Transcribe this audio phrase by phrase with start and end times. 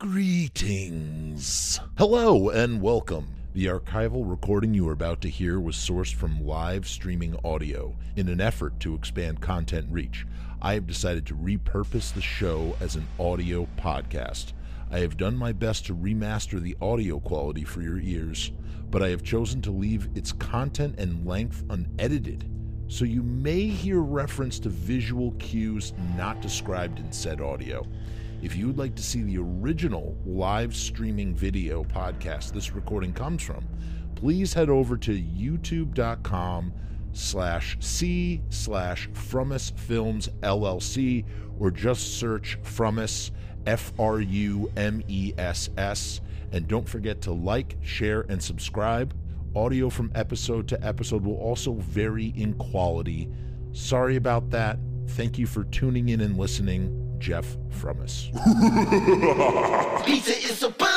[0.00, 1.78] Greetings.
[1.98, 3.28] Hello and welcome.
[3.52, 7.94] The archival recording you are about to hear was sourced from live streaming audio.
[8.16, 10.24] In an effort to expand content reach,
[10.62, 14.54] I have decided to repurpose the show as an audio podcast.
[14.90, 18.52] I have done my best to remaster the audio quality for your ears,
[18.90, 22.50] but I have chosen to leave its content and length unedited.
[22.88, 27.86] So you may hear reference to visual cues not described in said audio.
[28.42, 33.42] If you would like to see the original live streaming video podcast this recording comes
[33.42, 33.66] from,
[34.14, 36.72] please head over to youtube.com
[37.12, 41.24] slash c slash Frumess Films LLC
[41.58, 43.30] or just search Frumess
[43.66, 46.22] F R U M E S S.
[46.52, 49.14] And don't forget to like, share, and subscribe.
[49.54, 53.28] Audio from episode to episode will also vary in quality.
[53.72, 54.78] Sorry about that.
[55.08, 56.99] Thank you for tuning in and listening.
[57.20, 58.30] Jeff Frumess.
[60.06, 60.90] Pizza is so punk.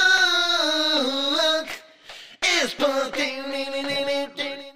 [2.41, 3.13] It's punk.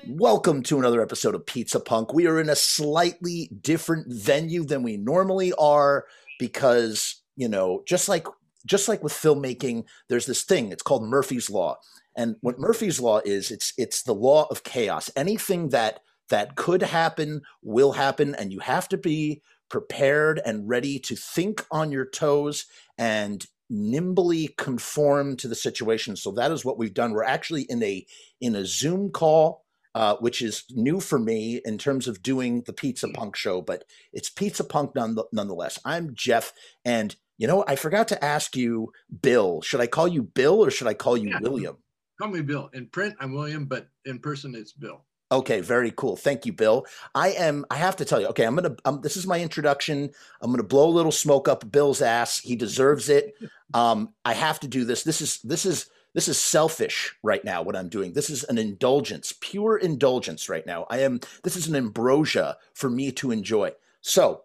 [0.09, 2.13] Welcome to another episode of Pizza Punk.
[2.13, 6.05] We are in a slightly different venue than we normally are
[6.37, 8.27] because, you know, just like
[8.65, 11.77] just like with filmmaking, there's this thing, it's called Murphy's Law.
[12.17, 15.09] And what Murphy's Law is, it's it's the law of chaos.
[15.15, 20.99] Anything that that could happen will happen and you have to be prepared and ready
[20.99, 22.65] to think on your toes
[22.97, 26.15] and nimbly conform to the situation.
[26.15, 27.11] So that is what we've done.
[27.11, 28.05] We're actually in a
[28.39, 32.73] in a Zoom call, uh, which is new for me in terms of doing the
[32.73, 35.79] Pizza Punk show, but it's Pizza Punk none, nonetheless.
[35.83, 36.53] I'm Jeff,
[36.85, 39.61] and you know I forgot to ask you, Bill.
[39.61, 41.39] Should I call you Bill or should I call you Yeah.
[41.41, 41.77] William?
[42.19, 42.69] Call me Bill.
[42.73, 45.03] In print, I'm William, but in person, it's Bill.
[45.29, 46.15] Okay, very cool.
[46.15, 46.85] Thank you, Bill.
[47.13, 47.65] I am.
[47.69, 48.27] I have to tell you.
[48.27, 48.75] Okay, I'm gonna.
[48.85, 50.09] Um, this is my introduction.
[50.41, 52.39] I'm gonna blow a little smoke up Bill's ass.
[52.39, 53.33] He deserves it.
[53.73, 55.03] Um, I have to do this.
[55.03, 57.61] This is this is this is selfish right now.
[57.61, 58.13] What I'm doing.
[58.13, 60.85] This is an indulgence, pure indulgence right now.
[60.89, 61.19] I am.
[61.43, 63.71] This is an ambrosia for me to enjoy.
[63.99, 64.43] So,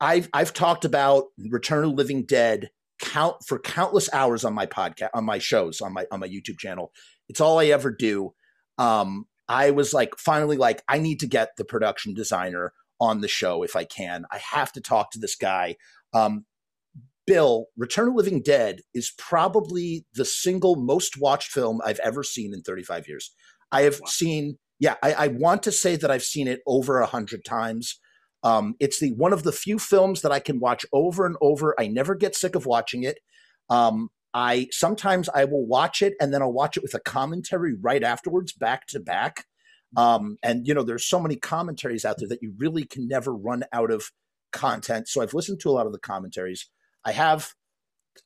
[0.00, 2.70] I've I've talked about Return of Living Dead
[3.00, 6.58] count for countless hours on my podcast, on my shows, on my on my YouTube
[6.58, 6.90] channel.
[7.28, 8.32] It's all I ever do.
[8.78, 13.28] Um, I was like, finally, like, I need to get the production designer on the
[13.28, 14.24] show if I can.
[14.30, 15.76] I have to talk to this guy.
[16.12, 16.44] Um,
[17.26, 22.54] Bill, Return of Living Dead is probably the single most watched film I've ever seen
[22.54, 23.34] in 35 years.
[23.70, 24.06] I have Wow.
[24.08, 28.00] seen, yeah, I, I want to say that I've seen it over a hundred times.
[28.42, 31.74] Um, it's the one of the few films that I can watch over and over.
[31.78, 33.18] I never get sick of watching it.
[33.68, 34.08] Um,
[34.38, 38.04] I sometimes I will watch it and then I'll watch it with a commentary right
[38.04, 39.46] afterwards, back to back.
[39.96, 43.34] Um, and you know, there's so many commentaries out there that you really can never
[43.34, 44.12] run out of
[44.52, 45.08] content.
[45.08, 46.70] So I've listened to a lot of the commentaries.
[47.04, 47.52] I have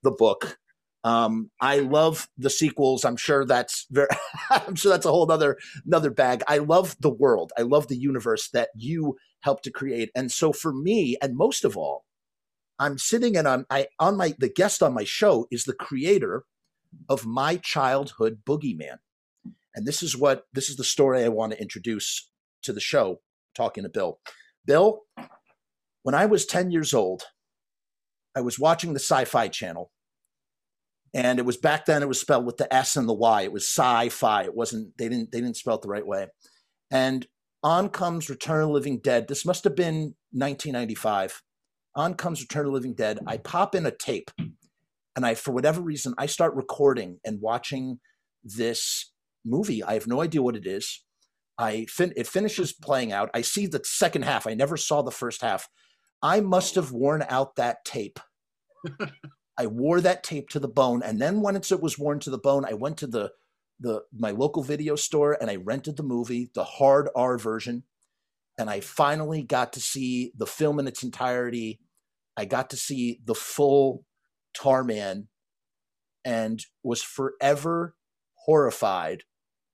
[0.02, 0.58] the book.
[1.02, 3.06] Um, I love the sequels.
[3.06, 4.08] I'm sure that's very.
[4.50, 5.56] I'm sure that's a whole other
[5.86, 6.42] another bag.
[6.46, 7.52] I love the world.
[7.56, 10.10] I love the universe that you helped to create.
[10.14, 12.04] And so for me, and most of all,
[12.78, 16.44] I'm sitting and I'm I on my the guest on my show is the creator
[17.08, 18.98] of my childhood boogeyman.
[19.74, 22.30] And this is what this is the story I want to introduce
[22.62, 23.20] to the show,
[23.54, 24.18] talking to Bill.
[24.66, 25.00] Bill,
[26.02, 27.24] when I was 10 years old,
[28.36, 29.90] I was watching the sci-fi channel.
[31.14, 33.42] And it was back then it was spelled with the S and the Y.
[33.42, 34.44] It was sci-fi.
[34.44, 36.28] It wasn't they didn't they didn't spell it the right way.
[36.90, 37.26] And
[37.62, 39.28] on comes Return of the Living Dead.
[39.28, 41.42] This must have been 1995
[41.94, 43.18] on comes Return of the Living Dead.
[43.26, 44.30] I pop in a tape,
[45.16, 48.00] and I, for whatever reason, I start recording and watching
[48.42, 49.12] this
[49.44, 49.82] movie.
[49.82, 51.04] I have no idea what it is.
[51.58, 53.30] I fin- it finishes playing out.
[53.34, 54.46] I see the second half.
[54.46, 55.68] I never saw the first half.
[56.22, 58.20] I must have worn out that tape.
[59.58, 62.38] I wore that tape to the bone, and then once it was worn to the
[62.38, 63.32] bone, I went to the
[63.80, 67.82] the my local video store and I rented the movie, the hard R version
[68.58, 71.80] and I finally got to see the film in its entirety.
[72.36, 74.04] I got to see the full
[74.56, 75.26] Tarman
[76.24, 77.94] and was forever
[78.46, 79.22] horrified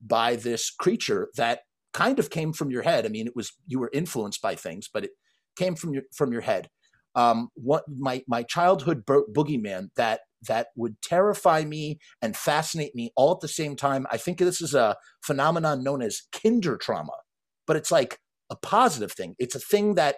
[0.01, 1.61] by this creature that
[1.93, 3.05] kind of came from your head.
[3.05, 5.11] I mean, it was you were influenced by things, but it
[5.57, 6.69] came from your from your head.
[7.15, 13.11] Um, what my my childhood bo- boogeyman that that would terrify me and fascinate me
[13.17, 14.07] all at the same time.
[14.11, 17.15] I think this is a phenomenon known as kinder trauma,
[17.67, 18.19] but it's like
[18.51, 19.35] a positive thing.
[19.39, 20.17] It's a thing that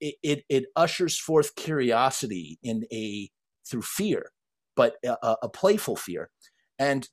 [0.00, 3.30] it, it, it ushers forth curiosity in a
[3.68, 4.32] through fear,
[4.76, 6.30] but a, a- playful fear.
[6.78, 7.08] And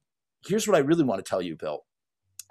[0.45, 1.81] here's what I really want to tell you, Bill.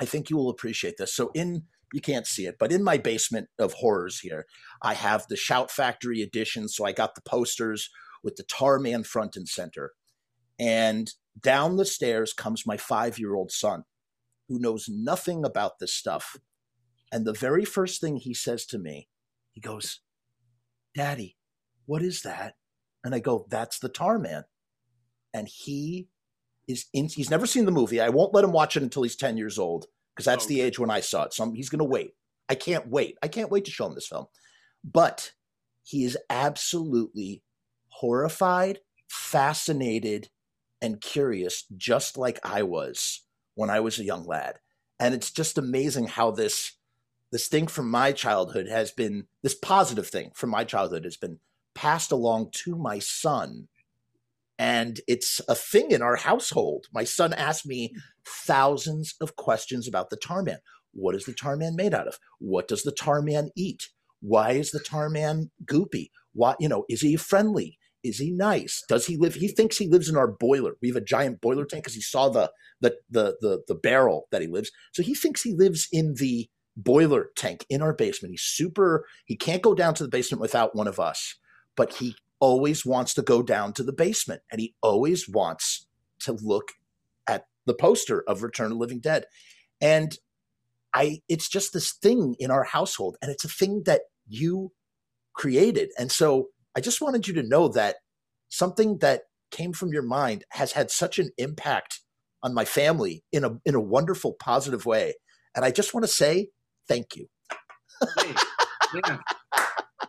[0.01, 1.15] I think you will appreciate this.
[1.15, 4.47] So in you can't see it, but in my basement of horrors here,
[4.83, 6.69] I have the Shout Factory edition.
[6.69, 7.89] So I got the posters
[8.25, 9.93] with the tar man front and center.
[10.59, 11.11] And
[11.41, 13.85] down the stairs comes my five year old son
[14.49, 16.37] who knows nothing about this stuff.
[17.13, 19.09] And the very first thing he says to me,
[19.53, 20.01] he goes,
[20.97, 21.37] Daddy,
[21.85, 22.55] what is that?
[23.05, 24.45] And I go, That's the tar man.
[25.35, 26.09] And he
[26.67, 28.01] is in, he's never seen the movie.
[28.01, 30.79] I won't let him watch it until he's 10 years old because that's the age
[30.79, 31.35] when I saw it.
[31.35, 32.13] So I'm, he's going to wait.
[32.49, 33.19] I can't wait.
[33.23, 34.27] I can't wait to show him this film.
[34.83, 35.33] But
[35.83, 37.43] he is absolutely
[37.89, 40.31] horrified, fascinated,
[40.81, 43.23] and curious, just like I was
[43.55, 44.59] when I was a young lad.
[44.99, 46.73] And it's just amazing how this
[47.33, 51.39] this thing from my childhood has been this positive thing from my childhood has been
[51.75, 53.69] passed along to my son
[54.59, 56.87] and it's a thing in our household.
[56.93, 57.95] My son asked me
[58.27, 60.59] thousands of questions about the tar man.
[60.93, 62.19] What is the tar man made out of?
[62.39, 63.89] What does the tar man eat?
[64.21, 66.11] Why is the tar man goopy?
[66.33, 67.79] Why, you know, is he friendly?
[68.03, 68.83] Is he nice?
[68.89, 69.35] Does he live?
[69.35, 70.77] He thinks he lives in our boiler.
[70.81, 74.29] We have a giant boiler tank because he saw the, the the the the barrel
[74.31, 74.71] that he lives.
[74.93, 78.33] So he thinks he lives in the boiler tank in our basement.
[78.33, 79.07] He's super.
[79.25, 81.37] He can't go down to the basement without one of us,
[81.75, 85.87] but he always wants to go down to the basement and he always wants
[86.21, 86.73] to look
[87.27, 89.25] at the poster of Return of Living Dead.
[89.81, 90.19] And
[90.95, 94.73] I it's just this thing in our household and it's a thing that you
[95.35, 95.91] created.
[95.99, 97.97] And so I just wanted you to know that
[98.49, 102.01] something that came from your mind has had such an impact
[102.43, 105.15] on my family in a in a wonderful positive way.
[105.55, 106.49] And I just want to say
[106.89, 107.29] thank you.
[108.19, 108.35] hey,
[108.95, 109.19] yeah.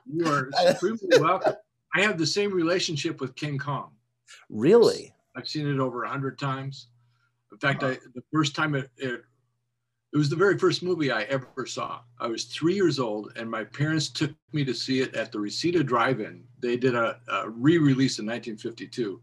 [0.06, 1.54] You are supremely welcome.
[1.96, 3.92] I have the same relationship with King Kong.
[4.50, 5.14] Really?
[5.36, 6.88] I've seen it over a hundred times.
[7.52, 9.22] In fact, I the first time it, it
[10.14, 12.00] it was the very first movie I ever saw.
[12.20, 15.40] I was three years old, and my parents took me to see it at the
[15.40, 16.44] Reseda Drive-In.
[16.60, 19.22] They did a, a re-release in 1952,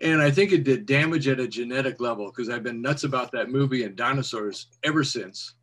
[0.00, 3.32] and I think it did damage at a genetic level because I've been nuts about
[3.32, 5.54] that movie and dinosaurs ever since.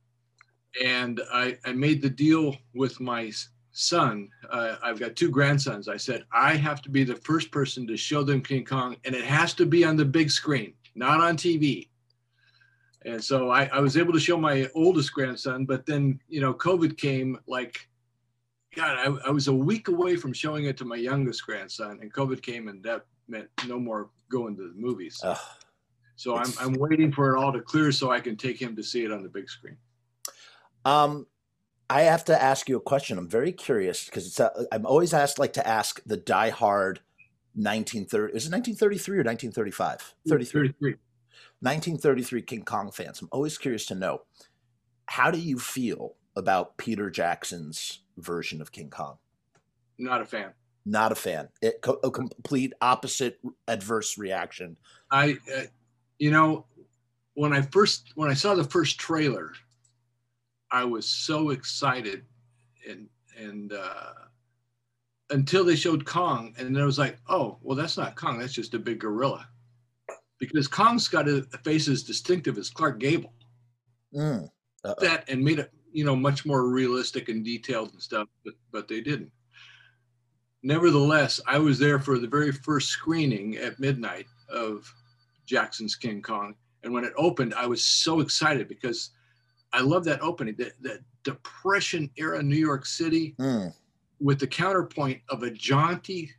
[0.83, 3.31] And I, I made the deal with my
[3.71, 5.87] son, uh, I've got two grandsons.
[5.87, 9.15] I said, I have to be the first person to show them King Kong, and
[9.15, 11.87] it has to be on the big screen, not on TV.
[13.05, 16.53] And so I, I was able to show my oldest grandson, but then, you know,
[16.53, 17.87] COVID came like,
[18.75, 22.13] God, I, I was a week away from showing it to my youngest grandson, and
[22.13, 25.19] COVID came, and that meant no more going to the movies.
[26.17, 28.83] So I'm, I'm waiting for it all to clear so I can take him to
[28.83, 29.77] see it on the big screen.
[30.85, 31.27] Um,
[31.89, 33.17] I have to ask you a question.
[33.17, 36.99] I'm very curious because it's a, I'm always asked like to ask the die-hard
[37.55, 40.15] 1930 is it 1933 or 1935?
[40.27, 40.67] 33.
[40.69, 40.95] 33.
[41.61, 43.21] 1933 King Kong fans.
[43.21, 44.21] I'm always curious to know
[45.07, 49.17] how do you feel about Peter Jackson's version of King Kong?
[49.97, 50.51] Not a fan.
[50.85, 51.49] Not a fan.
[51.61, 54.77] It, a complete opposite adverse reaction.
[55.11, 55.63] I, uh,
[56.19, 56.65] you know,
[57.33, 59.51] when I first when I saw the first trailer,
[60.71, 62.25] I was so excited
[62.87, 63.07] and
[63.37, 64.13] and uh,
[65.29, 68.39] until they showed Kong, and then I was like, oh, well, that's not Kong.
[68.39, 69.47] That's just a big gorilla,
[70.39, 73.33] because Kong's got a face as distinctive as Clark Gable.
[74.13, 74.49] Mm.
[74.83, 78.87] That and made it you know much more realistic and detailed and stuff, but but
[78.87, 79.31] they didn't.
[80.61, 84.91] Nevertheless, I was there for the very first screening at midnight of
[85.45, 89.11] Jackson's King Kong, and when it opened, I was so excited because
[89.73, 93.73] I love that opening, that, that Depression era New York City mm.
[94.19, 96.31] with the counterpoint of a jaunty,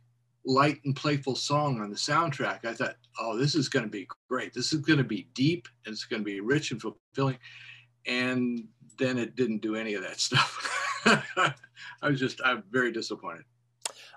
[0.45, 2.65] light and playful song on the soundtrack.
[2.65, 4.53] I thought, oh, this is going to be great.
[4.53, 7.37] This is going to be deep and it's going to be rich and fulfilling.
[8.05, 11.03] And then it didn't do any of that stuff.
[11.05, 11.53] I
[12.09, 13.43] was just, I'm very disappointed.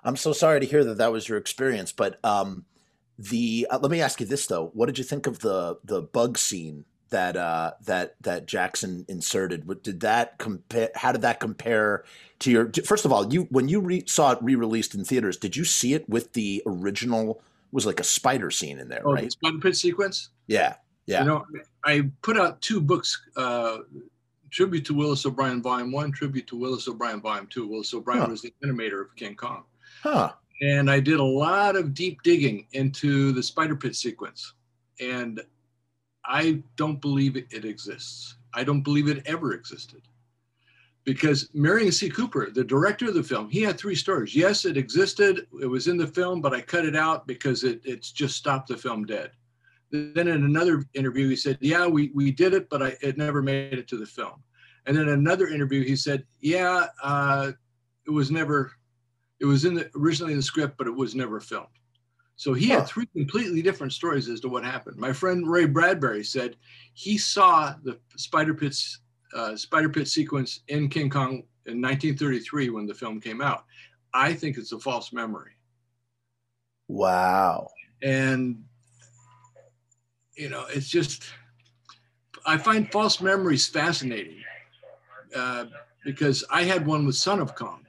[0.04, 2.66] I'm so sorry to hear that that was your experience, but um,
[3.18, 6.02] the uh, let me ask you this though: What did you think of the the
[6.02, 9.82] bug scene that uh, that that Jackson inserted.
[9.82, 10.90] Did that compare?
[10.96, 12.04] How did that compare
[12.40, 12.72] to your?
[12.84, 15.94] First of all, you when you re- saw it re-released in theaters, did you see
[15.94, 17.40] it with the original?
[17.70, 19.30] Was like a spider scene in there, oh, right?
[19.30, 20.30] Spider pit sequence.
[20.48, 20.74] Yeah,
[21.06, 21.20] yeah.
[21.20, 21.46] You know,
[21.84, 23.20] I put out two books.
[23.36, 23.78] Uh,
[24.50, 26.10] tribute to Willis O'Brien, Volume One.
[26.10, 27.68] Tribute to Willis O'Brien, Volume Two.
[27.68, 28.28] Willis O'Brien huh.
[28.30, 29.64] was the animator of King Kong.
[30.02, 30.32] Huh.
[30.62, 34.54] And I did a lot of deep digging into the spider pit sequence,
[35.00, 35.40] and
[36.26, 38.36] I don't believe it exists.
[38.54, 40.02] I don't believe it ever existed.
[41.04, 42.08] Because Merian C.
[42.08, 44.34] Cooper, the director of the film, he had three stories.
[44.34, 47.82] Yes, it existed, it was in the film, but I cut it out because it,
[47.84, 49.32] it's just stopped the film dead.
[49.90, 53.42] Then in another interview, he said, Yeah, we, we did it, but I, it never
[53.42, 54.42] made it to the film.
[54.86, 57.52] And then another interview, he said, Yeah, uh,
[58.06, 58.72] it was never
[59.40, 61.68] It was in the originally in the script, but it was never filmed.
[62.36, 62.80] So he Huh.
[62.80, 64.96] had three completely different stories as to what happened.
[64.96, 66.56] My friend Ray Bradbury said
[66.94, 69.00] he saw the Spider Pits
[69.34, 73.64] uh, Spider Pit sequence in King Kong in 1933 when the film came out.
[74.12, 75.52] I think it's a false memory,
[76.88, 77.68] Wow.
[78.02, 78.64] and
[80.36, 81.24] you know, it's just
[82.46, 84.42] I find false memories fascinating
[85.34, 85.66] uh,
[86.04, 87.84] because I had one with Son of Kong.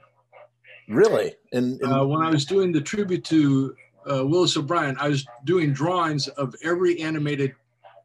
[0.88, 1.34] Really?
[1.52, 3.76] And, and- Uh, when I was doing the tribute to
[4.10, 7.54] uh, Willis O'Brien, I was doing drawings of every animated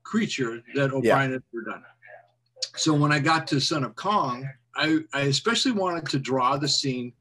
[0.04, 1.84] creature that O'Brien had ever done.
[2.76, 6.68] So when I got to Son of Kong, I, I especially wanted to draw the
[6.68, 7.14] scene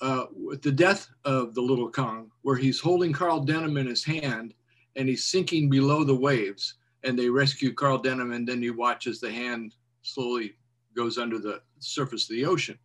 [0.00, 4.04] uh, with the death of the little Kong, where he's holding Carl Denham in his
[4.04, 4.54] hand
[4.96, 6.74] and he's sinking below the waves.
[7.02, 10.54] And they rescue Carl Denham, and then you watch as the hand slowly
[10.94, 12.78] goes under the surface of the ocean.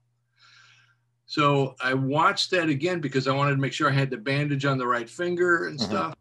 [1.25, 4.65] So I watched that again because I wanted to make sure I had the bandage
[4.65, 5.83] on the right finger and Mhm.
[5.83, 6.15] stuff.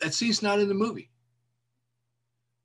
[0.00, 1.10] That scene's not in the movie.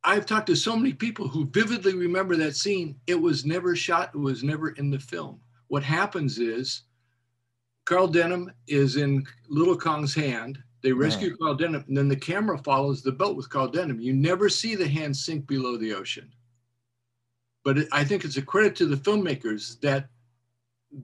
[0.04, 3.00] I've talked to so many people who vividly remember that scene.
[3.08, 5.42] It was never shot, it was never in the film.
[5.68, 6.84] What happens is
[7.86, 10.62] Carl Denham is in Little Kong's hand.
[10.82, 14.00] They rescue Carl Denham, and then the camera follows the boat with Carl Denham.
[14.00, 16.34] You never see the hand sink below the ocean.
[17.64, 20.10] But it, I think it's a credit to the filmmakers that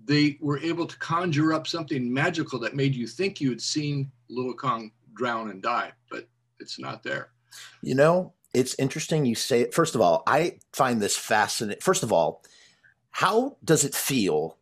[0.05, 4.11] they were able to conjure up something magical that made you think you had seen
[4.29, 6.27] Little Kong drown and die, but
[6.59, 7.29] it's not there.
[7.81, 9.73] You know, it's interesting you say it.
[9.73, 11.81] First of all, I find this fascinating.
[11.81, 12.43] First of all,
[13.11, 14.57] how does it feel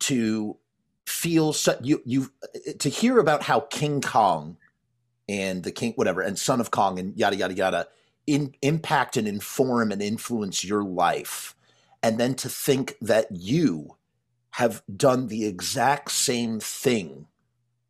[0.00, 0.56] to
[1.06, 2.30] feel so, you you
[2.78, 4.56] to hear about how King Kong
[5.28, 7.88] and the King whatever and Son of Kong and yada yada yada
[8.26, 11.54] in, impact and inform and influence your life,
[12.02, 13.96] and then to think that you
[14.58, 17.26] have done the exact same thing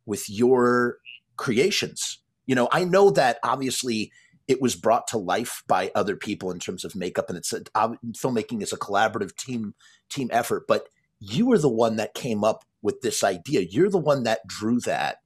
[0.05, 0.99] with your
[1.35, 2.19] creations.
[2.45, 4.11] You know, I know that obviously
[4.47, 7.61] it was brought to life by other people in terms of makeup and it's a,
[7.73, 9.73] filmmaking is a collaborative team
[10.09, 13.97] team effort but you were the one that came up with this idea you're the
[13.97, 15.17] one that drew that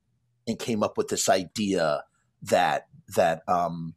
[0.48, 2.04] and came up with this idea
[2.42, 3.96] that that um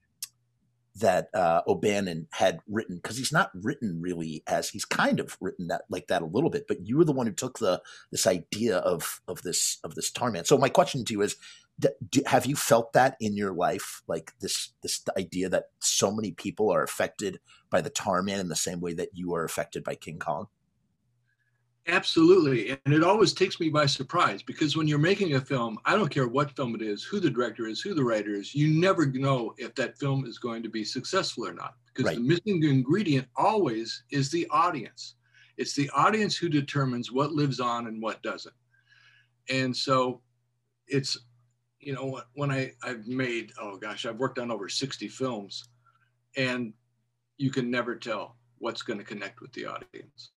[1.00, 5.68] that uh O'Bannon had written because he's not written really as he's kind of written
[5.68, 8.26] that like that a little bit but you were the one who took the this
[8.26, 10.44] idea of of this of this tar man.
[10.44, 11.36] So my question to you is
[11.78, 14.02] do, have you felt that in your life?
[14.06, 18.48] Like this this idea that so many people are affected by the tar man in
[18.48, 20.48] the same way that you are affected by king kong
[21.88, 22.70] Absolutely.
[22.84, 26.08] And it always takes me by surprise because when you're making a film, I don't
[26.10, 29.06] care what film it is, who the director is, who the writer is, you never
[29.06, 31.74] know if that film is going to be successful or not.
[31.86, 32.16] Because Right.
[32.16, 35.14] the missing ingredient always is the audience.
[35.58, 38.54] It's the audience who determines what lives on and what doesn't.
[39.48, 40.22] And so
[40.88, 41.16] it's,
[41.78, 45.68] you know, when I, I've made, oh gosh, I've worked on over 60 films
[46.36, 46.72] and
[47.38, 50.32] you can never tell what's going to connect with the audience.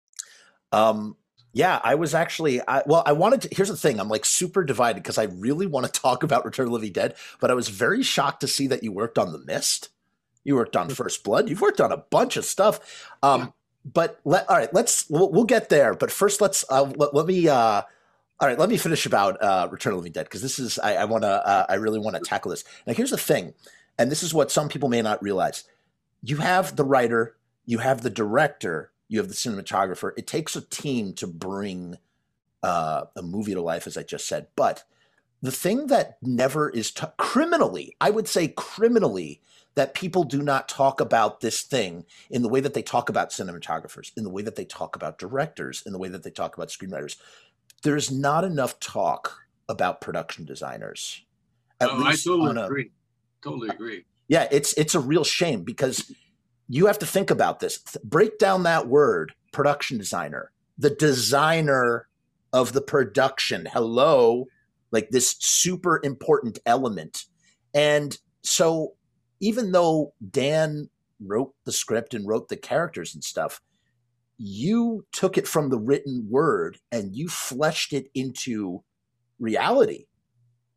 [0.74, 1.16] um
[1.54, 4.64] yeah i was actually I, well i wanted to here's the thing i'm like super
[4.64, 7.54] divided because i really want to talk about return of the living dead but i
[7.54, 9.90] was very shocked to see that you worked on the mist.
[10.44, 11.50] You worked on first blood.
[11.50, 12.80] You've worked on a bunch of stuff.
[13.22, 13.48] Um Yeah.
[13.86, 17.26] but let all right let's we'll, we'll get there but first let's uh let, let
[17.26, 17.82] me uh
[18.40, 20.80] all right let me finish about uh return of the living dead because this is
[20.80, 22.64] i, I want to uh, i really want to tackle this.
[22.86, 23.54] Now here's the thing
[23.98, 25.64] and this is what some people may not realize.
[26.24, 27.36] You have the writer
[27.66, 31.98] you have the director you have the cinematographer it takes a team to bring
[32.64, 34.84] uh, a movie to life as i just said but
[35.42, 39.42] the thing that never is t- criminally i would say criminally
[39.76, 43.30] that people do not talk about this thing in the way that they talk about
[43.30, 46.58] cinematographers in the way that they talk about directors in the way that they talk
[46.58, 47.18] about screenwriters
[47.84, 49.38] there's not enough talk
[49.70, 51.24] about production designers
[51.80, 52.92] at Oh, I totally a- agree.
[53.44, 54.04] Totally agree.
[54.28, 56.12] yeah, it's it's a real shame because
[56.70, 57.80] you have to think about this.
[58.04, 62.08] Break down that word, production designer, the designer
[62.54, 63.68] of the production.
[63.72, 64.46] Hello,
[64.92, 67.26] like this super important element.
[67.74, 68.94] And so
[69.40, 73.62] even though Dan wrote the script and wrote the characters and stuff,
[74.38, 78.84] you took it from the written word and you fleshed it into
[79.40, 80.06] reality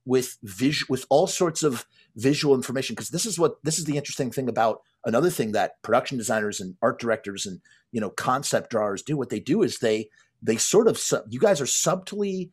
[0.06, 1.84] with vis- with all sorts of
[2.16, 5.82] visual information because this is what this is the interesting thing about another thing that
[5.82, 7.60] production designers and art directors and
[7.92, 10.08] you know concept drawers do what they do is they
[10.42, 12.50] they sort of sub- you guys are subtly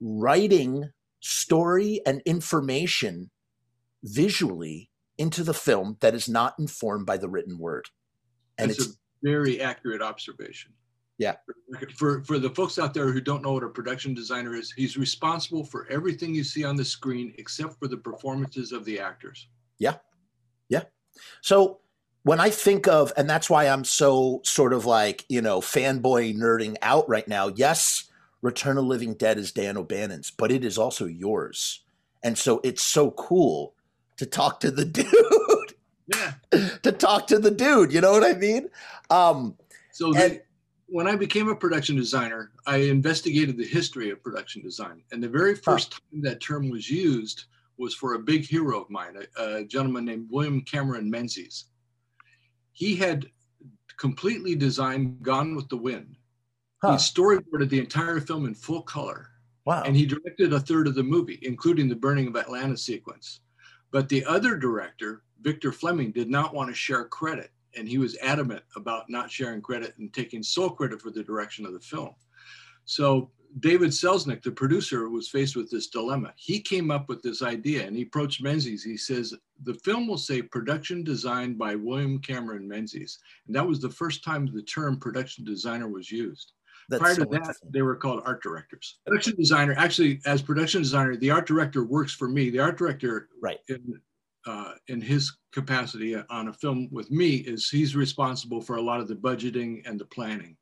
[0.00, 3.30] writing story and information
[4.02, 7.88] visually into the film that is not informed by the written word
[8.58, 10.72] and it's, it's, a very accurate observation.
[11.18, 11.36] Yeah.
[11.96, 14.96] For for the folks out there who don't know what a production designer is, he's
[14.96, 19.48] responsible for everything you see on the screen except for the performances of the actors.
[19.78, 19.96] Yeah.
[21.40, 21.80] So
[22.24, 26.36] when I think of, and that's why I'm so sort of like, you know, fanboy
[26.36, 27.48] nerding out right now.
[27.48, 28.04] Yes,
[28.40, 31.80] Return of Living Dead is Dan O'Bannon's, but it is also yours.
[32.22, 33.74] And so it's so cool
[34.16, 35.06] to talk to the dude.
[36.06, 36.32] Yeah.
[36.82, 37.92] to talk to the dude.
[37.92, 38.68] You know what I mean?
[39.10, 39.56] Um,
[39.92, 40.42] so the,
[40.86, 45.02] when I became a production designer, I investigated the history of production design.
[45.12, 46.00] And the very first huh.
[46.10, 47.44] time that term was used
[47.78, 51.66] was for a big hero of mine, a, a gentleman named William Cameron Menzies.
[52.72, 53.26] He had
[53.98, 56.16] completely designed Gone with the Wind.
[56.82, 56.92] Huh.
[56.92, 59.30] He storyboarded the entire film in full color.
[59.64, 59.82] Wow.
[59.84, 63.40] And he directed a third of the movie, including the burning of Atlanta sequence.
[63.90, 67.50] But the other director, Victor Fleming, did not want to share credit.
[67.76, 71.64] And he was adamant about not sharing credit and taking sole credit for the direction
[71.64, 72.14] of the film.
[72.84, 76.32] So David Selznick, the producer, was faced with this dilemma.
[76.36, 78.82] He came up with this idea and he approached Menzies.
[78.82, 83.18] He says, The film will say production designed by William Cameron Menzies.
[83.46, 86.52] And that was the first time the term production designer was used.
[86.88, 88.98] That's Prior so to that, they were called art directors.
[89.06, 92.50] Production designer, actually, as production designer, the art director works for me.
[92.50, 94.00] The art director, right, in,
[94.46, 99.00] uh, in his capacity on a film with me, is he's responsible for a lot
[99.00, 100.56] of the budgeting and the planning.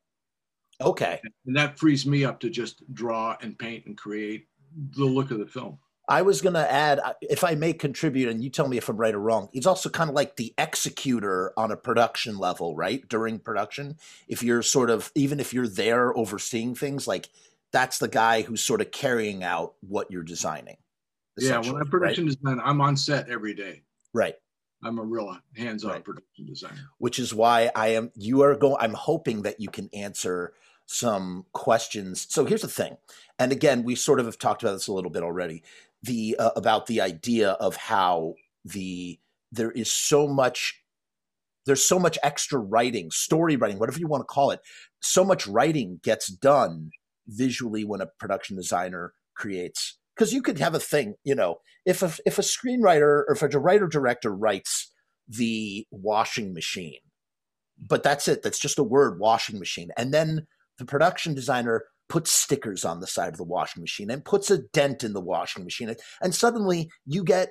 [0.83, 1.21] Okay.
[1.47, 4.49] And that frees me up to just draw and paint and create
[4.97, 5.79] the look of the film.
[6.09, 8.89] I was going to add, uh, if I may contribute, and you tell me if
[8.89, 12.75] I'm right or wrong, he's also kind of like the executor on a production level,
[12.75, 13.09] right?
[13.09, 13.97] During production.
[14.27, 17.29] If you're sort of, even if you're there overseeing things, like
[17.71, 20.77] that's the guy who's sort of carrying out what you're designing.
[21.39, 22.37] Yeah, when I production right?
[22.43, 23.83] design, I'm on set every day.
[24.13, 24.35] Right.
[24.85, 26.05] I'm a real hands-on right.
[26.05, 26.91] production designer.
[26.99, 28.11] Which is why I am.
[28.17, 28.77] You are going.
[28.81, 30.53] I'm hoping that you can answer
[30.87, 32.27] some questions.
[32.31, 32.97] So here's the thing,
[33.39, 35.63] and again, we sort of have talked about this a little bit already.
[36.03, 38.35] The uh, about the idea of how
[38.65, 39.19] the
[39.53, 40.83] there is so much
[41.67, 44.61] there's so much extra writing, story writing, whatever you want to call it.
[45.01, 46.91] So much writing gets done
[47.29, 49.99] visually when a production designer creates.
[50.15, 53.43] Because you could have a thing, you know, if a, if a screenwriter or if
[53.43, 54.93] a writer director writes
[55.29, 56.99] the washing machine,
[57.89, 58.43] but that's it.
[58.43, 59.91] That's just a word, washing machine.
[59.97, 60.47] And then
[60.83, 64.59] the production designer puts stickers on the side of the washing machine and puts a
[64.59, 65.95] dent in the washing machine.
[66.21, 67.51] And suddenly you get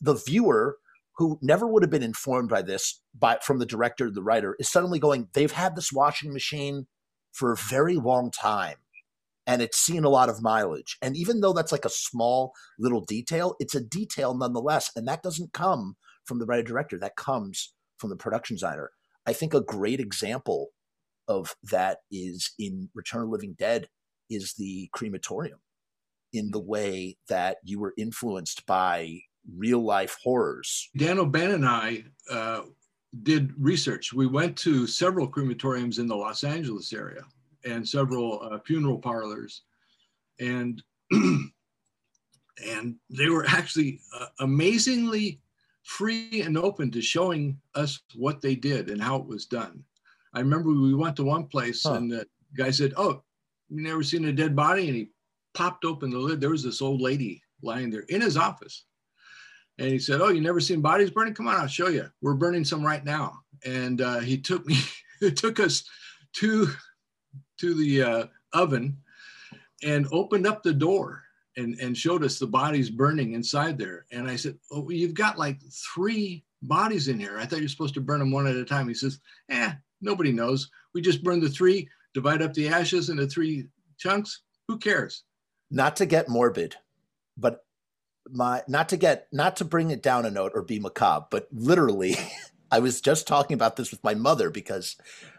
[0.00, 0.78] the viewer
[1.18, 4.70] who never would have been informed by this by from the director the writer is
[4.70, 6.86] suddenly going they've had this washing machine
[7.32, 8.76] for a very long time
[9.46, 13.04] and it's seen a lot of mileage and even though that's like a small little
[13.04, 17.74] detail it's a detail nonetheless and that doesn't come from the writer director that comes
[17.98, 18.90] from the production designer
[19.26, 20.70] i think a great example
[21.30, 23.88] of that is in Return of Living Dead
[24.28, 25.60] is the crematorium
[26.32, 29.20] in the way that you were influenced by
[29.56, 30.90] real life horrors.
[30.96, 32.62] Dan O'Bannon and I uh,
[33.22, 34.12] did research.
[34.12, 37.22] We went to several crematoriums in the Los Angeles area
[37.64, 39.62] and several uh, funeral parlors,
[40.40, 45.40] and and they were actually uh, amazingly
[45.82, 49.84] free and open to showing us what they did and how it was done.
[50.32, 51.94] I remember we went to one place huh.
[51.94, 53.22] and the guy said, "Oh,
[53.68, 55.10] you never seen a dead body?" And he
[55.54, 56.40] popped open the lid.
[56.40, 58.84] There was this old lady lying there in his office,
[59.78, 61.34] and he said, "Oh, you never seen bodies burning?
[61.34, 62.08] Come on, I'll show you.
[62.22, 64.76] We're burning some right now." And uh, he took me,
[65.20, 65.84] it took us
[66.34, 66.68] to
[67.60, 68.96] to the uh, oven
[69.82, 71.22] and opened up the door
[71.56, 74.06] and, and showed us the bodies burning inside there.
[74.12, 75.60] And I said, Oh, you've got like
[75.94, 77.38] three bodies in here.
[77.38, 78.88] I thought you're supposed to burn them one at a time.
[78.88, 79.18] He says,
[79.50, 80.70] Eh, Nobody knows.
[80.94, 83.66] We just burn the three, divide up the ashes into three
[83.98, 84.42] chunks.
[84.68, 85.24] Who cares?
[85.70, 86.76] Not to get morbid,
[87.36, 87.64] but
[88.28, 91.48] my not to get not to bring it down a note or be macabre, but
[91.52, 92.16] literally,
[92.70, 94.96] I was just talking about this with my mother because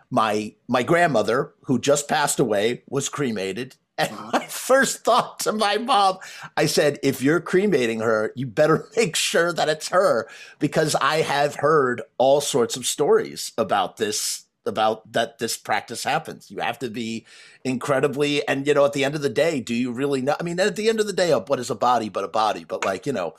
[0.10, 3.76] my my grandmother, who just passed away, was cremated.
[3.98, 4.30] And uh-huh.
[4.34, 6.18] my first thought to my mom,
[6.58, 10.28] I said, if you're cremating her, you better make sure that it's her
[10.60, 16.52] because I have heard all sorts of stories about this about that this practice happens.
[16.52, 17.26] You have to be
[17.64, 20.36] incredibly, and you know, at the end of the day, do you really know?
[20.40, 22.64] I mean, at the end of the day, what is a body but a body?
[22.64, 23.36] But like, you know,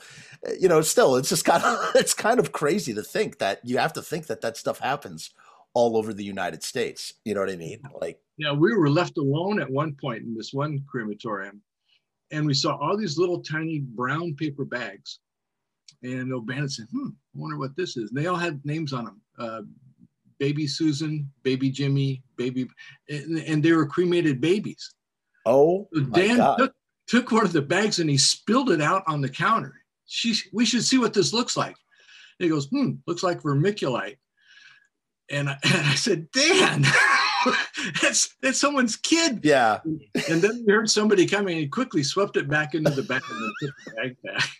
[0.59, 3.77] you know, still, it's just kind of, it's kind of crazy to think that you
[3.77, 5.31] have to think that that stuff happens
[5.73, 7.13] all over the United States.
[7.25, 7.81] You know what I mean?
[7.99, 11.61] Like, yeah, we were left alone at one point in this one crematorium,
[12.31, 15.19] and we saw all these little tiny brown paper bags.
[16.01, 19.05] And O'Bannon said, "Hmm, I wonder what this is." And they all had names on
[19.05, 19.21] them.
[19.37, 19.61] Uh,
[20.43, 22.67] baby Susan, baby Jimmy, baby,
[23.07, 24.93] and, and they were cremated babies.
[25.45, 26.57] Oh, So Dan God.
[26.57, 26.73] took,
[27.07, 29.73] took one of the bags and he spilled it out on the counter.
[30.05, 31.77] She, we should see what this looks like.
[32.39, 34.17] And he goes, hmm, looks like vermiculite.
[35.31, 36.83] And I, and I said, Dan,
[38.01, 39.39] that's that's someone's kid.
[39.43, 39.79] yeah.
[40.29, 43.39] And then we heard somebody coming and quickly swept it back into the bag and
[43.41, 44.49] then the bag back.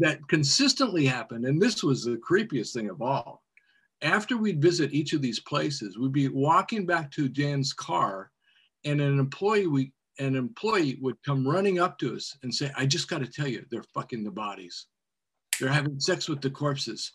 [0.00, 1.44] That consistently happened.
[1.44, 3.41] And this was the creepiest thing of all.
[4.02, 8.30] After we'd visit each of these places, we'd be walking back to Dan's car
[8.84, 12.84] and an employee we an employee would come running up to us and say, I
[12.84, 14.86] just got to tell you, they're fucking the bodies.
[15.58, 17.10] They're having sex with the corpses.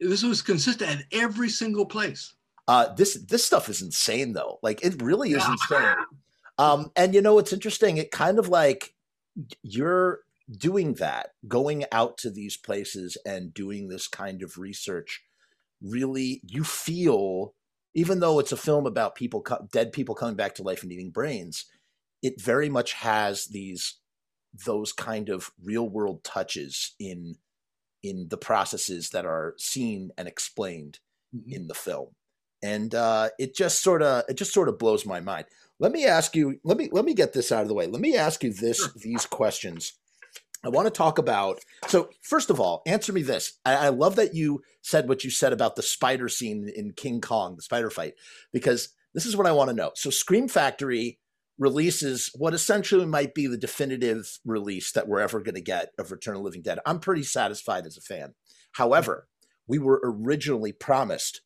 [0.00, 2.34] This was consistent at every single place.
[2.68, 4.58] Uh, this this stuff is insane though.
[4.62, 5.94] Like it really is insane.
[6.58, 7.96] Um, and you know what's interesting?
[7.96, 8.94] It kind of like
[9.62, 15.22] you're doing that, going out to these places and doing this kind of research.
[15.86, 17.54] Really, you feel,
[17.94, 21.10] even though it's a film about people, dead people coming back to life and eating
[21.10, 21.66] brains,
[22.22, 23.98] it very much has these
[24.64, 27.36] those kind of real world touches in
[28.02, 30.98] in the processes that are seen and explained
[31.46, 32.08] in the film.
[32.62, 35.46] And uh, it just sort of it just sort of blows my mind.
[35.78, 37.86] Let me ask you let me let me get this out of the way.
[37.86, 38.92] Let me ask you this Sure.
[38.96, 39.92] these questions
[40.66, 43.58] i want to talk about so first of all answer me this.
[43.64, 47.20] I, I love that you said what you said about the spider scene in king
[47.20, 48.14] kong the spider fight
[48.52, 49.92] because this is what i want to know.
[49.94, 51.18] So scream factory
[51.58, 56.12] releases what essentially might be the definitive release that we're ever going to get of
[56.12, 56.80] return of the living dead.
[56.84, 58.34] I'm pretty satisfied as a fan.
[58.72, 59.28] However
[59.66, 61.40] we were originally promised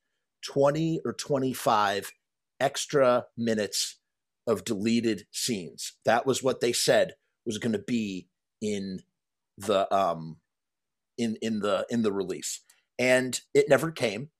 [0.44, 2.12] 20 or 25
[2.58, 3.98] extra minutes
[4.46, 5.94] of deleted scenes.
[6.04, 7.14] That was what they said
[7.46, 8.28] was going to be
[8.60, 9.00] in
[9.60, 10.36] the um
[11.18, 12.60] in in the in the release.
[12.98, 14.30] And it never came.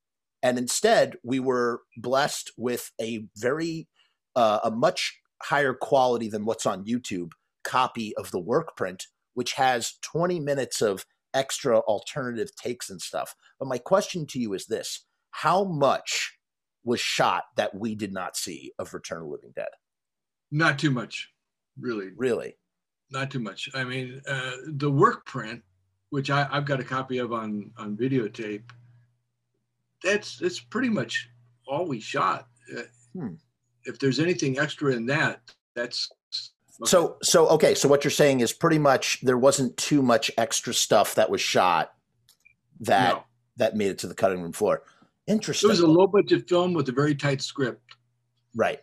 [0.43, 3.89] And instead, we were blessed with a very
[4.37, 7.33] uh, a much higher quality than what's on YouTube
[7.65, 11.05] copy of the work print, which has 20 minutes of
[11.35, 13.35] extra alternative takes and stuff.
[13.59, 16.37] But my question to you is this how much
[16.85, 19.69] was shot that we did not see of Return of the Living Dead?
[20.51, 21.31] Not too much,
[21.79, 22.11] really.
[22.17, 22.57] Really?
[23.13, 23.69] Not too much.
[23.75, 25.63] I mean, uh, the work print,
[26.11, 28.71] which I, I've got a copy of on on videotape.
[30.03, 31.29] That's that's pretty much
[31.67, 32.47] all we shot.
[32.77, 32.83] Uh,
[33.15, 33.35] Hmm.
[33.85, 35.41] If there's anything extra in that,
[35.75, 36.11] that's
[36.85, 37.75] So, so okay.
[37.75, 41.41] So what you're saying is pretty much there wasn't too much extra stuff that was
[41.41, 41.93] shot
[42.81, 43.25] that no.
[43.57, 44.83] that made it to the cutting room floor.
[45.27, 45.69] Interesting.
[45.69, 47.97] It was a low budget film with a very tight script.
[48.55, 48.81] Right.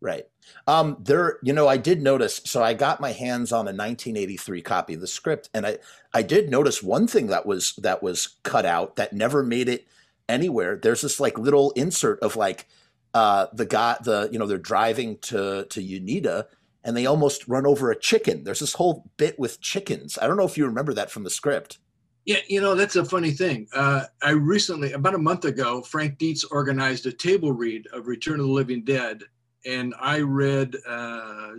[0.00, 0.24] Right.
[0.66, 2.40] Um, there, you know, I did notice.
[2.44, 5.78] So I got my hands on a 1983 copy of the script, and I,
[6.12, 9.86] I did notice one thing that was that was cut out that never made it
[10.28, 10.76] anywhere.
[10.76, 12.66] There's this like little insert of like
[13.12, 16.46] uh, the guy, the you know, they're driving to to Uneeda,
[16.82, 18.44] and they almost run over a chicken.
[18.44, 20.18] There's this whole bit with chickens.
[20.20, 21.78] I don't know if you remember that from the script.
[22.24, 23.68] Yeah, you know, that's a funny thing.
[23.74, 28.40] Uh, I recently, about a month ago, Frank Dietz organized a table read of Return
[28.40, 29.24] of the Living Dead,
[29.66, 31.52] and I read uh,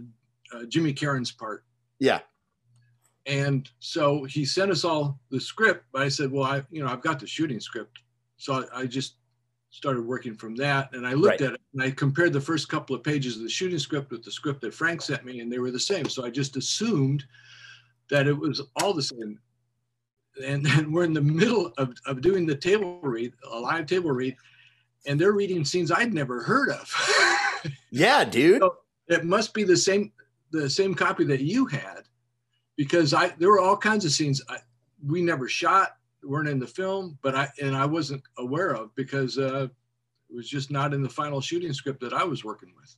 [0.53, 1.63] uh, Jimmy Karen's part.
[1.99, 2.19] Yeah.
[3.25, 6.89] And so he sent us all the script, but I said, well, I, you know,
[6.89, 7.99] I've got the shooting script.
[8.37, 9.15] So I, I just
[9.71, 10.93] started working from that.
[10.93, 11.49] And I looked Right.
[11.49, 14.23] at it and I compared the first couple of pages of the shooting script with
[14.23, 16.07] the script that Frank sent me, and they were the same.
[16.07, 17.25] So I just assumed
[18.11, 19.39] that it was all the same.
[20.45, 24.11] And then we're in the middle of, of doing the table read, a live table
[24.11, 24.35] read,
[25.07, 26.93] and they're reading scenes I'd never heard of.
[27.91, 28.61] Yeah, dude.
[28.61, 30.11] So- it must be the same
[30.51, 32.03] the same copy that you had
[32.75, 34.57] because i there were all kinds of scenes I,
[35.05, 39.37] we never shot weren't in the film but i and i wasn't aware of because
[39.37, 39.67] uh
[40.29, 42.95] it was just not in the final shooting script that i was working with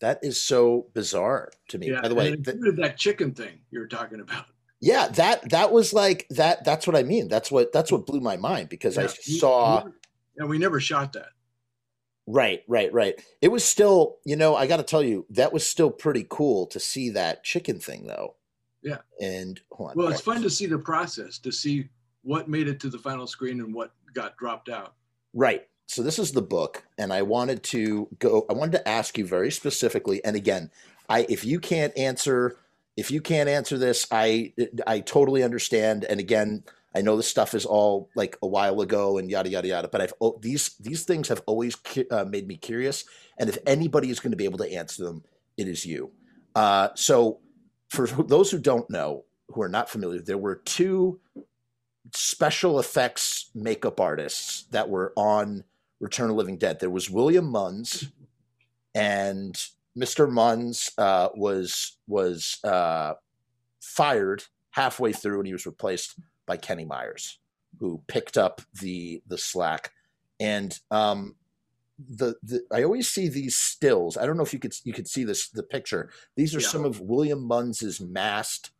[0.00, 1.90] That is so bizarre to me.
[1.90, 4.46] yeah By the way, and it th- included that chicken thing you were talking about
[4.82, 6.64] yeah, that that was like that.
[6.64, 7.28] That's what I mean.
[7.28, 9.84] That's what that's what blew my mind because I Yeah, we- saw.
[10.38, 11.30] and we never shot that
[12.26, 13.20] Right, right, right.
[13.40, 16.66] It was still, you know, I got to tell you, that was still pretty cool
[16.66, 18.36] to see that chicken thing, though.
[18.82, 18.98] Yeah.
[19.20, 19.96] And hold on.
[19.96, 21.90] well it's fun to see the process to see
[22.22, 24.94] what made it to the final screen and what got dropped out
[25.32, 25.66] Right.
[25.86, 28.46] So this is the book, and I wanted to go.
[28.48, 30.70] I wanted to ask you very specifically, and again,
[31.08, 32.56] I if you can't answer,
[32.96, 34.52] if you can't answer this, I
[34.86, 36.04] I totally understand.
[36.04, 36.62] And again,
[36.94, 39.88] I know this stuff is all like a while ago and yada yada yada.
[39.88, 41.76] But I've oh, these these things have always
[42.10, 43.04] uh, made me curious,
[43.38, 45.22] and if anybody is going to be able to answer them,
[45.56, 46.10] it is you.
[46.54, 47.38] Uh, so,
[47.88, 51.20] for those who don't know, who are not familiar, there were two
[52.12, 55.64] special effects makeup artists that were on
[56.00, 56.80] Return of Living Dead.
[56.80, 58.10] There was William Munns,
[58.94, 59.54] and
[59.96, 60.28] Mr.
[60.28, 63.14] Munns uh, was was uh,
[63.80, 66.18] fired halfway through, and he was replaced
[66.50, 67.38] by Kenny Myers,
[67.78, 69.92] who picked up the the slack.
[70.40, 71.36] And um,
[71.96, 74.16] the, the I always see these stills.
[74.16, 76.10] I don't know if you could you could see this the picture.
[76.34, 76.66] These are Yeah.
[76.66, 78.72] some of William Munns's masked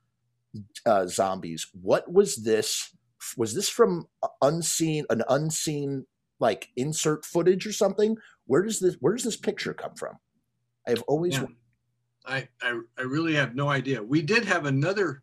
[0.85, 1.69] uh, zombies.
[1.81, 2.93] What was this?
[3.37, 4.09] Was this from
[4.43, 6.07] unseen an unseen
[6.41, 8.17] like insert footage or something?
[8.47, 10.17] Where does this where does this picture come from?
[10.89, 11.47] I've always Yeah.
[12.27, 14.03] I, I I really have no idea.
[14.03, 15.23] We did have another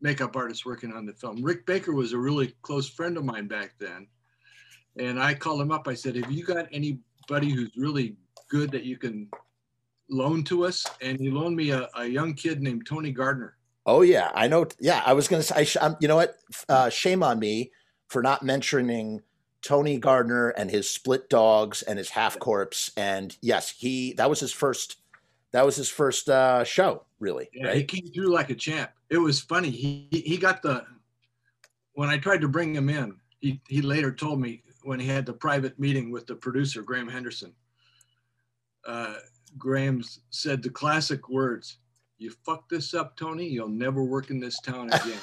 [0.00, 1.42] makeup artist working on the film.
[1.42, 4.06] Rick Baker was a really close friend of mine back then.
[4.98, 5.86] And I called him up.
[5.86, 8.16] I said, Have you got anybody who's really
[8.48, 9.28] good that you can
[10.10, 10.84] loan to us?
[11.00, 13.56] And he loaned me a, a young kid named Tony Gardner.
[13.86, 14.66] Oh yeah, I know.
[14.78, 15.66] Yeah, I was gonna say.
[15.80, 16.36] I you know what?
[16.68, 17.72] Uh, shame on me
[18.08, 19.22] for not mentioning
[19.62, 22.90] Tony Gardner and his split dogs and his half corpse.
[22.98, 24.96] And yes, he that was his first.
[25.52, 27.48] That was his first uh, show, really.
[27.52, 28.90] Yeah, he came through like a champ.
[29.10, 29.70] It was funny.
[29.70, 30.84] He he- he got the
[31.92, 35.26] when I tried to bring him in, he he later told me when he had
[35.26, 37.52] the private meeting with the producer Graham Henderson.
[38.86, 39.14] Uh,
[39.56, 41.78] Graham said the classic words,
[42.18, 43.46] "You fuck this up, Tony.
[43.46, 45.18] You'll never work in this town again."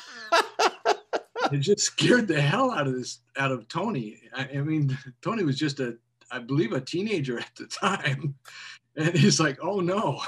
[1.51, 4.19] it just scared the hell out of this out of Tony.
[4.35, 5.97] I, I mean, Tony was just a
[6.31, 8.35] I believe a teenager at the time,
[8.97, 10.19] and he's like, "Oh no."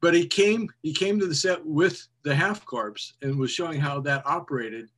[0.00, 3.80] But he came he came to the set with the half corpse and was showing
[3.80, 4.88] how that operated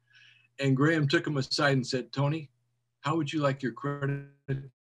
[0.58, 2.50] and graham took him aside and said tony
[3.00, 4.26] how would you like your credit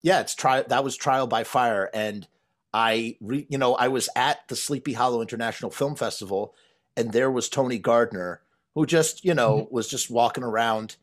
[0.02, 0.64] yeah, it's trial.
[0.68, 2.26] That was trial by fire, and
[2.74, 6.54] I, re, you know, I was at the Sleepy Hollow International Film Festival,
[6.96, 8.42] and there was Tony Gardner,
[8.74, 9.74] who just, you know, mm-hmm.
[9.74, 10.96] was just walking around,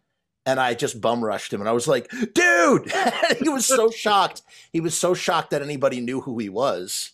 [0.45, 2.91] and I just bum rushed him, and I was like, "Dude!"
[3.41, 4.41] he was so shocked.
[4.74, 7.12] He was so shocked that anybody knew who he was.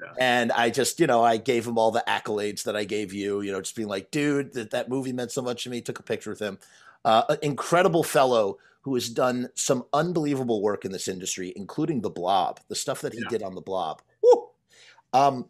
[0.00, 0.12] Yeah.
[0.18, 3.40] And I just, you know, I gave him all the accolades that I gave you,
[3.40, 5.80] you know, just being like, dude, that, that movie meant so much to me.
[5.80, 6.58] Took a picture with him.
[7.04, 12.10] Uh, an incredible fellow who has done some unbelievable work in this industry, including the
[12.10, 13.28] Blob, the stuff that he Yeah.
[13.28, 14.02] did on the Blob.
[14.22, 14.48] Woo!
[15.12, 15.48] Um,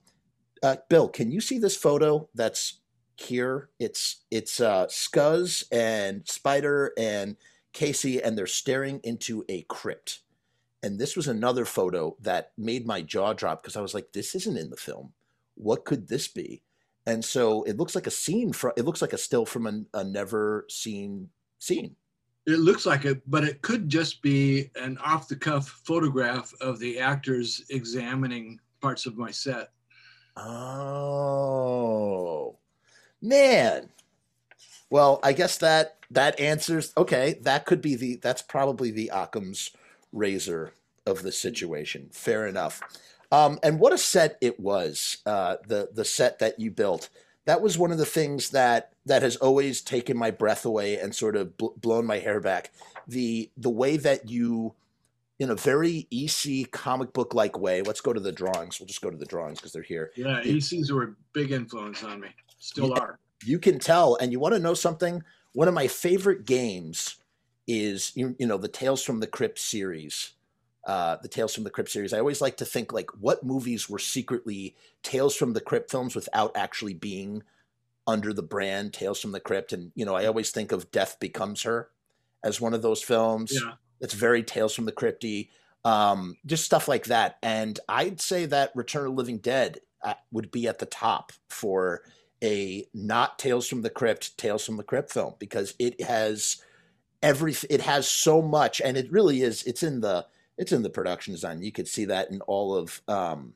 [0.62, 2.80] uh, Bill, can you see this photo that's
[3.16, 3.70] here?
[3.78, 7.36] It's it's uh, Scuz and Spider and
[7.72, 10.20] Casey, and they're staring into a crypt.
[10.82, 14.34] And this was another photo that made my jaw drop because I was like, "This
[14.34, 15.12] isn't in the film.
[15.54, 16.62] What could this be?"
[17.06, 18.72] And so it looks like a scene from.
[18.76, 21.96] It looks like a still from a, a never seen scene.
[22.46, 26.78] it looks like it but it could just be an off the cuff photograph of
[26.78, 29.70] the actors examining parts of my set
[30.40, 31.78] Oh,
[33.20, 33.88] man.
[34.90, 36.92] Well, I guess that that answers.
[36.96, 38.16] Okay, that could be the.
[38.16, 39.70] That's probably the Occam's
[40.12, 40.72] razor
[41.06, 42.08] of the situation.
[42.12, 42.80] Fair enough.
[43.30, 45.18] Um, and what a set it was.
[45.26, 47.08] Uh, the the set that you built.
[47.44, 51.14] That was one of the things that that has always taken my breath away and
[51.14, 52.70] sort of bl- blown my hair back.
[53.06, 54.74] The the way that you
[55.38, 57.80] in a very EC comic book like way.
[57.82, 58.80] Let's go to the drawings.
[58.80, 60.10] We'll just go to the drawings because they're here.
[60.16, 63.00] yeah ecs were a big influence on me still Yeah.
[63.02, 67.16] are you can tell and you want to know something one of my favorite games
[67.68, 70.32] is you, you know the tales from the crypt series
[70.86, 72.14] uh, the tales from the crypt series.
[72.14, 76.14] I always like to think like what movies were secretly tales from the crypt films
[76.14, 77.42] without actually being
[78.06, 79.74] under the brand tales from the crypt?
[79.74, 81.90] And you know i always think of death becomes her
[82.42, 83.52] as one of those films.
[83.52, 83.72] Yeah.
[84.00, 85.48] That's very Tales from the Crypty,
[85.84, 87.36] um, just stuff like that.
[87.42, 91.32] And I'd say that Return of the Living Dead uh, would be at the top
[91.48, 92.02] for
[92.42, 96.62] a not Tales from the Crypt, Tales from the Crypt film because it has
[97.22, 99.62] every it has so much, and it really is.
[99.64, 100.26] It's in the
[100.56, 101.62] it's in the production design.
[101.62, 103.54] You could see that in all of um,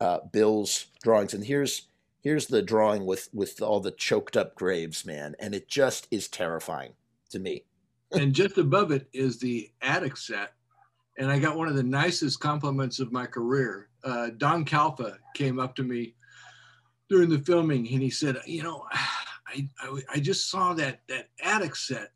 [0.00, 1.34] uh, Bill's drawings.
[1.34, 1.88] And here's
[2.20, 6.28] here's the drawing with with all the choked up graves, man, and it just is
[6.28, 6.92] terrifying
[7.30, 7.64] to me.
[8.12, 10.52] and just above it is the attic set.
[11.18, 13.88] And I got one of the nicest compliments of my career.
[14.04, 16.14] Uh, Don Calfa came up to me
[17.08, 21.30] during the filming and he said, You know, I, I, I just saw that, that
[21.42, 22.12] attic set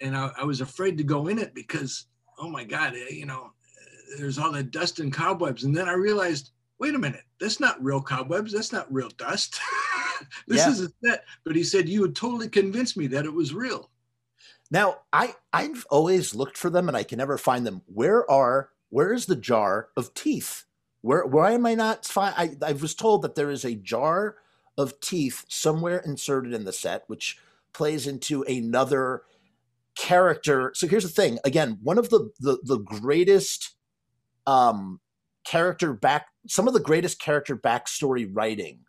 [0.00, 2.06] and I, I was afraid to go in it because,
[2.38, 3.52] oh my God, eh, you know,
[4.18, 5.64] there's all that dust and cobwebs.
[5.64, 8.52] And then I realized, wait a minute, that's not real cobwebs.
[8.52, 9.58] That's not real dust.
[10.48, 10.70] this Yeah.
[10.70, 11.24] is a set.
[11.44, 13.90] But he said, You would totally convince me that it was real.
[14.70, 17.82] Now, I I've always looked for them and I can never find them.
[17.86, 20.64] Where are where is the jar of teeth?
[21.02, 22.34] Where why am I not find?
[22.36, 24.36] I I was told that there is a jar
[24.76, 27.38] of teeth somewhere inserted in the set, which
[27.72, 29.22] plays into another
[29.96, 30.72] character.
[30.74, 31.38] So here's the thing.
[31.44, 33.76] Again, one of the the the greatest
[34.46, 35.00] um,
[35.44, 38.80] character back, some of the greatest character backstory writing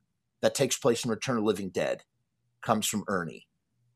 [0.42, 2.04] that takes place in Return of Living Dead
[2.62, 3.48] comes from Ernie,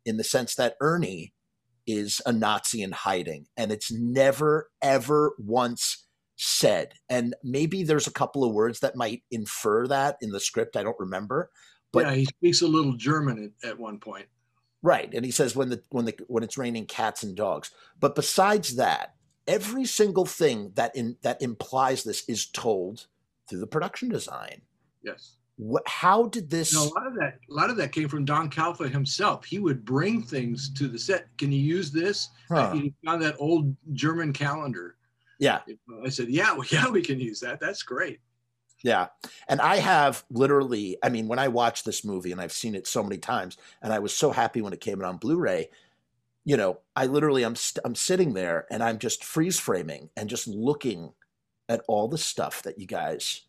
[0.05, 1.33] in the sense that Ernie
[1.85, 6.93] is a Nazi in hiding, and it's never ever once said.
[7.09, 10.75] And maybe there's a couple of words that might infer that in the script.
[10.75, 11.51] I don't remember.
[11.93, 14.25] But yeah, he speaks a little German at, at one point.
[14.83, 17.71] Right, and he says when the when the when it's raining cats and dogs.
[17.99, 19.15] But besides that,
[19.47, 23.05] every single thing that in that implies this is told
[23.47, 24.61] through the production design.
[25.03, 25.35] Yes.
[25.57, 25.87] What?
[25.87, 26.73] How did this?
[26.73, 29.45] You know, a lot of that, a lot of that came from Don Calfa himself.
[29.45, 31.25] He would bring things to the set.
[31.37, 32.29] Can you use this?
[32.49, 32.73] Huh.
[32.73, 34.95] He found that old German calendar.
[35.37, 35.59] Yeah,
[36.03, 37.59] I said, yeah, well, yeah, we can use that.
[37.59, 38.19] That's great.
[38.83, 39.07] Yeah.
[39.47, 42.87] And I have literally, I mean, when I watched this movie, and I've seen it
[42.87, 45.69] so many times, and I was so happy when it came out on Blu-ray.
[46.43, 50.29] You know, I literally, I'm st- I'm sitting there, and I'm just freeze framing and
[50.29, 51.13] just looking
[51.69, 53.41] at all the stuff that you guys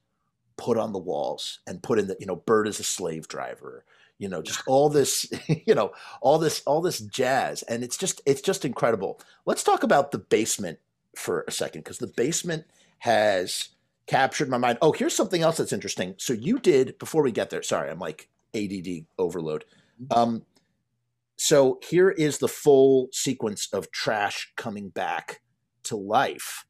[0.59, 2.21] put on the walls and put in that.
[2.21, 3.85] You know, Bird is a slave driver.
[4.19, 5.27] You know, just all this,
[5.67, 9.21] you know, all this, all this jazz, and it's just, it's just incredible.
[9.47, 10.79] Let's talk about the basement
[11.17, 12.65] for a second because the basement
[12.99, 13.71] has
[14.07, 14.79] captured my mind.
[14.83, 16.15] Oh, here's something else that's interesting.
[16.19, 17.63] So you did before we get there.
[17.63, 19.65] Sorry, I'm like ADD overload.
[20.11, 20.45] Um,
[21.37, 25.41] so here is the full sequence of trash coming back
[25.85, 26.65] to life.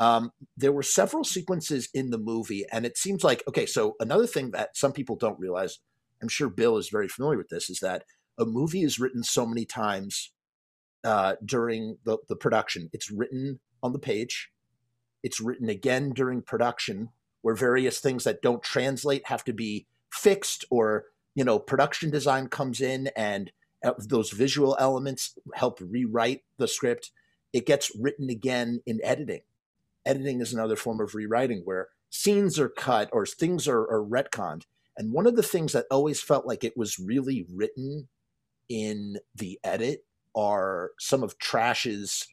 [0.00, 3.66] Um, there were several sequences in the movie, and it seems like okay.
[3.66, 5.78] So another thing that some people don't realize,
[6.20, 8.04] I'm sure Bill is very familiar with this, is that
[8.38, 10.32] a movie is written so many times
[11.04, 12.90] uh, during the, the production.
[12.92, 14.50] It's written on the page.
[15.24, 17.08] It's written again during production,
[17.42, 22.46] where various things that don't translate have to be fixed, or you know, production design
[22.46, 23.50] comes in and
[23.84, 27.10] uh, those visual elements help rewrite the script.
[27.52, 29.40] It gets written again in editing.
[30.06, 34.62] Editing is another form of rewriting where scenes are cut or things are, are retconned.
[34.96, 38.08] And one of the things that always felt like it was really written
[38.68, 40.04] in the edit
[40.36, 42.28] are some of Trash's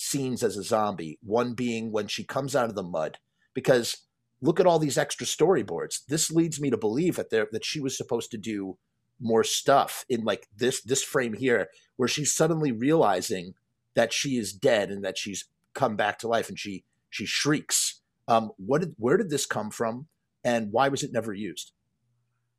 [0.00, 1.18] scenes as a zombie.
[1.22, 3.18] One being when she comes out of the mud,
[3.54, 3.98] because
[4.40, 6.06] look at all these extra storyboards.
[6.08, 8.78] This leads me to believe that there that she was supposed to do
[9.20, 13.54] more stuff in like this this frame here, where she's suddenly realizing
[13.94, 18.00] that she is dead and that she's come back to life, and she she shrieks.
[18.26, 20.06] Um, what did where did this come from,
[20.42, 21.72] and why was it never used?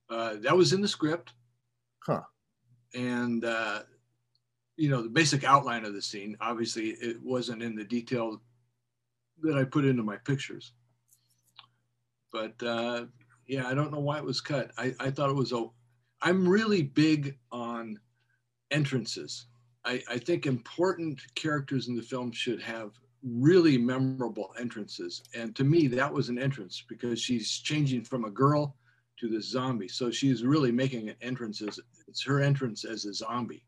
[0.10, 1.34] Uh, that was in the script.
[2.06, 2.22] Huh.
[2.94, 3.84] And uh,
[4.78, 6.38] you know the basic outline of the scene.
[6.42, 8.42] Obviously, it wasn't in the detail
[9.42, 10.74] that I put into my pictures.
[12.32, 13.06] But uh,
[13.48, 14.72] yeah, I don't know why it was cut.
[14.78, 15.66] I, I thought it was a.
[16.22, 18.00] I'm really big on
[18.70, 19.48] entrances.
[19.84, 22.92] I, I think important characters in the film should have
[23.24, 25.24] really memorable entrances.
[25.36, 28.76] And to me, that was an entrance because she's changing from a girl
[29.20, 29.88] to this zombie.
[29.88, 33.64] So she's really making an entrance as it's her entrance as a zombie.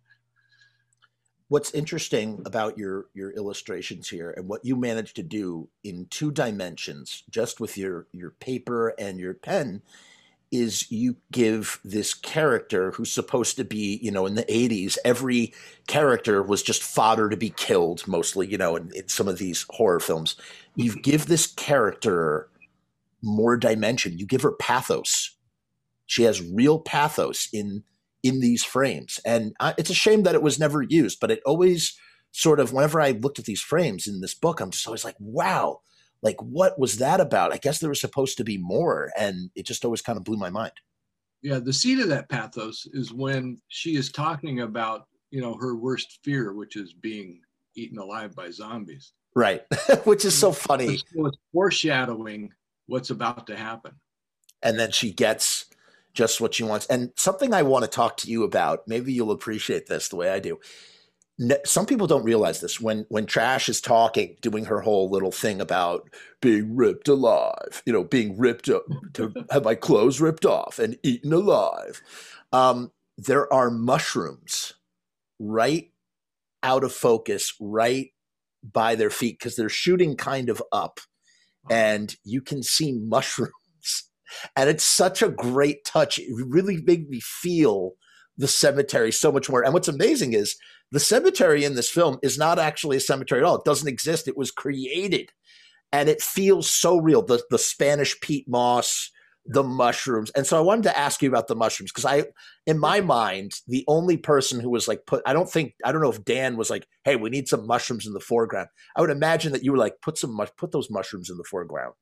[1.53, 6.31] What's interesting about your your illustrations here and what you managed to do in two
[6.31, 9.79] dimensions just with your your paper and your pen
[10.51, 15.53] is you give this character who's supposed to be you know in the 80s every
[15.85, 19.63] character was just fodder to be killed mostly you know in, in some of these
[19.69, 20.35] horror films.
[20.75, 21.01] You mm-hmm.
[21.01, 22.49] give this character
[23.21, 24.17] more dimension.
[24.17, 25.35] You give her pathos.
[26.07, 27.83] She has real pathos in
[28.23, 29.19] in these frames.
[29.25, 31.97] And I, it's a shame that it was never used, but it always
[32.31, 35.17] sort of, whenever I looked at these frames in this book, I'm just always like,
[35.19, 35.81] wow,
[36.21, 37.53] like what was that about?
[37.53, 39.11] I guess there was supposed to be more.
[39.17, 40.73] And it just always kind of blew my mind.
[41.41, 45.75] Yeah, the seed of that pathos is when she is talking about, you know, her
[45.75, 47.41] worst fear, which is being
[47.75, 49.11] eaten alive by zombies.
[49.35, 49.63] Right.
[50.03, 50.97] Which is so funny.
[50.97, 52.53] So it's foreshadowing
[52.85, 53.93] what's about to happen.
[54.61, 55.65] And then she gets
[56.13, 56.85] just what she wants.
[56.87, 60.29] And something I want to talk to you about, maybe you'll appreciate this the way
[60.29, 60.59] I do.
[61.65, 65.59] Some people don't realize this when when Trash is talking, doing her whole little thing
[65.59, 66.07] about
[66.41, 68.83] being ripped alive, you know, being ripped up
[69.13, 72.01] to have my clothes ripped off and eaten alive.
[72.51, 74.73] Um, there are mushrooms
[75.39, 75.91] right
[76.61, 78.11] out of focus, right
[78.71, 80.99] by their feet because they're shooting kind of up,
[81.67, 83.51] and you can see mushrooms
[84.55, 86.19] and it's such a great touch.
[86.19, 87.93] It really made me feel
[88.37, 89.63] the cemetery so much more.
[89.63, 90.55] And what's amazing is
[90.91, 93.57] the cemetery in this film is not actually a cemetery at all.
[93.57, 94.27] It doesn't exist.
[94.27, 95.31] It was created,
[95.91, 97.21] and it feels so real.
[97.21, 99.11] The the Spanish peat moss,
[99.45, 100.31] the mushrooms.
[100.31, 102.25] And so I wanted to ask you about the mushrooms because I,
[102.65, 106.01] in my mind, the only person who was like put, I don't think, I don't
[106.01, 108.69] know if Dan was like, hey, we need some mushrooms in the foreground.
[108.95, 111.93] I would imagine that you were like, put some, put those mushrooms in the foreground.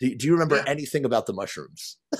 [0.00, 0.64] Do, do you remember Yeah.
[0.66, 1.98] anything about the mushrooms?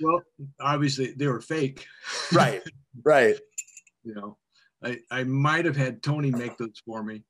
[0.00, 0.22] Well,
[0.60, 1.84] obviously they were fake.
[2.32, 2.62] Right,
[3.02, 3.36] right.
[4.04, 4.36] you know,
[4.80, 7.24] I I might have had Tony make those for me.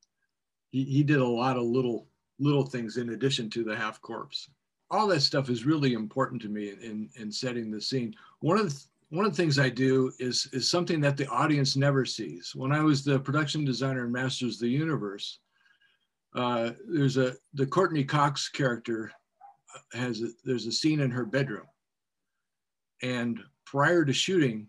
[0.68, 2.08] He he did a lot of little
[2.38, 4.50] little things in addition to the half corpse.
[4.90, 8.14] All that stuff is really important to me in in setting the scene.
[8.40, 8.84] One of the
[9.16, 12.52] one of the things I do is is something that the audience never sees.
[12.54, 15.38] When I was the production designer in Masters of the Universe,
[16.34, 19.10] uh, there's a the Courteney Cox character
[19.92, 21.66] has a, there's a scene in her bedroom,
[23.02, 24.66] and prior to shooting,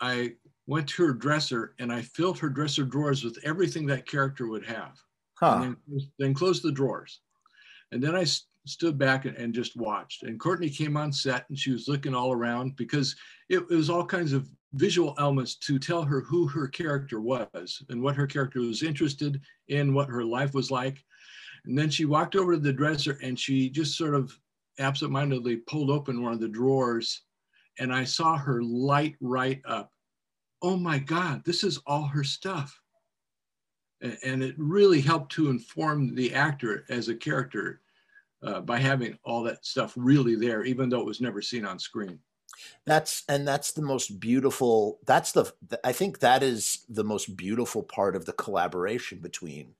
[0.00, 0.32] I
[0.66, 4.64] went to her dresser and I filled her dresser drawers with everything that character would
[4.66, 4.96] have,
[5.38, 5.60] Huh.
[5.62, 7.20] and then, then closed the drawers.
[7.92, 10.22] And then I s- stood back and, and just watched.
[10.24, 13.16] And Courtney came on set and she was looking all around because
[13.48, 17.82] it, it was all kinds of visual elements to tell her who her character was
[17.88, 21.02] and what her character was interested in, what her life was like.
[21.64, 24.38] And then she walked over to the dresser and she just sort of
[24.78, 27.22] absentmindedly pulled open one of the drawers
[27.78, 29.92] and I saw her light right up.
[30.62, 32.80] Oh my God, this is all her stuff.
[34.00, 37.80] And it really helped to inform the actor as a character
[38.42, 41.78] uh, by having all that stuff really there, even though it was never seen on
[41.78, 42.18] screen.
[42.86, 44.98] That's and that's the most beautiful.
[45.06, 45.52] That's the.
[45.84, 49.74] I think that is the most beautiful part of the collaboration between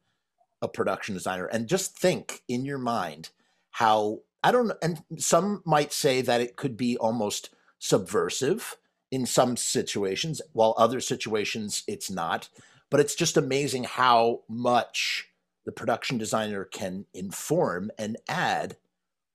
[0.61, 1.47] a production designer.
[1.47, 3.31] And just think in your mind
[3.71, 4.73] how I don't.
[4.83, 8.77] And some might say that it could be almost subversive
[9.11, 12.49] in some situations, while other situations it's not.
[12.91, 15.29] But it's just amazing how much
[15.67, 18.77] the production designer can inform and add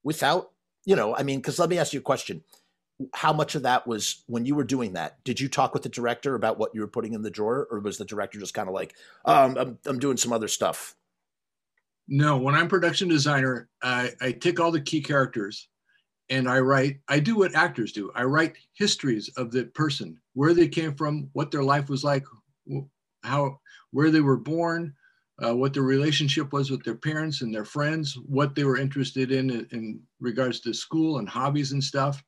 [0.03, 0.51] without,
[0.85, 1.15] you know.
[1.15, 2.43] I mean, because let me ask you a question
[3.13, 5.89] how much of that was when you were doing that did you talk with the
[5.89, 8.67] director about what you were putting in the drawer or was the director just kind
[8.67, 8.93] of like
[9.25, 10.95] um, I'm, I'm doing some other stuff
[12.07, 15.69] No, when I'm production designer, I, I take all the key characters
[16.29, 18.11] and I write, I do what actors do.
[18.15, 22.25] I write histories of the person, where they came from, what their life was like,
[23.23, 23.59] how,
[23.91, 24.93] where they were born,
[25.43, 29.31] uh, what their relationship was with their parents and their friends, what they were interested
[29.31, 32.23] in in, regards to school and hobbies and stuff.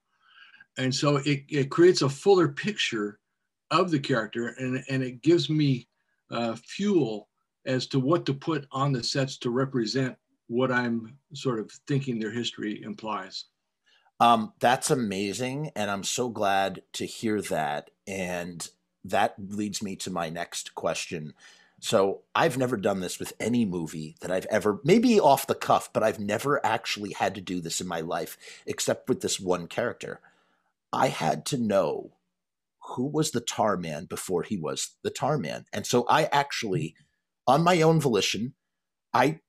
[0.78, 3.20] And so it, it creates a fuller picture
[3.72, 5.88] of the character and, and it gives me
[6.32, 7.30] uh, fuel
[7.66, 10.16] as to what to put on the sets to represent
[10.48, 13.46] what I'm sort of thinking their history implies.
[14.20, 18.70] um, that's amazing and i'm so glad to hear that and
[19.04, 21.34] that leads me to my next question
[21.82, 25.90] so i've never done this with any movie that i've ever maybe off the cuff
[25.94, 29.68] but i've never actually had to do this in my life except with this one
[29.68, 30.22] character
[30.94, 32.12] i had to know
[32.90, 36.96] who was the tar man before he was the tar man and so i actually
[37.48, 38.54] on my own volition
[39.14, 39.40] i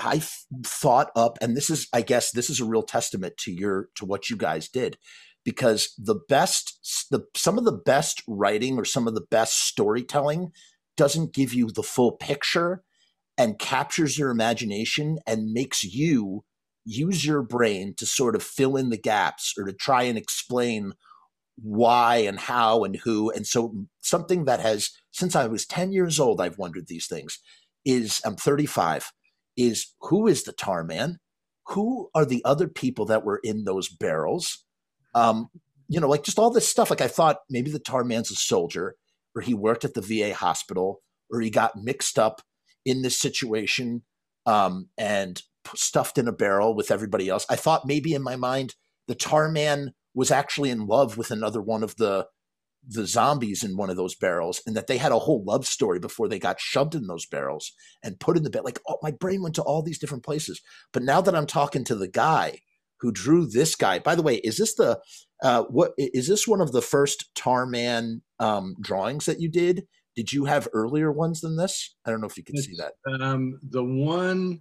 [0.00, 0.20] i
[0.64, 4.04] thought up and this is i guess this is a real testament to your to
[4.04, 4.98] what you guys did
[5.44, 10.50] because the best the some of the best writing or some of the best storytelling
[10.96, 12.82] doesn't give you the full picture
[13.36, 16.44] and captures your imagination and makes you
[16.84, 20.92] use your brain to sort of fill in the gaps or to try and explain
[21.56, 23.30] why and how and who.
[23.30, 27.38] And so something that has since I was 10 years old, I've wondered these things
[27.84, 29.12] is I'm 35,
[29.56, 31.18] is who is the tar man?
[31.68, 34.64] Who are the other people that were in those barrels?
[35.14, 35.50] Um,
[35.88, 36.90] you know, like just all this stuff.
[36.90, 38.96] Like I thought maybe the tar man's a soldier,
[39.36, 42.42] or he worked at the VA hospital, or he got mixed up
[42.84, 44.02] in this situation
[44.46, 45.42] um, and
[45.76, 47.46] stuffed in a barrel with everybody else.
[47.48, 48.74] I thought maybe in my mind
[49.06, 52.26] the tar man was actually in love with another one of the
[52.86, 55.98] the zombies in one of those barrels and that they had a whole love story
[55.98, 57.72] before they got shoved in those barrels
[58.02, 58.64] and put in the bed.
[58.64, 60.60] Like oh my brain went to all these different places.
[60.92, 62.58] But now that i'm talking to the guy
[63.00, 65.00] who drew this guy by the way is this the
[65.42, 69.86] uh what is this one of the first tar man um drawings that you did?
[70.16, 71.96] Did you have earlier ones than this?
[72.04, 72.92] I don't know if you can see that.
[73.20, 74.60] Um, the one,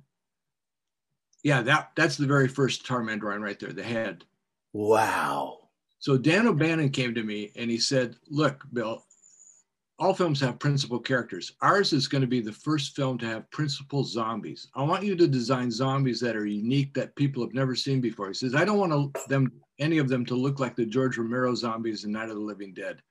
[1.43, 4.25] yeah, that that's the very first Tarman drawing right there, the head.
[4.71, 5.62] wow
[6.03, 9.05] So Dan O'Bannon came to me and he said, "Look, Bill,
[9.97, 11.53] all films have principal characters.
[11.61, 14.67] Ours is going to be the first film to have principal zombies.
[14.75, 18.27] I want you to design zombies that are unique that people have never seen before."
[18.27, 19.49] He says, "I don't want them
[19.79, 22.73] any of them to look like the George Romero zombies in Night of the Living
[22.73, 23.01] Dead."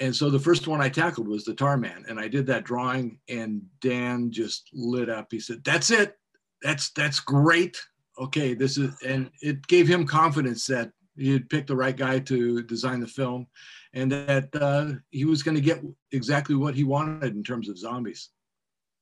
[0.00, 2.64] And so the first one I tackled was the Tar Man, and I did that
[2.64, 5.28] drawing, and Dan just lit up.
[5.30, 6.18] He said, "That's it.
[6.62, 7.80] That's that's great.
[8.18, 12.18] okay, this is, and it gave him confidence that he had picked the right guy
[12.20, 13.46] to design the film,
[13.92, 17.78] and that uh, he was going to get exactly what he wanted in terms of
[17.78, 18.30] zombies.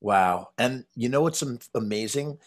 [0.00, 0.50] Wow.
[0.58, 1.42] And you know what's
[1.74, 2.38] amazing?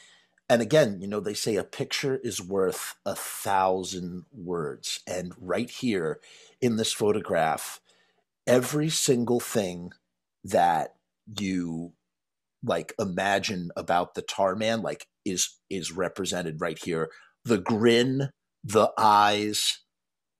[0.49, 5.01] And again, you know, they say a picture is worth a thousand words.
[5.07, 6.19] And right here
[6.61, 7.81] in this photograph,
[8.45, 9.91] every single thing
[10.45, 10.95] that
[11.37, 11.91] you
[12.63, 17.09] like imagine about the tar man like is is represented right here
[17.45, 18.29] the grin
[18.67, 19.79] the eyes.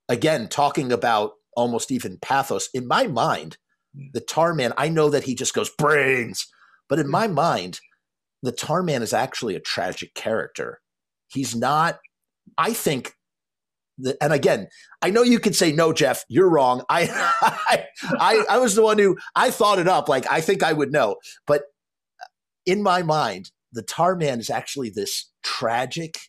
[0.10, 3.58] Again talking about almost even pathos in my mind
[3.94, 4.06] hmm.
[4.14, 6.46] the tar man i know that he just goes brains
[6.88, 7.12] but in hmm.
[7.12, 7.82] my mind
[8.44, 10.80] the tar man is actually a tragic character.
[11.28, 12.00] He's not
[12.58, 13.14] i think
[13.98, 14.68] that, and again
[15.02, 16.84] i know you could say no jeff you're wrong.
[16.90, 17.10] I,
[17.42, 17.86] I
[18.20, 20.92] i i was the one who i thought it up like i think i would
[20.92, 21.18] know
[21.48, 21.64] but
[22.66, 26.20] in my mind the tar man is actually this tragic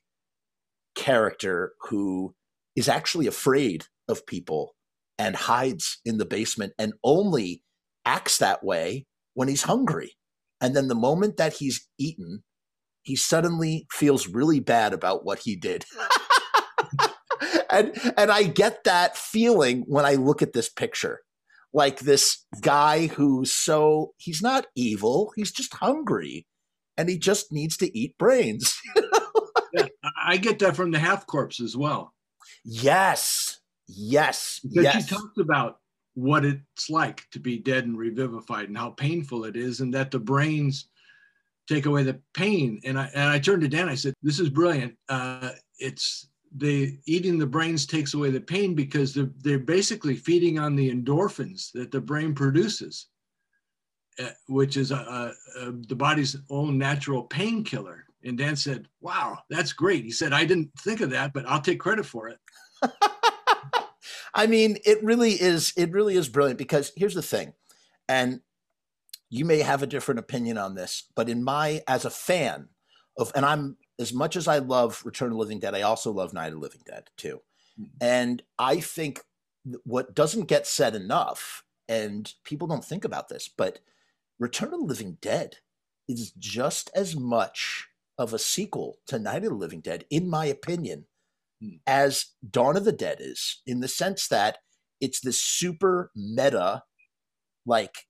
[0.99, 2.34] character who
[2.74, 4.74] is actually afraid of people
[5.16, 7.62] and hides in the basement and only
[8.05, 10.14] acts that way when he's hungry.
[10.61, 12.42] And then the moment that he's eaten,
[13.03, 15.84] he suddenly feels really bad about what he did.
[17.70, 21.20] and and I get that feeling when I look at this picture.
[21.72, 26.46] Like this guy who's so he's not evil, he's just hungry
[26.96, 28.76] and he just needs to eat brains.
[30.29, 32.14] I get that from the half corpse as well.
[32.64, 33.61] Yes.
[33.87, 34.61] Yes.
[34.62, 35.09] Because yes.
[35.09, 35.79] she talks about
[36.14, 40.11] what it's like to be dead and revivified and how painful it is, and that
[40.11, 40.89] the brains
[41.68, 42.81] take away the pain.
[42.85, 43.89] And I and I turned to Dan.
[43.89, 44.97] I said, "This is brilliant.
[45.09, 50.59] Uh, it's the eating the brains takes away the pain because they're they're basically feeding
[50.59, 53.07] on the endorphins that the brain produces,
[54.18, 59.73] uh, which is a, a, the body's own natural painkiller." And Dan said, "Wow, that's
[59.73, 62.39] great." He said, "I didn't think of that, but I'll take credit for it."
[64.35, 65.73] I mean, it really is.
[65.77, 67.55] It really is brilliant because here's the thing,
[68.09, 68.41] and
[69.31, 72.69] you may have a different opinion on this, but in my as a fan
[73.16, 76.11] of, and I'm as much as I love Return of the Living Dead, I also
[76.11, 77.41] love Night of the Living Dead too,
[77.81, 77.85] mm-hmm.
[78.01, 79.21] and I think
[79.85, 83.81] what doesn't get said enough, and people don't think about this, but
[84.39, 85.57] Return of the Living Dead
[86.09, 87.89] is just as much
[88.19, 91.07] of a sequel to Night of the Living Dead, in my opinion,
[91.61, 91.77] Hmm.
[91.87, 94.59] as Dawn of the Dead is, in the sense that
[95.01, 96.83] it's this super meta
[97.66, 98.07] like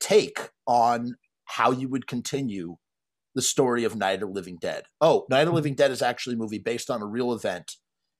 [0.00, 2.76] take on how you would continue
[3.34, 4.84] the story of Night of the Living Dead.
[5.00, 5.56] Oh, Night of the hmm.
[5.56, 7.76] Living Dead is actually a movie based on a real event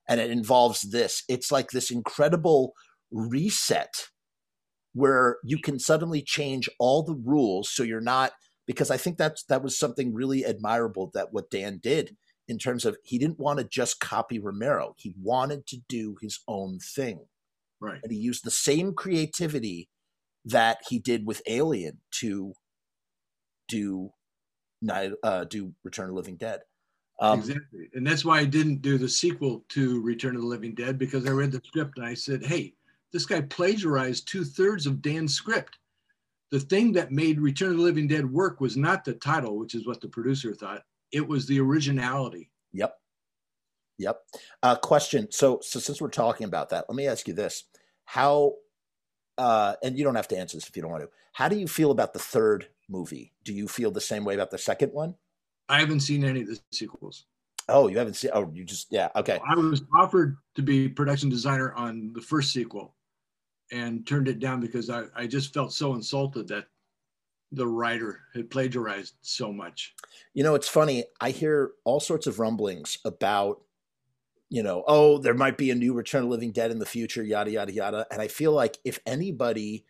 [0.08, 1.22] and it involves this.
[1.28, 2.72] It's like this incredible
[3.10, 4.08] reset
[4.94, 8.32] where you can suddenly change all the rules so you're not
[8.66, 12.16] because I think that's that was something really admirable that what Dan did
[12.48, 14.94] in terms of he didn't want to just copy Romero.
[14.98, 17.20] He wanted to do his own thing.
[17.80, 18.00] Right.
[18.02, 19.88] And he used the same creativity
[20.44, 22.54] that he did with Alien to
[23.68, 24.10] do
[24.80, 26.60] night uh, do Return of the Living Dead.
[27.18, 27.88] Um, exactly.
[27.94, 31.26] And that's why I didn't do the sequel to Return of the Living Dead because
[31.26, 32.74] I read the script and I said, hey,
[33.12, 35.78] this guy plagiarized two thirds of Dan's script.
[36.50, 39.74] The thing that made Return of the Living Dead work was not the title, which
[39.74, 40.82] is what the producer thought
[41.12, 42.50] it was the originality.
[42.72, 42.94] Yep.
[43.98, 44.20] Yep.
[44.62, 45.28] Uh, question.
[45.30, 47.64] So, so since we're talking about that, let me ask you this:
[48.04, 48.54] How,
[49.38, 51.10] uh, and you don't have to answer this if you don't want to.
[51.32, 53.32] How do you feel about the third movie?
[53.44, 55.14] Do you feel the same way about the second one?
[55.68, 57.26] I haven't seen any of the sequels.
[57.68, 58.30] Oh, you haven't seen?
[58.32, 59.08] Oh, you just yeah.
[59.16, 59.40] Okay.
[59.48, 62.94] I was offered to be production designer on the first sequel,
[63.72, 66.66] and turned it down because I, I just felt so insulted that
[67.52, 69.94] the writer had plagiarized so much.
[70.34, 71.04] You know, it's funny.
[71.20, 73.62] I hear all sorts of rumblings about,
[74.48, 77.22] you know, oh, there might be a new Return of Living Dead in the future,
[77.22, 78.06] yada yada yada.
[78.10, 79.84] And I feel like if anybody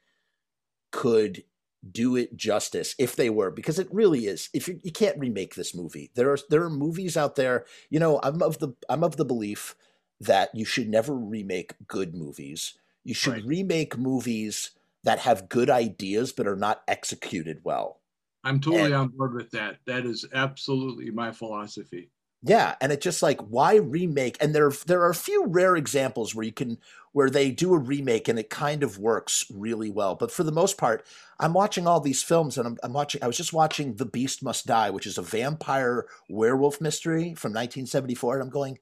[0.90, 1.44] could
[1.90, 4.48] do it justice, if they were, because it really is.
[4.52, 7.64] If you, you can't remake this movie, there are there are movies out there.
[7.90, 9.74] You know, I'm of the I'm of the belief
[10.20, 12.74] that you should never remake good movies.
[13.06, 13.44] You should right.
[13.44, 14.72] remake movies
[15.04, 18.00] that have good ideas but are not executed well.
[18.42, 19.78] I'm totally and, on board with that.
[19.86, 22.10] That is absolutely my philosophy.
[22.42, 24.36] Yeah, and it's just like why remake?
[24.40, 26.78] And there there are a few rare examples where you can
[27.12, 30.16] where they do a remake and it kind of works really well.
[30.16, 31.06] But for the most part,
[31.38, 33.22] I'm watching all these films and I'm, I'm watching.
[33.22, 37.52] I was just watching The Beast Must Die, which is a vampire werewolf mystery from
[37.52, 38.80] 1974, and I'm going,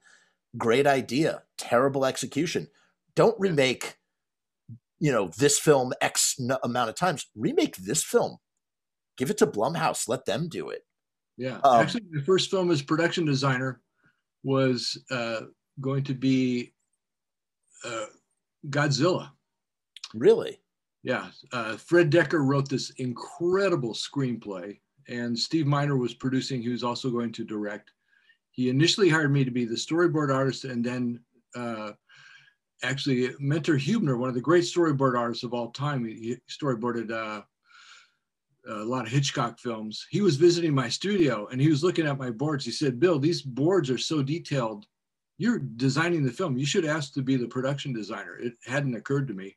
[0.57, 2.69] great idea, terrible execution.
[3.13, 3.97] Don't remake
[4.99, 7.25] you know this film X amount of times.
[7.35, 8.37] Remake this film,
[9.17, 10.81] give it to Blumhouse, let them do it.
[11.37, 13.81] Yeah, um, actually, my first film as production designer
[14.43, 15.41] was uh,
[15.81, 16.73] going to be
[17.83, 18.05] uh,
[18.69, 19.31] Godzilla.
[20.13, 20.61] Really?
[21.03, 26.61] Yeah, uh, Fred Dekker wrote this incredible screenplay, and Steve Miner was producing.
[26.61, 27.91] He was also going to direct.
[28.51, 31.19] He initially hired me to be the storyboard artist, and then
[31.55, 31.91] uh,
[32.85, 37.41] actually Mentor Huebner, one of the great storyboard artists of all time, he storyboarded uh,
[38.67, 40.05] a lot of Hitchcock films.
[40.09, 42.65] He was visiting my studio, and he was looking at my boards.
[42.65, 44.85] He said, "Bill, these boards are so detailed.
[45.37, 46.57] You're designing the film.
[46.57, 49.55] You should ask to be the production designer." It hadn't occurred to me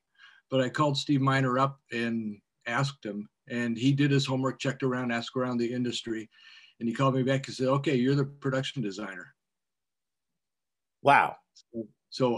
[0.51, 4.83] but I called Steve Miner up and asked him, and he did his homework, checked
[4.83, 6.29] around, asked around the industry,
[6.81, 9.35] and he called me back and said, "Okay, you're the production designer."
[11.03, 11.37] Wow.
[11.55, 11.89] So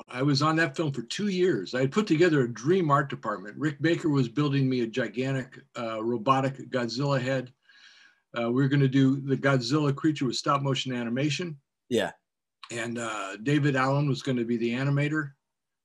[0.09, 1.75] I was on that film for two years.
[1.75, 3.57] I had put together a dream art department.
[3.57, 7.53] Rick Baker was building me a gigantic uh, robotic Godzilla head.
[8.37, 11.57] Uh, we were going to do the Godzilla creature with stop motion animation.
[11.89, 12.11] Yeah.
[12.71, 15.31] And uh, David Allen was going to be the animator.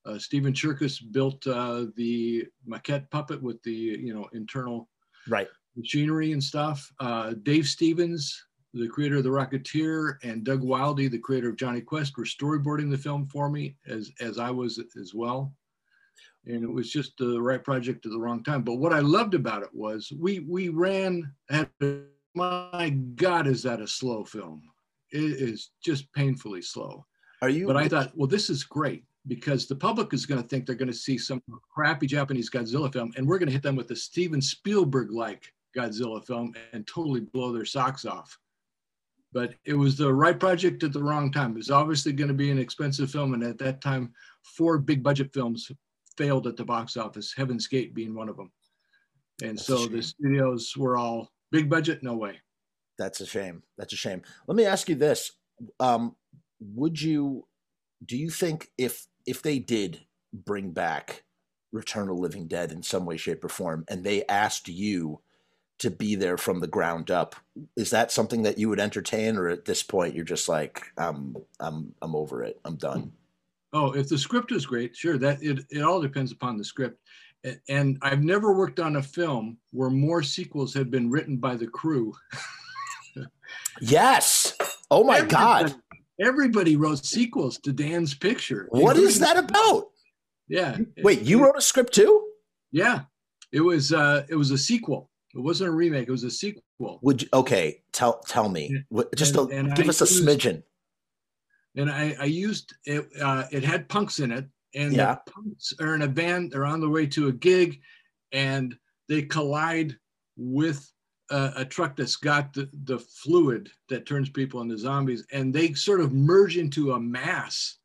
[0.06, 4.88] Uh, Stephen Czerkas built uh, the maquette puppet with the you know internal
[5.28, 6.92] right machinery and stuff.
[7.00, 8.46] Uh, Dave Stevens,
[8.80, 12.90] the creator of The Rocketeer, and Doug Wildey, the creator of Jonny Quest, were storyboarding
[12.92, 15.54] the film for me as as I was as well.
[16.46, 18.62] And it was just the right project at the wrong time.
[18.64, 21.70] But what I loved about it was we we ran at
[22.36, 24.62] my God, is that a slow film?
[25.12, 27.06] It is just painfully slow.
[27.42, 27.66] Are you?
[27.66, 30.76] But I thought, well, this is great because the public is going to think they're
[30.76, 31.42] going to see some
[31.74, 35.52] crappy Japanese Godzilla film, and we're going to hit them with a Steven Spielberg like
[35.76, 38.38] Godzilla film and totally blow their socks off.
[39.36, 41.52] But it was the right project at the wrong time.
[41.52, 44.14] It was obviously going to be an expensive film, and at that time,
[44.44, 45.70] four big budget films
[46.18, 48.50] failed at the box office, Heaven's Gate being one of them.
[49.42, 52.40] And That's so the studios were all big budget, no way.
[52.98, 53.64] That's a shame.
[53.78, 54.22] That's a shame.
[54.48, 55.34] Let me ask you this:
[55.82, 56.16] um,
[56.62, 57.46] Would you?
[58.06, 60.00] Do you think if if they did
[60.32, 61.24] bring back
[61.74, 65.20] Return of Living Dead in some way, shape, or form, and they asked you
[65.80, 67.36] to be there from the ground up,
[67.76, 71.36] is that something that you would entertain, or at this point you're just like, I'm,
[71.60, 73.12] I'm, I'm over it, I'm done?
[73.74, 75.18] Oh, if the script is great, sure.
[75.18, 77.00] That it, it all depends upon the script.
[77.70, 81.68] And I've never worked on a film where more sequels have been written by the
[81.68, 82.14] crew.
[83.82, 84.58] yes.
[84.90, 85.76] Oh my God
[86.20, 88.68] everybody wrote sequels to Dan's picture.
[88.70, 89.90] What is that about?
[90.48, 90.78] Yeah.
[91.02, 92.28] Wait, you wrote a script too?
[92.72, 93.02] Yeah.
[93.52, 95.10] It was uh it was a sequel.
[95.36, 97.00] It wasn't a remake, it was a sequel.
[97.02, 98.84] Would you, okay, tell tell me.
[99.16, 100.64] Just and, a, and give I us a used, smidgen.
[101.76, 105.16] And I, I used it uh it had punks in it and yeah.
[105.26, 107.82] the punks are in a band, they're on the way to a gig
[108.32, 108.78] and
[109.08, 109.96] they collide
[110.38, 110.92] with
[111.32, 115.74] a, a, truck that's got the, the fluid that turns people into zombies, and they
[115.74, 117.78] sort of merge into a mass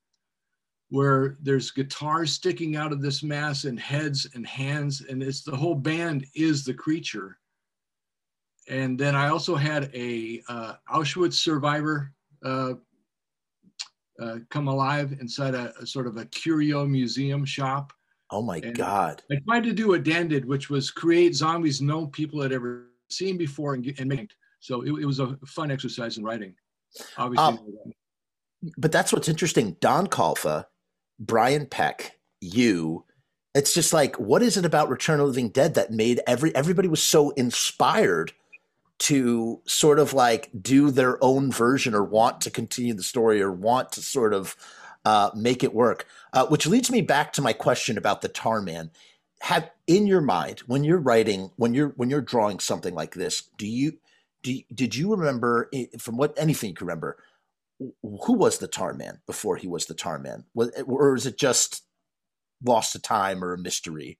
[0.91, 5.57] where there's guitars sticking out of this mass and heads and hands, and it's the
[5.57, 7.39] whole band is the creature.
[8.71, 12.13] And then I also had a uh, Auschwitz survivor
[12.45, 12.75] uh,
[14.23, 17.93] uh, come alive inside a, a, sort of a curio museum shop.
[18.31, 19.23] Oh my and God.
[19.31, 22.87] I tried to do what Dan did, which was create zombies no people had ever
[23.11, 24.31] seen before and, and make.
[24.61, 26.55] So it, it, was a fun exercise in writing.
[27.19, 27.45] Obviously.
[27.45, 27.93] Um,
[28.77, 29.77] but that's what's interesting.
[29.81, 30.67] Don Calfa,
[31.19, 33.05] Brian Peck, you.
[33.53, 36.55] It's just like, what is it about Return of the Living Dead that made every
[36.55, 38.33] everybody was so inspired
[39.01, 43.51] to sort of like do their own version or want to continue the story or
[43.51, 44.57] want to sort of
[45.05, 46.07] uh, make it work.
[46.33, 48.91] Uh, which leads me back to my question about the Tar Man
[49.41, 53.49] have in your mind when you're writing when you're when you're drawing something like this
[53.57, 53.93] do you
[54.43, 57.17] do did you remember from what anything you can remember
[58.03, 60.45] who was the tar man before he was the tar man
[60.87, 61.83] or is it just
[62.63, 64.19] lost to time or a mystery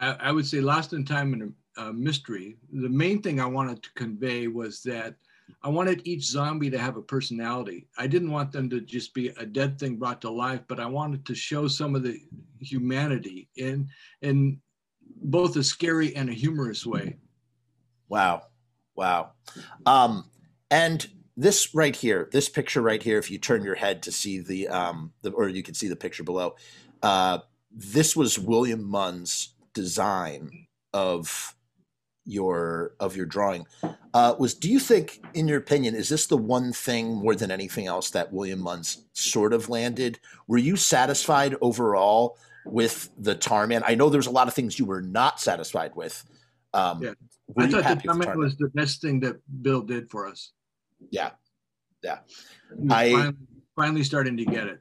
[0.00, 3.82] I, I would say lost in time and a mystery the main thing i wanted
[3.82, 5.14] to convey was that
[5.62, 7.86] I wanted each zombie to have a personality.
[7.96, 10.86] I didn't want them to just be a dead thing brought to life, but I
[10.86, 12.20] wanted to show some of the
[12.60, 13.88] humanity in
[14.22, 14.60] in
[15.22, 17.16] both a scary and a humorous way.
[18.08, 18.42] Wow.
[18.94, 19.32] Wow.
[19.86, 20.30] Um,
[20.70, 24.40] and this right here, this picture right here, if you turn your head to see
[24.40, 26.56] the, um, the or you can see the picture below,
[27.02, 27.38] uh,
[27.70, 31.54] this was William Munn's design of
[32.28, 33.66] your of your drawing
[34.14, 37.50] uh, was do you think in your opinion is this the one thing more than
[37.50, 43.82] anything else that william munns sort of landed were you satisfied overall with the tarman
[43.86, 46.24] i know there's a lot of things you were not satisfied with
[46.74, 47.12] um, yeah.
[47.56, 50.52] i thought the tarman was the best thing that bill did for us
[51.10, 51.30] yeah
[52.02, 52.18] Yeah.
[52.90, 53.36] I- finally,
[53.74, 54.80] finally starting to get it.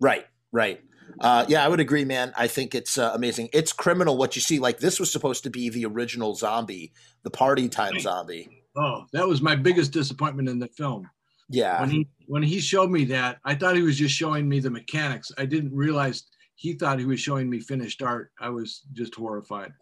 [0.00, 0.80] Right, right.
[1.20, 2.32] Uh, yeah, I would agree, man.
[2.36, 3.48] I think it's uh, amazing.
[3.52, 4.58] It's criminal what you see.
[4.58, 6.92] Like this was supposed to be the original zombie,
[7.22, 8.64] the party time zombie.
[8.76, 11.08] Oh, that was my biggest disappointment in the film.
[11.48, 14.60] Yeah, When he when he showed me that, I thought he was just showing me
[14.60, 15.30] the mechanics.
[15.36, 16.24] I didn't realize
[16.54, 18.32] he thought he was showing me finished art.
[18.40, 19.72] I was just horrified.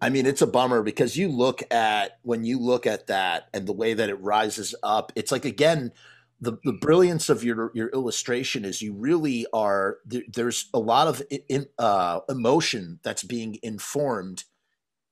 [0.00, 3.66] I mean, it's a bummer because you look at when you look at that and
[3.66, 5.12] the way that it rises up.
[5.14, 5.92] It's like again,
[6.40, 11.06] the the brilliance of your your illustration is you really are there, there's a lot
[11.06, 14.44] of in, uh, emotion that's being informed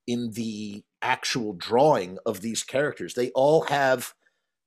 [0.07, 3.15] in the actual drawing of these characters.
[3.15, 4.15] They all have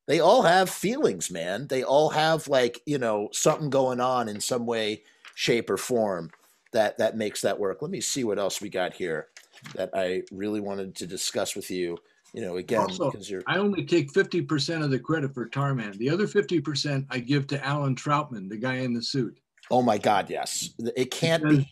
[0.07, 1.67] they all have feelings, man.
[1.67, 5.03] They all have like you know something going on in some way,
[5.35, 6.31] shape, or form
[6.73, 7.81] that that makes that work.
[7.81, 9.27] Let me see what else we got here
[9.75, 11.97] that I really wanted to discuss with you.
[12.35, 15.97] You know, again, Also, because you're I only take 50% of the credit for Tarman.
[15.97, 19.39] The other 50% I give to Alan Trautman, the guy in the suit.
[19.71, 21.69] oh my god, yes, it can't be.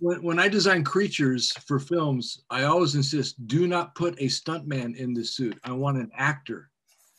[0.00, 4.96] When, when I design creatures for films, I always insist do not put a stuntman
[4.96, 5.58] in the suit.
[5.64, 6.70] I want an actor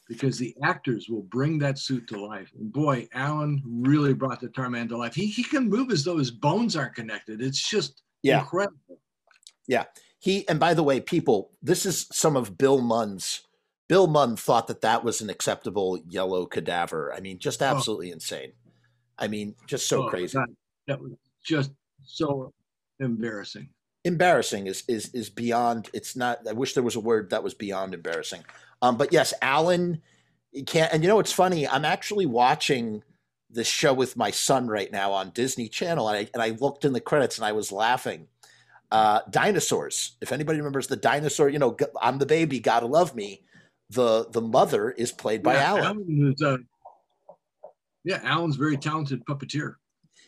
[0.07, 2.49] because the actors will bring that suit to life.
[2.57, 5.15] And boy, Alan really brought the Tarman to life.
[5.15, 7.41] He, he can move as though his bones aren't connected.
[7.41, 8.77] It's just incredible.
[8.87, 8.97] Yeah.
[9.67, 9.93] incredible.
[10.23, 13.41] He and by the way, people, this is some of Bill Munn's.
[13.89, 17.13] Bill Munns thought that that was an acceptable yellow cadaver.
[17.13, 18.53] I mean, just absolutely insane.
[19.19, 20.37] I mean, just so Oh, crazy.
[20.37, 20.47] God,
[20.87, 21.11] that was
[21.43, 21.71] just
[22.05, 22.53] so
[23.01, 23.67] embarrassing.
[24.05, 27.53] embarrassing is is is beyond it's not i wish there was a word that was
[27.53, 28.43] beyond embarrassing
[28.81, 30.01] um but yes alan
[30.53, 33.01] you can't and you know it's funny i'm actually watching
[33.49, 36.85] this show with my son right now on disney channel and i, and I looked
[36.85, 38.27] in the credits and i was laughing
[38.93, 43.43] uh dinosaurs if anybody remembers the dinosaur you know I'm the baby gotta love me
[43.89, 46.57] the the mother is played by Yeah, alan is, uh,
[48.03, 49.75] yeah, Alan's very talented puppeteer.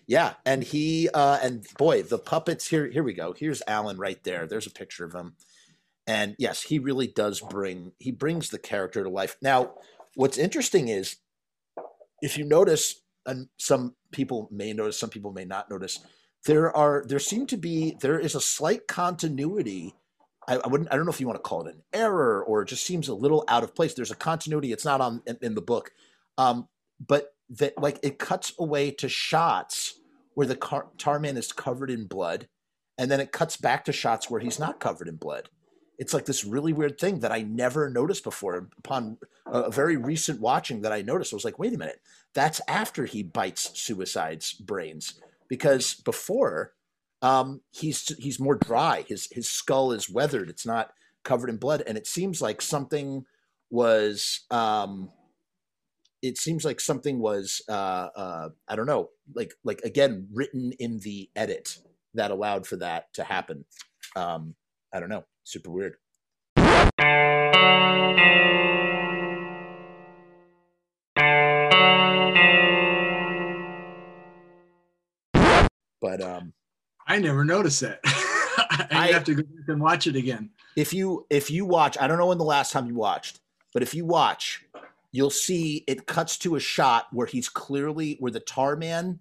[0.08, 3.34] Yeah, and he uh and boy, the puppets here here we go.
[3.34, 4.46] Here's Alan right there.
[4.46, 5.36] There's a picture of him.
[6.08, 9.36] And yes, he really does bring he brings the character to life.
[9.42, 9.74] Now,
[10.16, 11.18] what's interesting is
[12.22, 16.00] if you notice and some people may notice, some people may not notice,
[16.46, 19.96] there are there seem to be there is a slight continuity.
[20.48, 22.62] I, I wouldn't I don't know if you want to call it an error or
[22.62, 23.94] it just seems a little out of place.
[23.94, 24.72] There's a continuity.
[24.72, 25.92] It's not on in, in the book.
[26.38, 26.68] Um,
[27.06, 30.00] but that like it cuts away to shots
[30.34, 32.48] where the tar, man is covered in blood
[32.98, 35.50] and then it cuts back to shots where he's not covered in blood
[35.98, 40.42] it's like this really weird thing that i never noticed before upon a very recent
[40.42, 42.02] watching that i noticed i was like wait a minute
[42.34, 46.74] that's after he bites suicide's brains because before
[47.22, 50.92] um, he's he's more dry his his skull is weathered it's not
[51.24, 53.26] covered in blood and it seems like something
[53.70, 55.10] was um,
[56.26, 61.00] it seems like something was uh, uh, I don't know, like like again written in
[61.00, 61.78] the edit
[62.16, 63.66] that allowed for that to happen.
[64.16, 64.56] Um,
[64.92, 65.98] I don't know, super weird.
[76.18, 76.54] But um,
[77.08, 78.00] I never noticed that.
[78.06, 80.50] I I- have to go back and watch it again.
[80.78, 83.40] if you if you watch, I don't know when the last time you watched,
[83.74, 84.64] but if you watch,
[85.12, 89.20] you'll see it cuts to a shot where he's clearly where the tar man,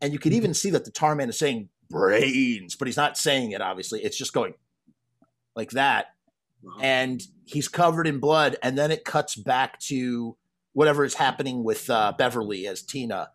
[0.00, 3.18] and you can even see that the tar man is saying brains, but he's not
[3.18, 3.60] saying it.
[3.60, 4.54] Obviously, it's just going
[5.56, 6.06] like that,
[6.80, 10.36] and he's covered in blood, and then it cuts back to
[10.72, 13.30] whatever is happening with uh, Beverly as Tina,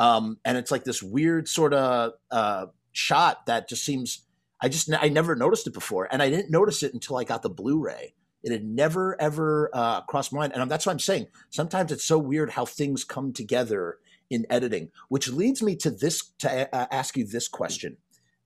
[0.00, 4.26] um, and it's like this weird sort of uh, shot that just seems.
[4.62, 7.42] I just I never noticed it before, and I didn't notice it until I got
[7.42, 8.14] the Blu-ray.
[8.42, 11.26] It had never ever uh, crossed my mind, and that's what I'm saying.
[11.50, 13.98] Sometimes it's so weird how things come together
[14.30, 17.98] in editing, which leads me to this to uh, ask you this question.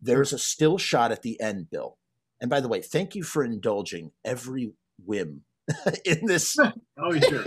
[0.02, 1.96] There's a still shot at the end, Bill.
[2.40, 4.72] And by the way, thank you for indulging every
[5.04, 5.42] whim
[6.04, 6.56] in this.
[6.96, 7.44] Oh, sure.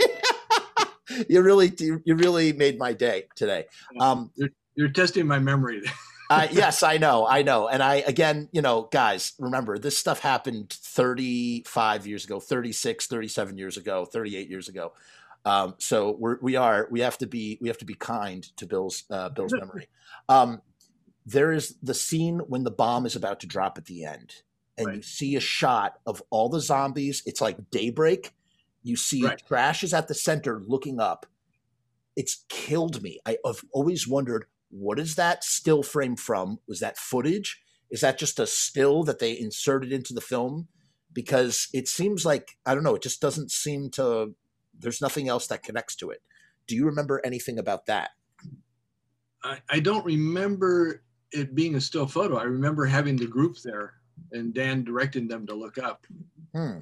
[1.28, 3.66] you really you really made my day today.
[4.00, 4.30] Um,
[4.74, 5.82] You're testing my memory.
[6.30, 7.68] uh, yes, I know, I know.
[7.68, 13.58] And I, again, you know, guys, remember this stuff happened 35 years ago, 36, 37
[13.58, 14.92] years ago, 38 years ago.
[15.44, 18.66] Um, so we're, we are, we have to be, we have to be kind to
[18.66, 19.88] Bill's, uh, Bill's memory.
[20.28, 20.60] Um,
[21.24, 24.42] there is the scene when the bomb is about to drop at the end
[24.78, 27.22] and you see a shot of all the zombies.
[27.26, 28.32] It's like daybreak.
[28.82, 29.42] You see Right.
[29.46, 31.26] Trash is at the center looking up.
[32.16, 33.20] It's killed me.
[33.26, 36.58] I, I've always wondered what is that still frame from?
[36.68, 37.60] Was that footage?
[37.90, 40.68] Is that just a still that they inserted into the film?
[41.12, 42.94] Because it seems like I don't know.
[42.94, 44.34] It just doesn't seem to.
[44.78, 46.22] There's nothing else that connects to it.
[46.66, 48.10] Do you remember anything about that?
[49.42, 51.02] I, I don't remember
[51.32, 52.36] it being a still photo.
[52.36, 53.94] I remember having the group there
[54.32, 56.06] and Dan directing them to look up.
[56.54, 56.80] Hmm.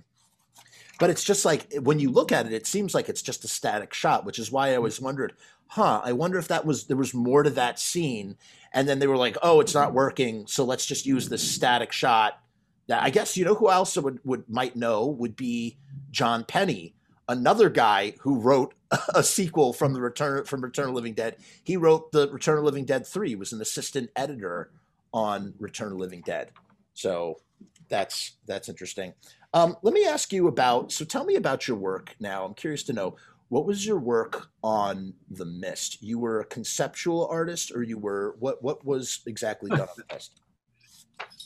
[0.98, 3.48] But it's just like when you look at it, it seems like it's just a
[3.48, 5.34] static shot, which is why I always wondered,
[5.68, 6.00] huh?
[6.02, 8.36] I wonder if that was there was more to that scene,
[8.72, 11.92] and then they were like, oh, it's not working, so let's just use this static
[11.92, 12.40] shot.
[12.86, 15.76] That I guess you know who else would would might know would be
[16.10, 16.94] John Penney,
[17.28, 18.74] another guy who wrote
[19.14, 21.36] a sequel from the Return from Return of Living Dead.
[21.62, 23.30] He wrote the Return of Living Dead three.
[23.30, 24.70] He was an assistant editor
[25.12, 26.52] on Return of Living Dead.
[26.94, 27.40] So
[27.88, 29.14] that's that's interesting.
[29.56, 30.92] Um, let me ask you about.
[30.92, 32.44] So tell me about your work now.
[32.44, 33.16] I'm curious to know
[33.48, 36.02] what was your work on the Mist.
[36.02, 38.62] You were a conceptual artist, or you were what?
[38.62, 40.40] What was exactly done on the Mist?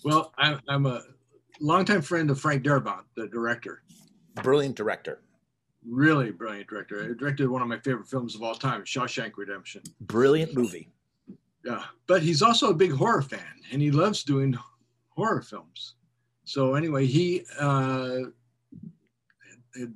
[0.03, 1.03] Well, I'm, I'm a
[1.61, 3.83] longtime friend of Frank Darabont, the director.
[4.43, 5.21] Brilliant director.
[5.87, 7.07] Really brilliant director.
[7.07, 9.83] He directed one of my favorite films of all time, Shawshank Redemption.
[10.01, 10.89] Brilliant movie.
[11.67, 14.59] Yeah, but he's also a big horror fan, and he loves doing
[15.11, 15.97] horror films.
[16.51, 18.23] So anyway, he uh,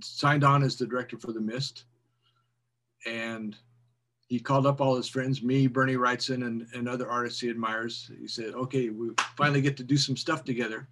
[0.00, 1.86] signed on as the director for The Mist,
[3.06, 3.56] and
[4.28, 8.08] he called up all his friends, me, Bernie Wrightson, and, and other artists he admires.
[8.20, 10.86] He said, "Okay, we finally get to do some stuff together,"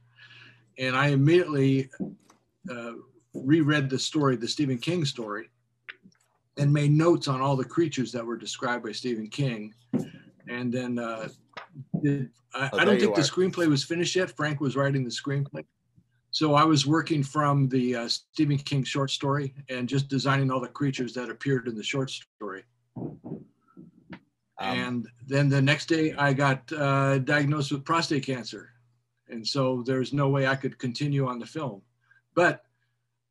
[0.78, 1.88] and I immediately
[2.68, 2.94] uh,
[3.32, 5.48] reread the story, the Stephen King story,
[6.56, 9.72] and made notes on all the creatures that were described by Stephen King,
[10.48, 11.28] and then uh,
[12.02, 14.30] did, I, Oh, I don't think the screenplay was finished yet.
[14.36, 15.64] Frank was writing the screenplay.
[16.30, 20.60] So I was working from the uh, Stephen King short story and just designing all
[20.60, 22.64] the creatures that appeared in the short story.
[22.96, 23.18] Um,
[24.58, 28.70] and then the next day I got uh, diagnosed with prostate cancer.
[29.28, 31.82] And so there's no way I could continue on the film.
[32.34, 32.64] But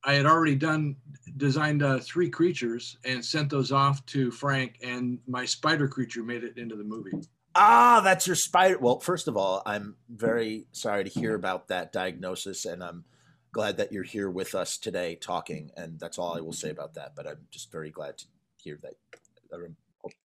[0.03, 0.95] I had already done,
[1.37, 6.43] designed uh, three creatures and sent those off to Frank, and my spider creature made
[6.43, 7.11] it into the movie.
[7.55, 8.77] Ah, that's your spider.
[8.79, 13.03] Well, first of all, I'm very sorry to hear about that diagnosis, and I'm
[13.51, 15.71] glad that you're here with us today talking.
[15.75, 17.13] And that's all I will say about that.
[17.15, 18.25] But I'm just very glad to
[18.57, 18.93] hear that.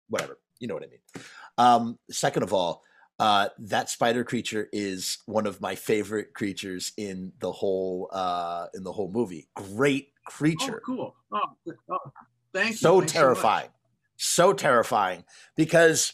[0.10, 1.24] Whatever, you know what I mean.
[1.58, 2.84] Um, second of all,
[3.20, 8.84] uh, that spider creature is one of my favorite creatures in the whole uh, in
[8.84, 9.48] the whole movie.
[9.56, 11.16] Great Oh, creature cool.
[11.32, 11.40] Oh,
[11.90, 11.98] oh,
[12.54, 12.78] thank you.
[12.78, 13.70] so terrifying
[14.18, 15.24] so terrifying
[15.56, 16.14] because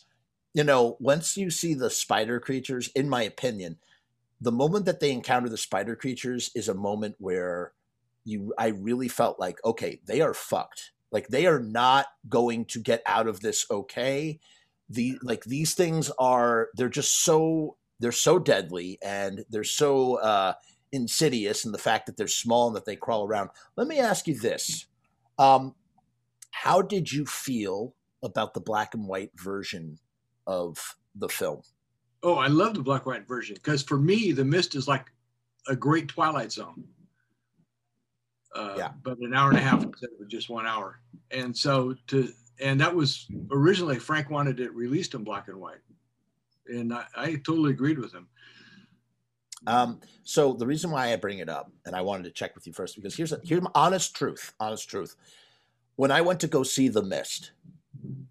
[0.58, 3.78] you know once you see the spider creatures in my opinion
[4.42, 7.74] the moment that they encounter the spider creatures is a moment where
[8.26, 10.92] you i really felt like okay they are fucked.
[11.12, 14.40] Like they are not going to get out of this okay.
[14.90, 20.54] The like these things are they're just so they're so deadly and they're so uh
[20.92, 23.50] insidious in the fact that they're small and that they crawl around.
[23.76, 24.86] Let me ask you this.
[25.38, 25.76] Um
[26.52, 27.94] how did you feel
[28.24, 30.00] about the black and white version
[30.48, 31.62] of the film?
[32.24, 35.12] Oh, I love the black and white version because for me, The Mist is like
[35.68, 36.84] a great Twilight Zone.
[38.56, 38.92] Uh, Yeah.
[39.04, 41.00] But an hour and a half instead of just one hour.
[41.30, 42.30] And so to,
[42.60, 45.82] and that was originally Frank wanted it released in black and white.
[46.68, 48.28] And I, I totally agreed with him.
[49.68, 52.68] Um, so the reason why I bring it up, and I wanted to check with
[52.68, 55.16] you first, because here's a, here's my honest truth, honest truth.
[55.96, 57.52] When I went to go see The Mist,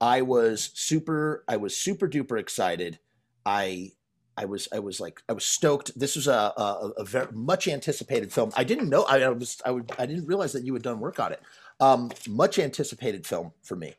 [0.00, 2.98] I was super, I was super duper excited.
[3.44, 3.92] I,
[4.36, 5.98] I was, I was like, I was stoked.
[5.98, 8.52] This was a, a, a very much anticipated film.
[8.56, 11.00] I didn't know, I, I was, I would, I didn't realize that you had done
[11.00, 11.40] work on it.
[11.80, 13.94] Um, much anticipated film for me.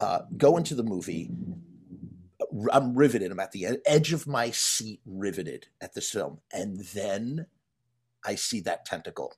[0.00, 1.30] Uh, go into the movie.
[2.72, 3.30] I'm riveted.
[3.30, 6.38] I'm at the edge of my seat, riveted at this film.
[6.52, 7.46] And then
[8.24, 9.34] I see that tentacle.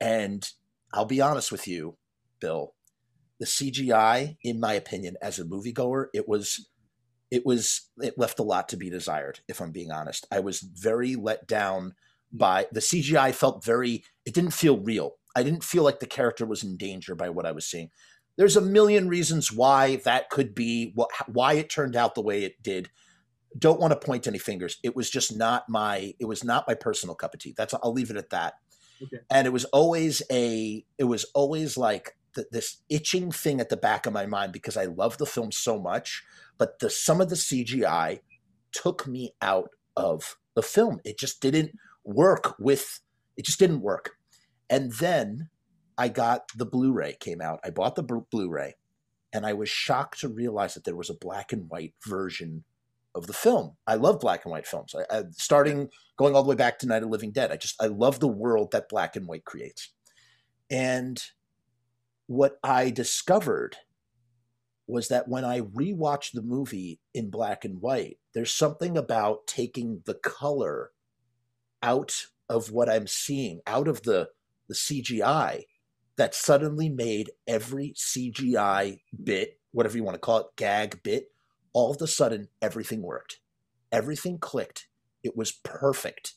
[0.00, 0.48] And
[0.92, 1.96] I'll be honest with you,
[2.38, 2.74] Bill,
[3.38, 6.68] the CGI, in my opinion, as a moviegoer, it was
[7.30, 10.26] it was it left a lot to be desired, if I'm being honest.
[10.30, 11.94] I was very let down
[12.32, 15.16] by the CGI felt very it didn't feel real.
[15.34, 17.90] I didn't feel like the character was in danger by what I was seeing
[18.36, 22.44] there's a million reasons why that could be wh- why it turned out the way
[22.44, 22.90] it did
[23.58, 26.74] don't want to point any fingers it was just not my it was not my
[26.74, 28.54] personal cup of tea that's i'll leave it at that
[29.02, 29.18] Okay.
[29.30, 33.76] and it was always a it was always like th- this itching thing at the
[33.76, 36.22] back of my mind because i love the film so much
[36.58, 38.20] but the some of the cgi
[38.72, 41.72] took me out of the film it just didn't
[42.04, 43.00] work with
[43.36, 44.12] it just didn't work
[44.70, 45.48] and then
[45.98, 47.60] I got the Blu-ray came out.
[47.64, 48.74] I bought the Blu- Blu-ray,
[49.32, 52.64] and I was shocked to realize that there was a black and white version
[53.14, 53.76] of the film.
[53.86, 54.94] I love black and white films.
[54.94, 57.50] I, I, starting going all the way back to Night of Living Dead.
[57.50, 59.92] I just I love the world that black and white creates.
[60.70, 61.22] And
[62.26, 63.76] what I discovered
[64.86, 70.02] was that when I rewatched the movie in black and white, there's something about taking
[70.06, 70.92] the color
[71.82, 74.30] out of what I'm seeing, out of the
[74.68, 75.62] the CGI,
[76.16, 81.30] that suddenly made every CGI bit, whatever you want to call it, gag bit,
[81.72, 83.38] all of a sudden everything worked.
[83.92, 84.88] Everything clicked.
[85.22, 86.34] It was perfect.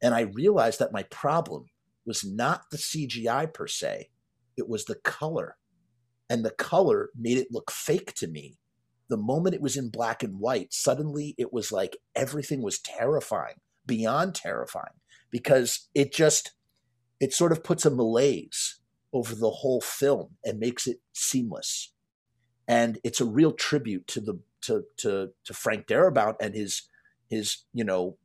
[0.00, 1.66] And I realized that my problem
[2.06, 4.08] was not the CGI per se,
[4.58, 5.56] it was the color.
[6.30, 8.58] And the color made it look fake to me.
[9.08, 13.54] The moment it was in black and white, suddenly it was like everything was terrifying,
[13.86, 15.00] beyond terrifying,
[15.30, 16.52] because it just,
[17.18, 18.78] it sort of puts a malaise
[19.12, 21.92] over the whole film and makes it seamless.
[22.66, 26.82] And it's a real tribute to the to to to Frank Darabont and his
[27.30, 28.18] his you know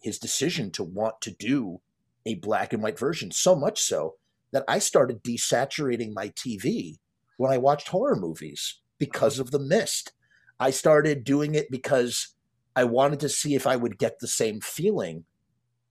[0.00, 1.80] his decision to want to do
[2.24, 3.30] a black and white version.
[3.30, 4.14] So much so
[4.52, 6.96] that I started desaturating my TV
[7.36, 10.12] when I watched horror movies because of the mist.
[10.60, 12.34] I started doing it because
[12.76, 15.24] I wanted to see if I would get the same feeling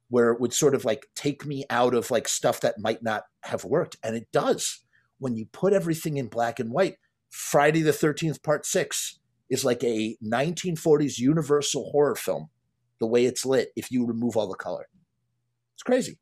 [0.10, 3.24] where it would sort of like take me out of like stuff that might not
[3.44, 3.98] have worked.
[4.04, 4.80] And it does.
[5.20, 6.96] When you put everything in black and white,
[7.30, 12.50] Friday the 13th, part six is like a 1940s universal horror film,
[13.00, 14.88] the way it's lit, if you remove all the color.
[15.76, 16.20] It's crazy.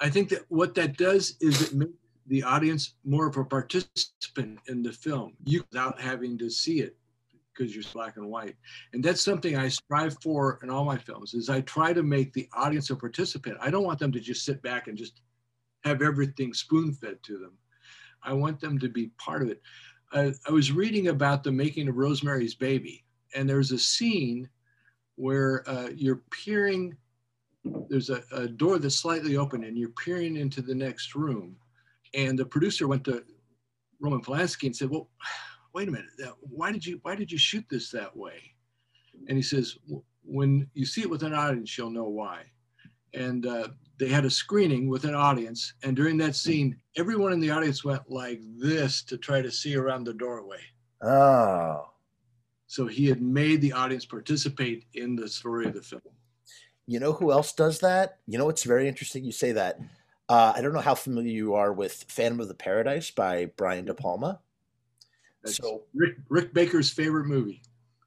[0.00, 1.92] I think that what that does is it makes
[2.26, 6.96] the audience more of a participant in the film you without having to see it
[7.52, 8.56] because you're black and white.
[8.92, 12.32] And that's something i strive for in all my films is i try to make
[12.32, 13.58] the audience a participant.
[13.60, 15.20] I don't want them to just sit back and just
[15.84, 17.52] have everything spoon fed to them.
[18.22, 19.60] I want them to be part of it.
[20.12, 24.48] Uh, i was reading about the making of rosemary's baby and there's a scene
[25.16, 26.96] where uh, you're peering
[27.88, 31.56] there's a, a door that's slightly open and you're peering into the next room
[32.14, 33.24] and the producer went to
[34.00, 35.08] roman polanski and said well
[35.74, 36.08] wait a minute,
[36.40, 38.54] why did you why did you shoot this that way?
[39.28, 39.76] And he says,
[40.22, 42.44] when you see it with an audience, you'll know why.
[43.12, 47.40] And uh, they had a screening with an audience, and during that scene, everyone in
[47.40, 50.60] the audience went like this to try to see around the doorway.
[51.02, 51.90] Oh.
[52.66, 56.02] So he had made the audience participate in the story of the film.
[56.86, 58.18] You know who else does that?
[58.26, 59.78] You know, it's very interesting you say that.
[60.28, 63.84] Uh, I don't know how familiar you are with Phantom of the Paradise by Brian
[63.84, 64.40] De Palma.
[65.42, 67.62] That's so Rick Rick Baker's favorite movie.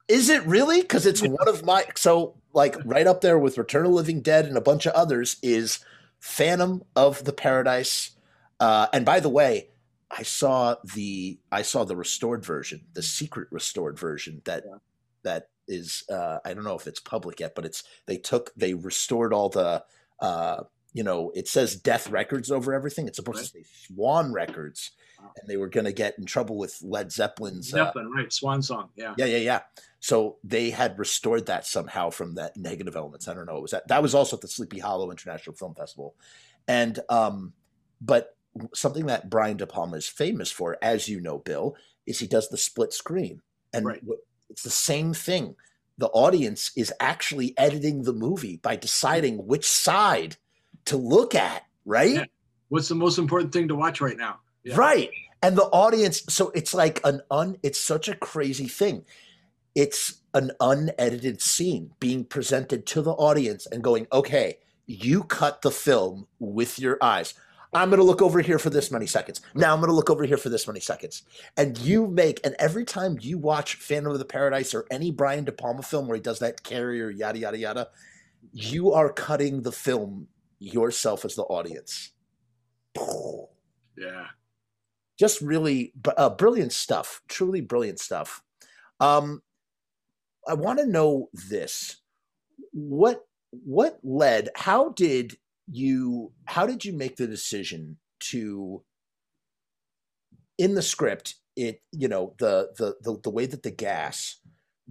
[0.08, 0.80] Is it really?
[0.80, 4.46] Because it's one of my so like right up there with Return of Living Dead
[4.46, 5.80] and a bunch of others is
[6.18, 8.12] Phantom of the Paradise.
[8.58, 9.68] Uh, and by the way,
[10.10, 14.78] I saw the I saw the restored version, the secret restored version that yeah.
[15.22, 18.74] that is uh, I don't know if it's public yet, but it's they took they
[18.74, 19.84] restored all the
[20.20, 23.06] uh, you know it says Death Records over everything.
[23.06, 23.64] It's supposed right.
[23.64, 27.72] to say Swan Records, and they were going to get in trouble with Led Zeppelin's
[27.72, 28.32] uh, Zeppelin, uh, right?
[28.32, 29.60] Swan song, yeah, yeah, yeah, yeah.
[30.00, 33.28] So they had restored that somehow from that negative elements.
[33.28, 33.56] I don't know.
[33.56, 36.14] It was that that was also at the Sleepy Hollow International Film Festival,
[36.66, 37.52] and um,
[38.00, 38.36] but
[38.74, 42.48] something that Brian De Palma is famous for, as you know, Bill, is he does
[42.48, 43.42] the split screen,
[43.72, 44.02] and right.
[44.50, 45.56] It's the same thing.
[45.98, 50.36] The audience is actually editing the movie by deciding which side
[50.86, 52.14] to look at, right?
[52.14, 52.24] Yeah.
[52.68, 54.38] What's the most important thing to watch right now?
[54.62, 54.76] Yeah.
[54.76, 55.10] Right.
[55.42, 59.04] And the audience, so it's like an un, it's such a crazy thing.
[59.74, 65.70] It's an unedited scene being presented to the audience and going, okay, you cut the
[65.70, 67.34] film with your eyes.
[67.72, 69.40] I'm going to look over here for this many seconds.
[69.54, 71.22] Now I'm going to look over here for this many seconds.
[71.56, 75.44] And you make, and every time you watch Phantom of the Paradise or any Brian
[75.44, 77.88] De Palma film where he does that carrier, yada, yada, yada,
[78.52, 82.12] you are cutting the film yourself as the audience.
[83.96, 84.28] Yeah
[85.18, 87.20] just really uh, brilliant stuff.
[87.28, 88.42] Truly brilliant stuff.
[89.00, 89.42] Um,
[90.46, 91.96] I want to know this:
[92.72, 94.50] what what led?
[94.54, 95.36] How did
[95.70, 96.32] you?
[96.46, 98.82] How did you make the decision to?
[100.58, 104.36] In the script, it you know the the the, the way that the gas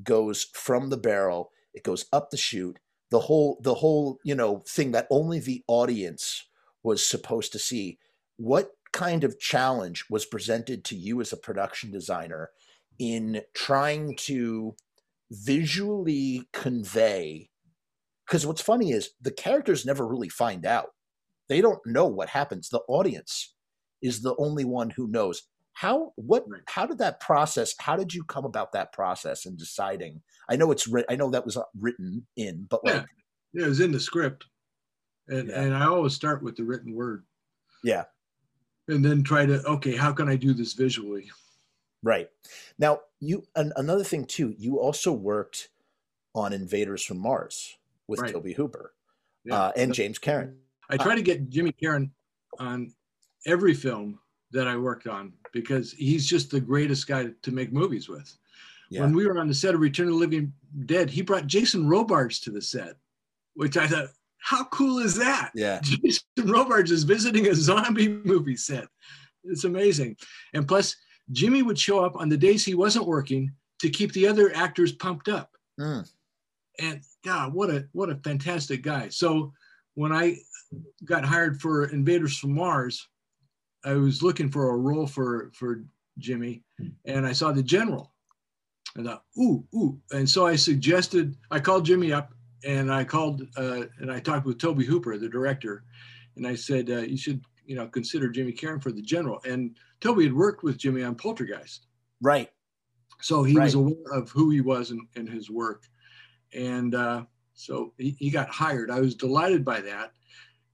[0.04, 2.80] goes from the barrel, it goes up the chute.
[3.10, 6.46] The whole the whole you know thing that only the audience
[6.84, 8.00] was supposed to see.
[8.38, 12.50] What kind of challenge was presented to you as a production designer
[13.00, 14.76] in trying to
[15.32, 17.50] visually convey
[18.28, 20.90] because what's funny is the characters never really find out.
[21.48, 22.70] They don't know what happens.
[22.70, 23.56] The audience
[24.02, 25.44] is the only one who knows.
[25.74, 30.22] How what how did that process how did you come about that process and deciding?
[30.50, 32.94] I know it's i know that was uh, written in but yeah.
[32.94, 33.06] like
[33.54, 34.46] yeah it was in the script.
[35.30, 35.62] And yeah.
[35.62, 37.26] and i always start with the written word.
[37.84, 38.06] Yeah.
[38.88, 41.30] And then try to okay how can i do this visually?
[42.04, 42.30] Right.
[42.80, 45.70] Now, you an, another thing too, you also worked
[46.34, 47.78] on Invaders from Mars
[48.08, 48.32] with Right.
[48.32, 48.94] Tobe Hooper
[49.44, 49.56] Yeah.
[49.56, 50.58] uh, and James Karen.
[50.90, 52.12] I try to get Jimmy Karen
[52.60, 52.94] on
[53.46, 54.20] every film
[54.52, 58.34] that I worked on because he's just the greatest guy to make movies with.
[58.90, 59.02] Yeah.
[59.02, 60.54] When we were on the set of Return of the Living
[60.86, 62.96] Dead, he brought Jason Robards to the set,
[63.56, 64.08] which I thought,
[64.40, 65.52] how cool is that?
[65.54, 65.82] Yeah.
[65.84, 68.88] Jason Robards is visiting a zombie movie set.
[69.44, 70.16] It's amazing.
[70.54, 70.96] And plus,
[71.32, 74.94] Jimmy would show up on the days he wasn't working to keep the other actors
[74.94, 75.52] pumped up.
[75.78, 76.10] Mm.
[76.80, 79.10] And God, what a what a fantastic guy.
[79.10, 79.54] So
[79.96, 80.38] when I
[81.06, 83.08] got hired for Invaders from Mars,
[83.84, 85.84] I was looking for a role for for
[86.18, 86.64] Jimmy,
[87.06, 88.14] and I saw the general.
[88.98, 90.00] I thought, ooh, ooh.
[90.12, 92.34] And so I suggested, I called Jimmy up
[92.66, 95.84] and I called uh, and I talked with Tobe Hooper, the director,
[96.36, 99.40] and I said, uh, you should, you know, consider Jimmy Karen for the general.
[99.46, 101.86] And Tobe had worked with Jimmy on Poltergeist.
[102.22, 102.50] Right.
[103.22, 105.84] So he was aware of who he was in, in his work.
[106.58, 108.90] And uh, so he, he got hired.
[108.90, 110.12] I was delighted by that.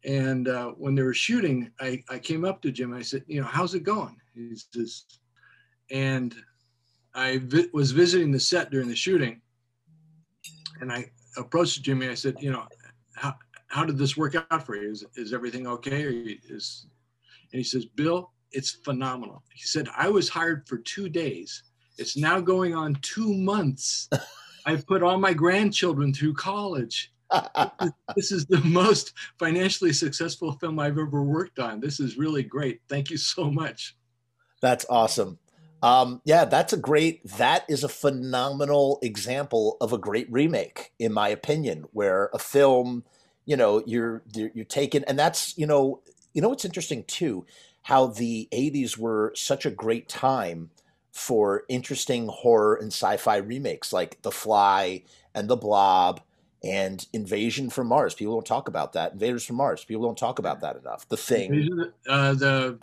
[0.06, 2.94] And uh, when they were shooting, I, I came up to Jim.
[2.94, 4.18] I said, you know, how's it going?
[4.34, 5.06] He says,
[5.92, 6.34] and
[7.14, 9.42] I vi- was visiting the set during the shooting.
[10.82, 12.10] And I approached Jimmy.
[12.10, 12.66] I said, you know,
[13.16, 13.36] how,
[13.68, 14.90] how did this work out for you?
[14.90, 16.04] Is, is everything okay?
[16.04, 16.12] Or
[16.50, 16.88] is,
[17.52, 19.44] and he says, Bill, it's phenomenal.
[19.54, 21.64] He said, I was hired for two days.
[21.98, 24.10] It's now going on two months.
[24.66, 27.12] I've put all my grandchildren through college.
[28.16, 31.80] This is the most financially successful film I've ever worked on.
[31.80, 32.82] This is really great.
[32.88, 33.96] Thank you so much.
[34.62, 35.40] That's awesome.
[35.82, 37.28] Um, yeah, that's a great.
[37.38, 43.04] That is a phenomenal example of a great remake, in my opinion, where a film,
[43.46, 44.66] you know, you're you're, you're
[45.06, 46.02] and that's you know,
[46.34, 47.46] you know, what's interesting too,
[47.82, 50.70] how the '80s were such a great time
[51.14, 55.04] for interesting horror and sci-fi remakes, like The Fly
[55.36, 56.20] and The Blob
[56.64, 58.16] and Invasion from Mars.
[58.16, 59.14] People don't talk about that.
[59.14, 59.86] Invaders from Mars.
[59.86, 61.08] People don't talk about that enough.
[61.08, 61.92] The Thing.
[62.10, 62.80] Uh, the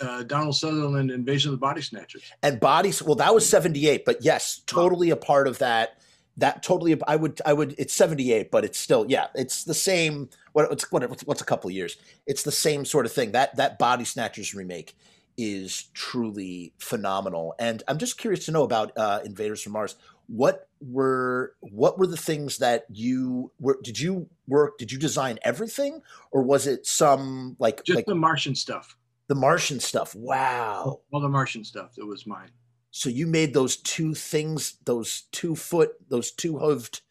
[0.00, 2.22] uh, Donald Sutherland Invasion of the Body Snatchers.
[2.42, 5.98] and bodies well that was 78 but yes totally a part of that
[6.36, 10.30] that totally i would i would it's 78 but it's still yeah it's the same
[10.52, 11.96] what what's what, what's- what's a couple years
[12.26, 14.96] it's the same sort of thing that that body snatchers remake
[15.38, 19.94] is truly phenomenal and i'm just curious to know about uh invaders from mars
[20.26, 25.38] what were what were the things that you were did you work did you design
[25.42, 28.96] everything or was it some like Just like the Martian stuff.
[29.28, 32.50] the martian stuff wow All the Martian stuff that was mine.
[32.90, 37.02] So you made those two things, those two foot, those two hooved,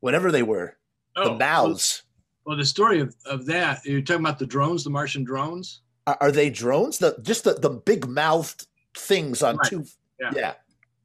[0.00, 0.76] whatever they were,
[1.16, 2.02] the Oh, mouths.
[2.44, 5.80] Well, the story of, of that, you're talking about the drones, the Martian drones.
[6.06, 6.98] Are, are they drones?
[6.98, 9.70] The just the, the big mouthed things on Right.
[9.70, 9.84] two.
[10.20, 10.30] Yeah.
[10.34, 10.54] yeah.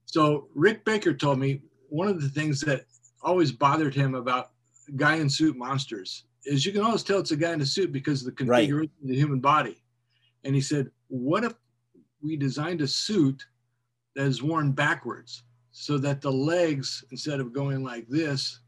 [0.06, 2.86] So Rick Baker told me one of the things that
[3.22, 4.52] always bothered him about
[4.95, 7.91] guy in suit monsters is you can always tell it's a guy in a suit
[7.91, 8.60] because of the Right.
[8.62, 9.84] configuration of the human body.
[10.43, 11.54] And he said, what if
[12.22, 13.45] we designed a suit
[14.16, 18.60] that is worn backwards so that the legs, instead of going like this,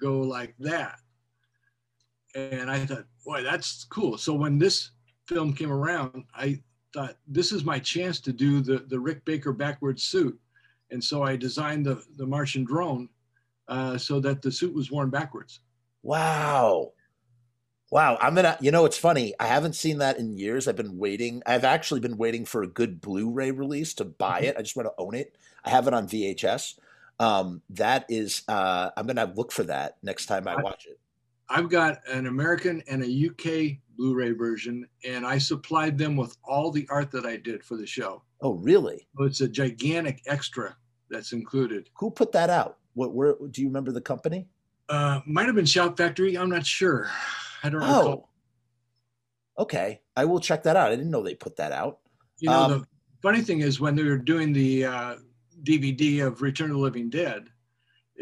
[0.00, 0.98] go like that?
[2.34, 4.18] And I thought, boy, that's cool.
[4.18, 4.90] So when this
[5.32, 6.60] film came around, I
[6.92, 10.38] thought this is my chance to do the, the Rick Baker backwards suit.
[10.90, 13.08] And so I designed the, the Martian drone
[13.68, 15.60] uh, so that the suit was worn backwards.
[16.02, 16.92] Wow.
[17.90, 18.18] Wow.
[18.20, 18.56] I'm gonna.
[18.60, 19.34] You know, it's funny.
[19.38, 20.66] I haven't seen that in years.
[20.66, 21.42] I've been waiting.
[21.46, 24.44] I've actually been waiting for a good Blu-ray release to buy Mhm.
[24.44, 24.56] it.
[24.58, 25.36] I just want to own it.
[25.64, 26.78] I have it on VHS.
[27.20, 28.42] Um, that is.
[28.48, 30.98] Uh, I'm gonna look for that next time I- watch it.
[31.54, 36.34] I've got an American and a UK Blu ray version, and I supplied them with
[36.44, 38.22] all the art that I did for the show.
[38.40, 39.06] Oh, really?
[39.18, 40.74] So it's a gigantic extra
[41.10, 41.90] that's included.
[41.98, 42.78] Who put that out?
[42.94, 43.12] What?
[43.14, 43.34] Where?
[43.50, 44.48] Do you remember the company?
[44.88, 46.36] Uh, might have been Shout Factory.
[46.38, 47.10] I'm not sure.
[47.62, 48.30] I don't Oh, recall.
[49.58, 50.00] okay.
[50.16, 50.90] I will check that out.
[50.90, 51.98] I didn't know they put that out.
[52.40, 52.86] You know, Um, the
[53.22, 55.16] funny thing is when they were doing the uh,
[55.62, 57.48] DVD of Return of the Living Dead,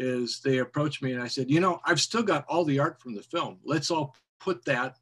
[0.01, 2.99] is they approached me and I said, you know, I've still got all the art
[3.01, 3.59] from the film.
[3.63, 4.97] Let's all put that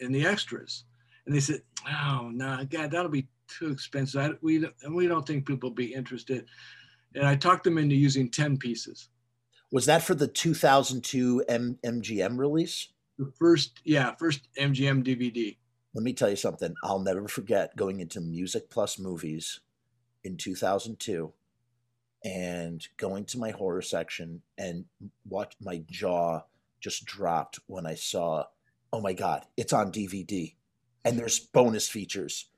[0.00, 0.84] in the extras.
[1.26, 4.20] And they said, oh no, God, that'll be too expensive.
[4.20, 6.46] I, we we don't think people will be interested.
[7.14, 9.08] And I talked them into using ten pieces.
[9.72, 12.88] Was that for the 2002 M- MGM release?
[13.18, 15.56] The first, yeah, first MGM DVD.
[15.94, 16.74] Let me tell you something.
[16.84, 19.60] I'll never forget going into Music Plus Movies
[20.22, 21.32] in 2002
[22.26, 24.84] and going to my horror section and
[25.28, 26.40] what my jaw
[26.80, 28.44] just dropped when I saw,
[28.92, 30.52] oh my God, it's on DVD
[31.04, 32.48] and there's bonus features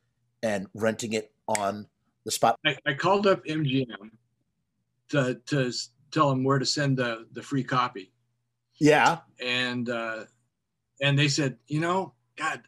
[0.42, 1.86] and renting it on
[2.24, 2.58] the spot.
[2.64, 4.10] I, I called up MGM
[5.10, 5.72] to to
[6.10, 8.10] tell them where to send the the free copy,
[8.78, 9.18] Yeah.
[9.38, 10.24] and uh,
[11.02, 12.62] and they said, you know, God,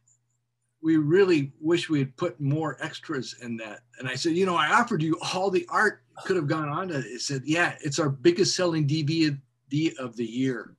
[0.83, 3.81] we really wish we had put more extras in that.
[3.99, 6.89] And I said, you know, I offered you all the art could have gone on
[6.89, 7.07] to it.
[7.07, 9.37] It said, yeah, it's our biggest selling DVD
[9.99, 10.77] of the year.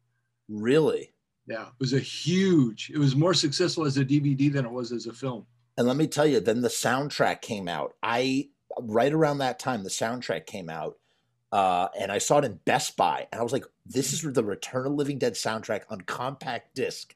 [0.50, 1.14] Really.
[1.48, 2.92] Yeah, it was a huge.
[2.94, 5.46] It was more successful as a DVD than it was as a film.
[5.78, 7.96] And let me tell you, then the soundtrack came out.
[8.04, 8.50] I
[8.80, 10.98] right around that time, the soundtrack came out,
[11.52, 14.44] uh, and I saw it in Best Buy, and I was like, "This is the
[14.44, 17.16] Return of Living Dead soundtrack on compact disc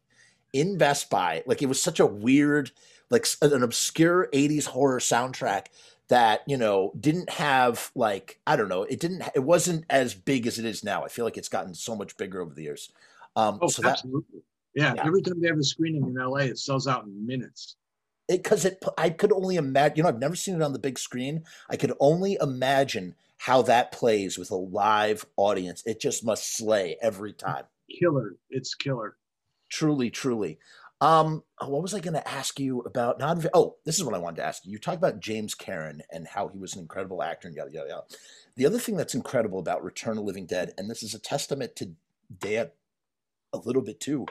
[0.55, 2.71] in Best Buy." Like it was such a weird,
[3.09, 5.67] like an obscure '80s horror soundtrack
[6.07, 10.47] that you know didn't have like I don't know, it didn't, it wasn't as big
[10.47, 11.03] as it is now.
[11.03, 12.91] I feel like it's gotten so much bigger over the years.
[13.35, 14.41] Um, Oh, so that absolutely.
[14.75, 15.03] Yeah, Yeah.
[15.05, 17.75] every time they have a screening in LA, it sells out in minutes.
[18.27, 19.97] because it, I could only imagine.
[19.97, 21.43] You know, I've never seen it on the big screen.
[21.69, 25.83] I could only imagine how that plays with a live audience.
[25.85, 27.65] It just must slay every time.
[27.99, 28.35] Killer.
[28.49, 29.17] It's killer.
[29.75, 30.57] Truly, truly.
[31.01, 33.19] Um, what was I going to ask you about?
[33.19, 34.71] Not oh, this is what I wanted to ask you.
[34.71, 37.89] You talked about James Karen and how he was an incredible actor and yada yada
[37.89, 38.03] yada.
[38.55, 41.75] The other thing that's incredible about Return of Living Dead, and this is a testament
[41.75, 41.91] to
[42.39, 42.71] Dan
[43.53, 44.27] a little bit too.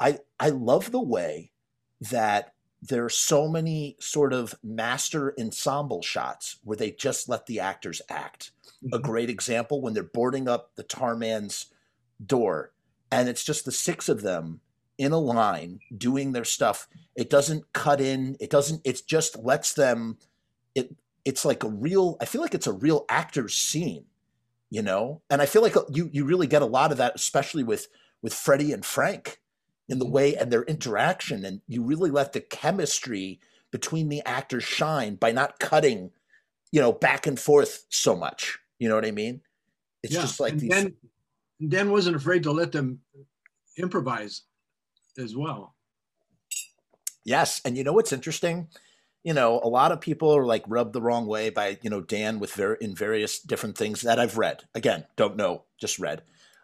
[0.00, 1.52] I I love the way
[2.00, 7.60] that there are so many sort of master ensemble shots where they just let the
[7.60, 8.52] actors act.
[8.92, 9.00] A Mhm.
[9.00, 11.66] great example when they're boarding up the tar man's
[12.24, 12.72] door
[13.10, 14.60] and it's just the six of them
[14.98, 16.88] in a line doing their stuff.
[17.14, 20.18] It doesn't cut in, it doesn't it just lets them
[20.74, 24.04] it it's like a real I feel like it's a real actor's scene,
[24.70, 25.22] you know?
[25.28, 27.88] And I feel like uh, you you really get a lot of that especially with
[28.22, 29.40] with Freddie and Frank
[29.88, 30.14] in the mm-hmm.
[30.14, 35.32] way and their interaction and you really let the chemistry between the actors shine by
[35.32, 36.10] not cutting
[36.72, 39.40] you know back and forth so much you know what i mean
[40.02, 40.20] it's yeah.
[40.20, 40.94] just like and these Dan,
[41.64, 43.00] Dan wasn't afraid to let them
[43.78, 44.42] improvise
[45.18, 45.74] as well.
[47.24, 48.68] yes and you know what's interesting?
[49.24, 52.00] You know a lot of people are like rubbed the wrong way by you know
[52.00, 54.62] dan with ver- in various different things that i've read.
[54.74, 56.22] Again don't know just read.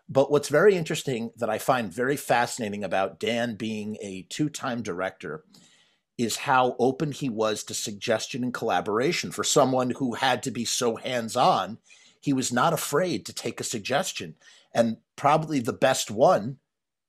[0.08, 5.44] But what's very interesting that i find very fascinating about dan being a two-time director
[6.18, 9.32] is how open he was to suggestion and collaboration.
[9.32, 11.78] For someone who had to be so hands-on
[12.20, 14.36] he was not afraid to take a suggestion
[14.74, 16.58] and probably the best one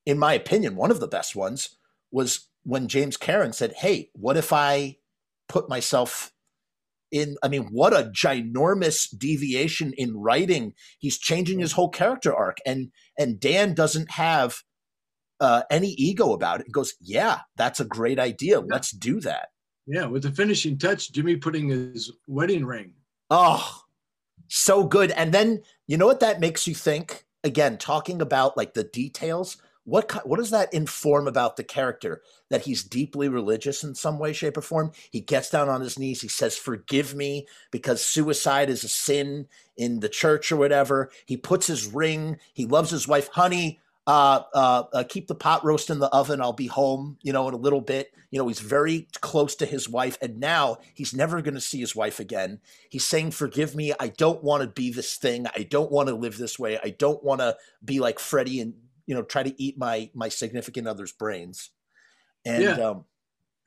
[0.05, 1.77] in my opinion one of the best ones
[2.11, 4.97] was when james Karen said hey what if i
[5.47, 6.31] put myself
[7.11, 12.57] in i mean what a ginormous deviation in writing he's changing his whole character arc
[12.65, 14.63] and and dan doesn't have
[15.39, 19.49] uh, any ego about it he goes yeah that's a great idea let's do that
[19.85, 22.93] Yeah, with the finishing touch, Jimmy putting his wedding ring.
[23.29, 23.81] Oh,
[24.47, 25.11] so good.
[25.11, 27.25] And then you know what that makes you think?
[27.43, 29.57] Again, talking about like the details.
[29.85, 32.21] What what does that inform about the character?
[32.49, 34.93] That he's deeply religious in some way, shape, or form.
[35.11, 36.21] He gets down on his knees.
[36.21, 41.11] He says, "Forgive me," because suicide is a sin in the church or whatever.
[41.25, 42.39] He puts his ring.
[42.53, 43.81] He loves his wife, honey.
[44.05, 46.41] Uh, uh, uh, keep the pot roast in the oven.
[46.41, 48.13] I'll be home, you know, in a little bit.
[48.31, 51.79] You know, he's very close to his wife, and now he's never going to see
[51.79, 52.59] his wife again.
[52.89, 53.93] He's saying, Forgive me.
[53.99, 55.47] I don't want to be this thing.
[55.55, 56.77] I don't want to live this way.
[56.83, 58.73] I don't want to be like Freddie and,
[59.05, 61.69] you know, try to eat my my significant other's brains.
[62.45, 62.73] And Yeah.
[62.73, 63.05] um,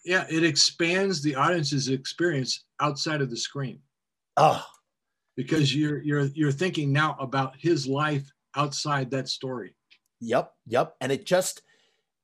[0.05, 3.81] Yeah, it expands the audience's experience outside of the screen
[4.37, 4.65] oh,
[5.37, 9.75] because you're you're you're thinking now about his life outside that story.
[10.21, 10.97] Yep, yep.
[11.01, 11.63] And it just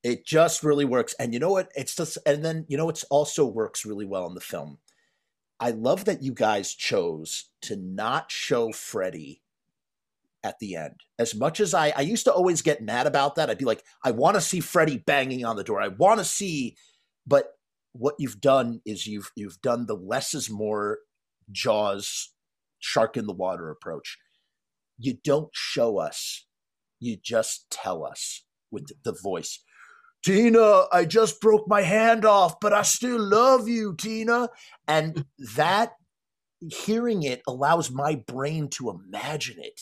[0.02, 1.14] it just really works.
[1.19, 1.70] And you know what?
[1.74, 4.78] It's just and then you know it's also works really well in the film.
[5.60, 9.43] I love that you guys chose to not show Freddy
[10.43, 11.02] at the end.
[11.19, 13.51] As much as I I used to always get mad about that.
[13.51, 15.81] I'd be like, I want to see Freddy banging on the door.
[15.81, 16.77] I want to see
[17.27, 17.52] but
[17.93, 20.98] what you've done is you've you've done the less is more
[21.51, 22.31] jaws
[22.78, 24.19] shark in the water approach.
[24.98, 26.47] You don't show us
[27.03, 29.61] you just tell us with the voice.
[30.24, 34.49] Tina, I just broke my hand off, but I still love you, Tina.
[34.87, 35.24] And
[35.57, 35.93] that
[36.61, 39.81] hearing it allows my brain to imagine it.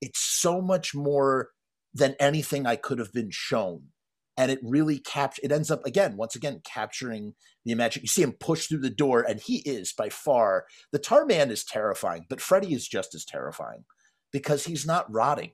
[0.00, 1.50] It's so much more
[1.92, 3.88] than anything I could have been shown.
[4.36, 7.34] And it really captures, it ends up, again, once again, capturing
[7.64, 8.04] the imagination.
[8.04, 11.50] You see him push through the door, and he is by far, the tar man
[11.50, 13.84] is terrifying, but Freddy is just as terrifying
[14.32, 15.50] because he's not rotting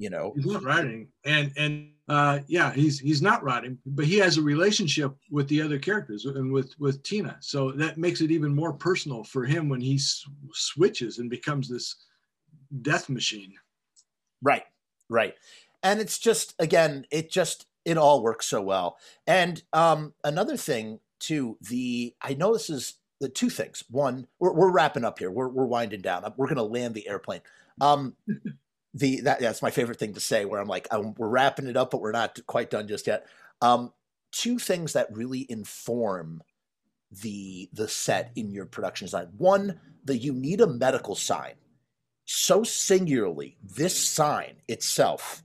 [0.00, 4.16] You know, He's not rotting, and and uh, yeah, he's he's not rotting, but he
[4.16, 8.30] has a relationship with the other characters and with with Tina, so that makes it
[8.30, 10.24] even more personal for him when he s-
[10.54, 11.96] switches and becomes this
[12.80, 13.52] death machine.
[14.40, 14.64] Right,
[15.10, 15.34] right.
[15.82, 18.96] And it's just again, it just it all works so well.
[19.26, 23.84] And um another thing too, the I know this is the two things.
[23.90, 25.30] One, we're, we're wrapping up here.
[25.30, 26.24] We're we're winding down.
[26.38, 27.42] We're gonna land the airplane.
[27.82, 28.14] Um
[28.94, 31.76] the that that's my favorite thing to say where I'm like, um, we're wrapping it
[31.76, 33.26] up, but we're not quite done just yet.
[33.60, 33.92] Um
[34.32, 36.42] two things that really inform
[37.10, 39.28] the the set in your production design.
[39.36, 41.54] One, the Uneeda medical sign
[42.32, 45.42] so singularly this sign itself,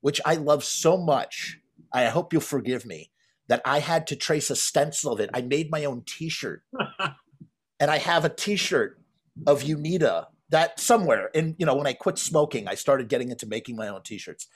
[0.00, 1.60] which I love so much.
[1.92, 3.12] I hope you'll forgive me
[3.46, 5.30] that I had to trace a stencil of it.
[5.32, 6.64] I made my own T-shirt,
[7.80, 9.00] and I have a T-shirt
[9.46, 11.30] of Uneeda that somewhere.
[11.34, 14.46] And you know, when I quit smoking, I started getting into making my own T-shirts,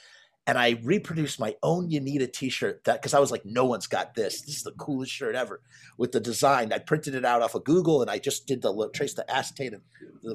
[0.47, 4.15] and I reproduced my own Uneeda T-shirt that because I was like, no one's got
[4.15, 4.43] this.
[4.43, 5.61] This is the coolest shirt ever
[5.99, 6.73] with the design.
[6.73, 9.73] I printed it out off of Google, and I just did the trace the acetate
[9.73, 9.83] and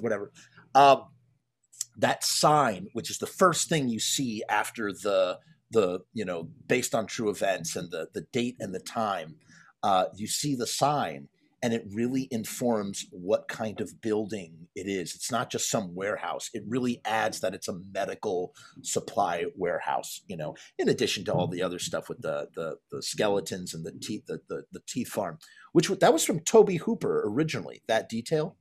[0.01, 0.31] whatever.
[0.75, 1.03] Um,
[1.97, 5.39] that sign, which is the first thing you see after the
[5.71, 9.35] the you know based on true events and the the date and the time,
[9.83, 11.27] uh, you see the sign,
[11.63, 15.15] and it really informs what kind of building it is.
[15.15, 16.49] It's not just some warehouse.
[16.53, 18.53] It really adds that it's a medical
[18.83, 20.21] supply warehouse.
[20.27, 23.85] You know, in addition to all the other stuff with the the, the skeletons and
[23.85, 25.39] the teeth, the, the the teeth farm,
[25.73, 27.81] which that was from Tobe Hooper originally.
[27.87, 28.55] That detail.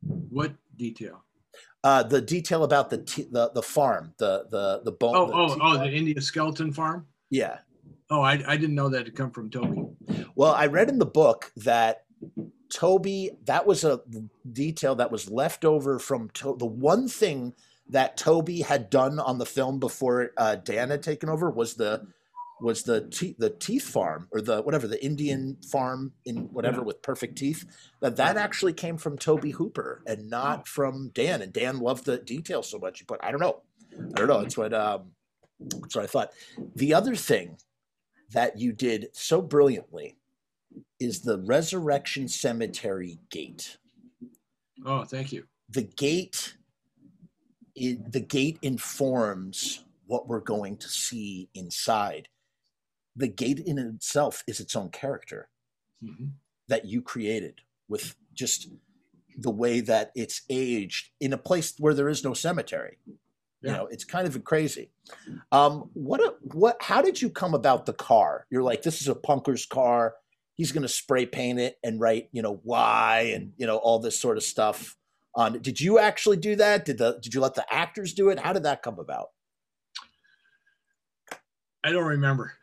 [0.00, 1.24] What detail?
[1.82, 2.98] Uh, the detail about the
[3.30, 5.16] the the farm, the the the bone.
[5.16, 5.78] Oh, the oh, oh, farm.
[5.78, 7.06] the India skeleton farm.
[7.30, 7.58] yeah.
[8.08, 9.96] Oh, I, I didn't know that had come from Tobe.
[10.36, 12.04] Well, I read in the book that
[12.68, 13.06] Tobe
[13.44, 14.00] that was a
[14.52, 17.54] detail that was left over from to- the one thing
[17.88, 22.06] that Tobe had done on the film before uh, Dan had taken over was the
[22.60, 27.02] was the te- the teeth farm or the whatever the Indian farm in whatever with
[27.02, 27.66] perfect teeth
[28.00, 32.18] that that actually came from Tobe Hooper and not from Dan and Dan loved the
[32.18, 33.62] detail so much but I don't know.
[34.14, 34.40] I don't know.
[34.40, 35.10] That's what um
[35.60, 36.32] that's what I thought.
[36.74, 37.58] The other thing
[38.30, 40.16] that you did so brilliantly
[41.00, 43.78] is the Resurrection Cemetery gate
[44.84, 45.44] Oh, thank you.
[45.70, 46.56] the gate
[47.74, 52.28] it, the gate informs what we're going to see inside
[53.14, 55.48] the gate in itself is its own character
[56.02, 56.32] Mhm.
[56.68, 58.68] that you created with just
[59.38, 62.98] the way that it's aged in a place where there is no cemetery
[63.66, 64.90] you know it's kind of crazy.
[65.52, 68.46] Um what a, what how did you come about the car?
[68.50, 70.14] You're like this is a punker's car.
[70.54, 73.98] He's going to spray paint it and write you know why and you know all
[73.98, 74.96] this sort of stuff
[75.34, 75.62] on it.
[75.62, 76.84] did you actually do that?
[76.84, 78.38] Did the did you let the actors do it?
[78.38, 79.28] How did that come about?
[81.84, 82.54] I don't remember.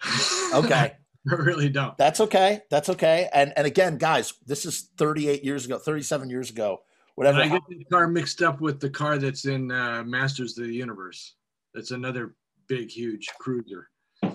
[0.54, 0.94] okay.
[1.32, 1.98] I really don't.
[1.98, 2.62] that's okay.
[2.70, 3.30] That's okay.
[3.32, 6.82] And and again guys this is 38 years ago 37 years ago
[7.16, 10.58] whatever And I get the car mixed up with the car that's in uh, Masters
[10.58, 11.36] of the Universe.
[11.74, 12.36] That's another
[12.68, 13.90] big, huge cruiser.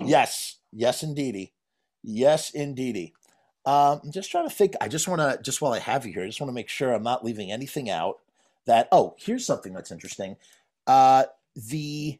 [0.05, 1.53] Yes, yes, indeedy,
[2.03, 3.15] yes, indeedy.
[3.65, 4.75] Um, I'm just trying to think.
[4.81, 6.69] I just want to, just while I have you here, I just want to make
[6.69, 8.19] sure I'm not leaving anything out.
[8.67, 10.37] That oh, here's something that's interesting.
[10.87, 11.25] Uh,
[11.55, 12.19] the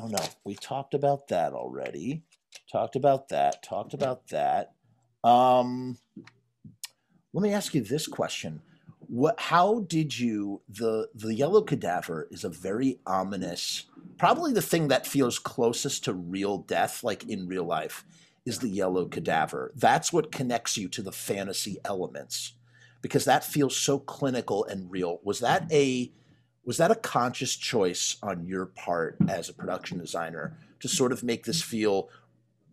[0.00, 2.22] oh no, we talked about that already.
[2.70, 3.62] Talked about that.
[3.62, 4.72] Talked about that.
[5.22, 5.98] Um,
[7.32, 8.62] let me ask you this question:
[9.10, 9.40] What?
[9.40, 13.86] How did you the the yellow cadaver is a very ominous
[14.18, 18.04] probably the thing that feels closest to real death, like in real life,
[18.46, 19.72] is the yellow cadaver.
[19.74, 22.52] That's what connects you to the fantasy elements
[23.02, 25.18] because that feels so clinical and real.
[25.24, 26.12] Was that a
[26.64, 31.24] was that a conscious choice on your part as a production designer to sort of
[31.24, 32.10] make this feel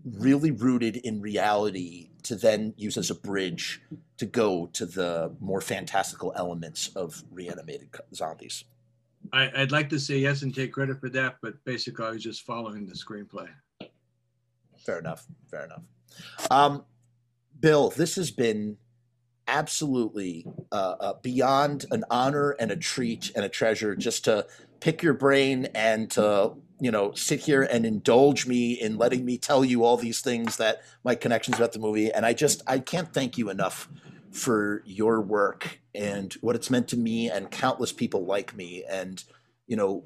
[0.05, 3.81] really rooted in reality to then use as a bridge
[4.17, 8.63] to go to the more fantastical elements of reanimated zombies?
[9.33, 12.23] I, I'd like to say yes and take credit for that, but basically I was
[12.23, 13.47] just following the screenplay.
[14.77, 15.25] Fair enough.
[15.49, 15.83] Fair enough.
[16.49, 16.85] Um,
[17.59, 18.77] Bill, this has been
[19.47, 24.45] absolutely uh, uh, beyond an honor and a treat and a treasure just to
[24.79, 29.37] pick your brain and to you know sit here and indulge me in letting me
[29.37, 32.11] tell you all these things that my connections about the movie.
[32.11, 33.89] And i just i can't thank you enough
[34.31, 38.83] for your work and what it's meant to me and countless people like me.
[38.87, 39.23] And
[39.65, 40.03] you know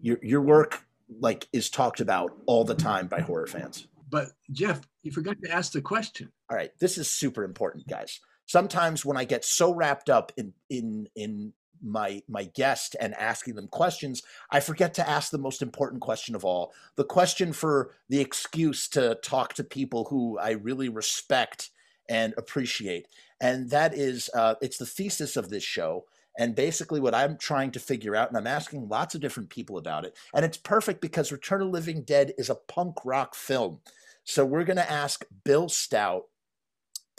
[0.00, 0.84] your your work
[1.20, 3.86] like is talked about all the time by horror fans.
[4.08, 6.30] But Jeff, you forgot to ask the question.
[6.50, 6.70] all right.
[6.78, 11.52] This is super important guys sometimes when i get so wrapped up in in in
[11.82, 16.34] my my guest and asking them questions, I forget to ask the most important question
[16.34, 21.70] of all, the question for the excuse to talk to people who I really respect
[22.08, 23.08] and appreciate,
[23.40, 26.04] and that is uh, it's the thesis of this show.
[26.38, 29.76] And basically, what I'm trying to figure out, and I'm asking lots of different people
[29.76, 33.80] about it, and it's perfect because Return of Living Dead is a punk rock film.
[34.24, 36.24] So we're going to ask Bill Stout,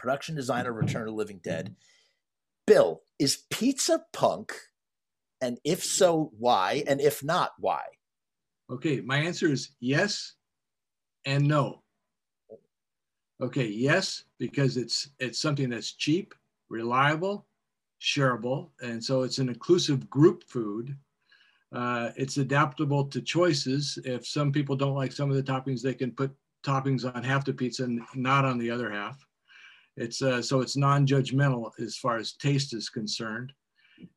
[0.04, 1.74] production designer, Return of Living Dead.
[2.68, 4.54] Bill, is pizza punk?
[5.40, 6.84] And if so, why?
[6.88, 7.84] And if not, why?
[8.70, 10.34] Okay, my answer is yes
[11.26, 11.84] and no.
[13.42, 16.34] Okay, yes, because it's it's something that's cheap,
[16.70, 17.46] reliable,
[18.02, 20.98] shareable, and so it's an inclusive group food.
[21.74, 23.98] Uh, it's adaptable to choices.
[24.04, 26.32] If some people don't like some of the toppings, they can put
[26.66, 29.26] toppings on half the pizza and not on the other half.
[29.98, 33.54] It's uh, so it's non-judgmental as far as taste is concerned.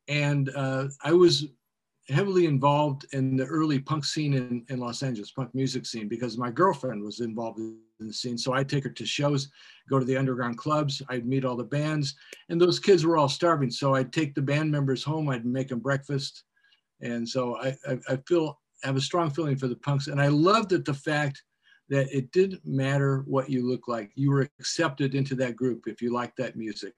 [0.08, 1.46] And uh, I was
[2.08, 6.38] heavily involved in the early punk scene in, in Los Angeles, punk music scene, because
[6.38, 8.38] my girlfriend was involved in the scene.
[8.38, 9.48] So I'd take her to shows,
[9.90, 12.14] go to the underground clubs, I'd meet all the bands,
[12.48, 13.70] and those kids were all starving.
[13.70, 16.44] So I'd take the band members home, I'd make them breakfast.
[17.00, 20.06] And so I, I, I feel, I have a strong feeling for the punks.
[20.06, 21.42] And I loved that the fact
[21.88, 24.10] that it didn't matter what you look like.
[24.14, 26.94] You were accepted into that group if you liked that music.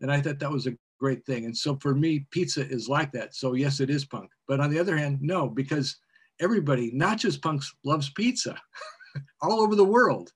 [0.00, 1.46] And I thought that was a great thing.
[1.46, 3.34] And so for me, pizza is like that.
[3.34, 4.30] So yes, it is punk.
[4.46, 5.96] But on the other hand, no, because
[6.40, 8.56] everybody, not just punks, loves pizza
[9.40, 10.32] all over the world.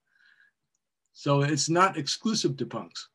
[1.12, 3.09] So it's not exclusive to punks.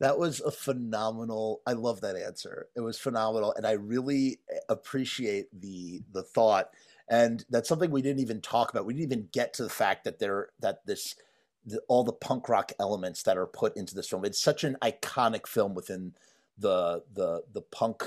[0.00, 1.60] That was a phenomenal.
[1.66, 2.68] I love that answer.
[2.74, 4.40] It was phenomenal, and I really
[4.70, 6.70] appreciate the the thought
[7.10, 8.86] and that's something we didn't even talk about.
[8.86, 11.16] We didn't even get to the fact that there that this
[11.66, 14.24] the, all the punk rock elements that are put into this film.
[14.24, 16.14] It's such an iconic film within
[16.56, 18.04] the the the punk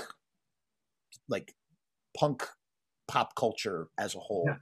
[1.28, 1.54] like
[2.16, 2.48] punk
[3.06, 4.48] pop culture as a whole.
[4.48, 4.56] Yeah.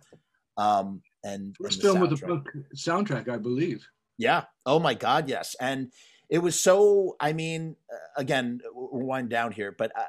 [0.56, 3.86] Um, and first and film with a punk soundtrack, I believe.
[4.18, 4.44] Yeah.
[4.66, 5.54] Oh my God, yes.
[5.60, 5.92] And
[6.28, 7.16] it was so.
[7.20, 7.76] I mean,
[8.16, 10.04] again, we're winding down here, but I,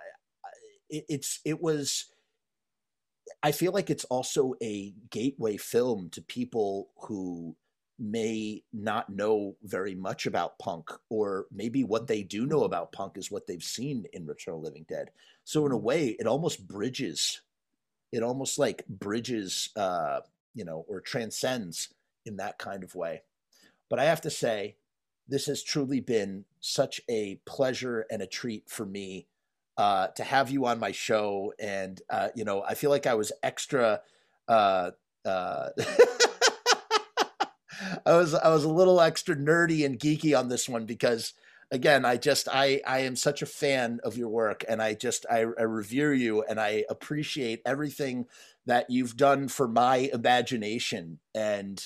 [0.89, 2.05] it, it's it was
[3.41, 7.55] I feel like it's also a gateway film to people who
[7.99, 13.17] may not know very much about punk, or maybe what they do know about punk
[13.17, 15.11] is what they've seen in Return of Living Dead.
[15.43, 17.41] So in a way, it almost bridges,
[18.11, 20.21] it almost like bridges, uh,
[20.53, 21.93] you know, or transcends
[22.25, 23.21] in that kind of way.
[23.89, 24.75] But I have to say,
[25.27, 29.27] this has truly been such a pleasure and a treat for me
[29.77, 31.53] uh, to have you on my show.
[31.59, 34.01] And, uh, you know, I feel like I was extra.
[34.47, 34.91] Uh,
[35.25, 35.69] uh
[38.05, 41.33] I was I was a little extra nerdy and geeky on this one because
[41.71, 45.25] again I just I I am such a fan of your work and I just
[45.29, 48.25] I, I revere you and I appreciate everything
[48.65, 51.85] that you've done for my imagination and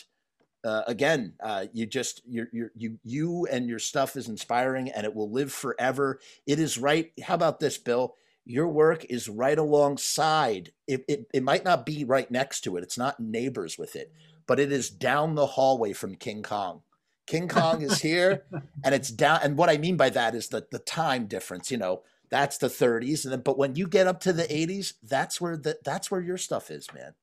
[0.63, 5.15] uh, again, uh, you just you you you and your stuff is inspiring, and it
[5.15, 6.19] will live forever.
[6.45, 7.11] It is right.
[7.23, 8.15] How about this, Bill?
[8.45, 10.71] Your work is right alongside.
[10.87, 12.83] It, it it might not be right next to it.
[12.83, 14.11] It's not neighbors with it,
[14.47, 16.81] but it is down the hallway from King Kong.
[17.27, 18.43] King Kong is here,
[18.83, 19.39] and it's down.
[19.43, 21.71] And what I mean by that is that the time difference.
[21.71, 24.93] You know, that's the 30s, and then but when you get up to the 80s,
[25.03, 27.13] that's where the that's where your stuff is, man.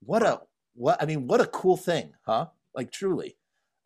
[0.00, 0.42] What a
[0.74, 2.46] what I mean, what a cool thing, huh?
[2.74, 3.36] Like truly.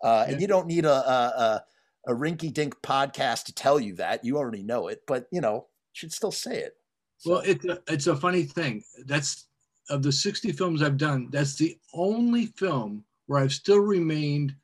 [0.03, 0.33] Uh, yeah.
[0.33, 1.63] And you don't need a, a,
[2.09, 4.25] a, a rinky dink podcast to tell you that.
[4.25, 6.77] You already know it, but you know, should still say it.
[7.19, 7.31] So.
[7.31, 8.83] Well, it's a, it's a funny thing.
[9.07, 9.47] That's
[9.91, 14.55] of the 60 films I've done, that's the only film where I've still remained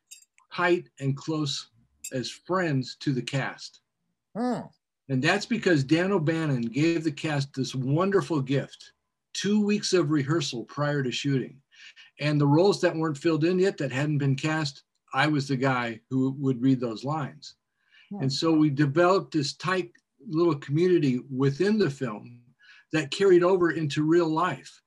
[0.53, 1.69] tight and close
[2.13, 3.81] as friends to the cast.
[4.37, 4.61] Hmm.
[5.09, 8.93] And that's because Dan O'Bannon gave the cast this wonderful gift
[9.33, 11.61] two weeks of rehearsal prior to shooting.
[12.21, 14.83] And the roles that weren't filled in yet, that hadn't been cast,
[15.13, 17.55] I was the guy who would read those lines.
[18.11, 18.23] Hmm.
[18.23, 19.91] And so we developed this tight
[20.29, 22.41] little community within the film
[22.93, 24.83] that carried over into real life.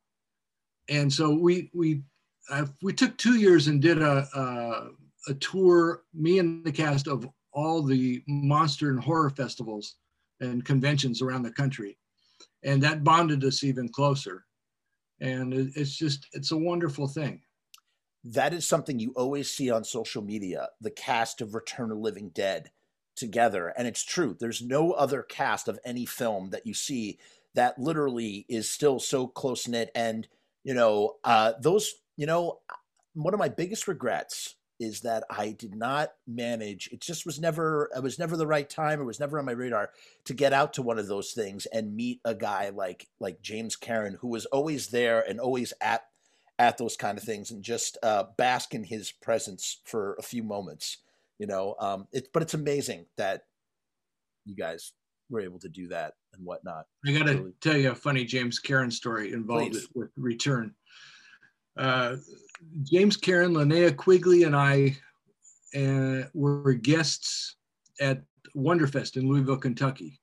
[0.90, 2.02] And so we we
[2.49, 7.07] uh, we took two years and did a, a a tour, me and the cast
[7.07, 9.95] of all the monster and horror festivals
[10.41, 11.98] and conventions around the country,
[12.64, 14.44] and that bonded us even closer
[15.24, 17.41] and it's just it's a wonderful thing.
[18.26, 22.30] That is something you always see on social media the cast of return of living
[22.30, 22.72] dead
[23.16, 23.74] together.
[23.78, 27.18] And it's true there's no other cast of any film that you see
[27.56, 30.28] that literally is still so close knit and
[30.64, 32.60] you know uh those you know
[33.14, 36.89] one of my biggest regrets is that I did not manage.
[36.91, 37.89] It just was never.
[37.95, 38.99] It was never the right time.
[38.99, 39.91] It was never on my radar
[40.26, 43.76] to get out to one of those things and meet a guy like like James
[43.76, 46.03] Karen, who was always there and always at
[46.60, 50.43] at those kind of things, and just uh, bask in his presence for a few
[50.43, 50.97] moments.
[51.39, 53.45] You know, um, it, but it's amazing that
[54.45, 54.91] you guys
[55.30, 56.85] were able to do that and whatnot.
[57.07, 59.88] I got to tell you a funny James Karen story involved Please.
[59.95, 60.76] with Return.
[61.76, 62.18] Uh,
[62.84, 64.98] James Karen, Linnea Quigley, and I
[65.76, 67.56] uh, were guests
[67.99, 68.22] at
[68.56, 70.19] Wonderfest in Louisville, Kentucky,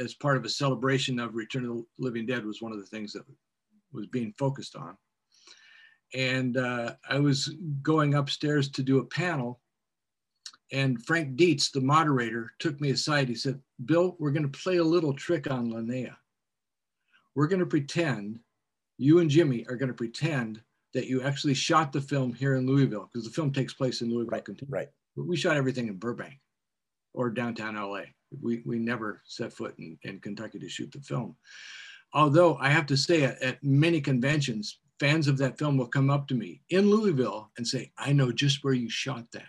[0.00, 2.44] as part of a celebration of Return of the Living Dead.
[2.44, 3.24] Was one of the things that
[3.92, 4.96] was being focused on.
[6.14, 9.60] And uh, I was going upstairs to do a panel,
[10.72, 13.28] and Frank Dietz, the moderator, took me aside.
[13.28, 16.14] He said, Bill, we're going to play a little trick on Linnea.
[17.34, 18.40] We're going to pretend,
[18.96, 20.62] you and Jimmy are going to pretend
[20.94, 24.08] that you actually shot the film here in Louisville, because the film takes place in
[24.10, 24.70] Louisville, Right, Kentucky.
[24.70, 24.88] right.
[25.16, 26.38] But we shot everything in Burbank
[27.14, 28.02] or downtown LA.
[28.40, 31.36] We, we never set foot in, in Kentucky to shoot the film.
[32.14, 36.10] Although I have to say, at, at many conventions, fans of that film will come
[36.10, 39.46] up to me in Louisville and say, I know just where you shot that.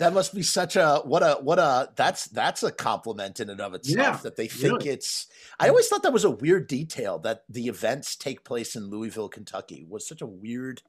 [0.00, 3.60] That must be such a what a what a that's that's a compliment in and
[3.60, 4.88] of itself Yeah, that they think really.
[4.90, 5.28] it's.
[5.60, 9.28] I always thought that was a weird detail that the events take place in Louisville,
[9.28, 9.86] Kentucky.
[9.88, 10.82] Was such a weird.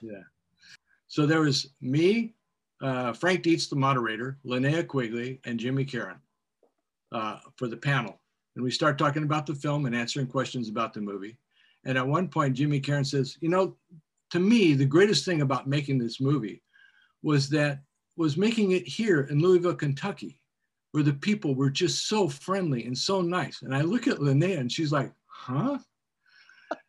[0.00, 0.22] Yeah
[1.14, 2.34] so there was me,
[2.82, 6.16] uh, Frank Dietz, the moderator, Linnea Quigley, and Jimmy Karen
[7.12, 8.18] uh, for the panel.
[8.56, 11.36] And we start talking about the film and answering questions about the movie.
[11.84, 13.76] And at one point, Jimmy Karen says, "You know,
[14.30, 16.62] to me, the greatest thing about making this movie
[17.22, 17.78] was that
[18.16, 20.38] was making it here in Louisville, Kentucky,
[20.92, 24.58] where the people were just so friendly and so nice." And I look at Linnea,
[24.58, 25.78] and she's like, "Huh?"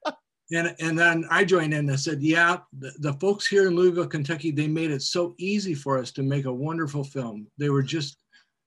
[0.51, 3.75] And, and then I joined in and I said, yeah, the, the folks here in
[3.75, 7.47] Louisville, Kentucky, they made it so easy for us to make a wonderful film.
[7.57, 8.17] They were just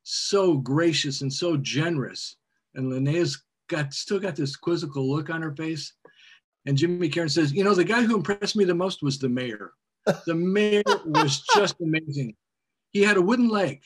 [0.03, 2.37] so gracious and so generous.
[2.75, 5.93] And Linnea's got still got this quizzical look on her face.
[6.67, 9.29] And Jimmy Karen says, you know, the guy who impressed me the most was the
[9.29, 9.73] mayor.
[10.27, 12.35] The mayor was just amazing.
[12.93, 13.83] He had a wooden leg.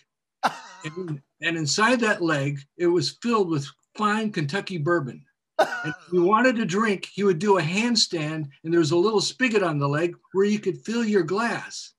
[0.85, 5.25] And, and inside that leg, it was filled with fine Kentucky bourbon.
[5.59, 8.97] And if you wanted to drink, he would do a handstand, and there was a
[8.97, 11.93] little spigot on the leg where you could fill your glass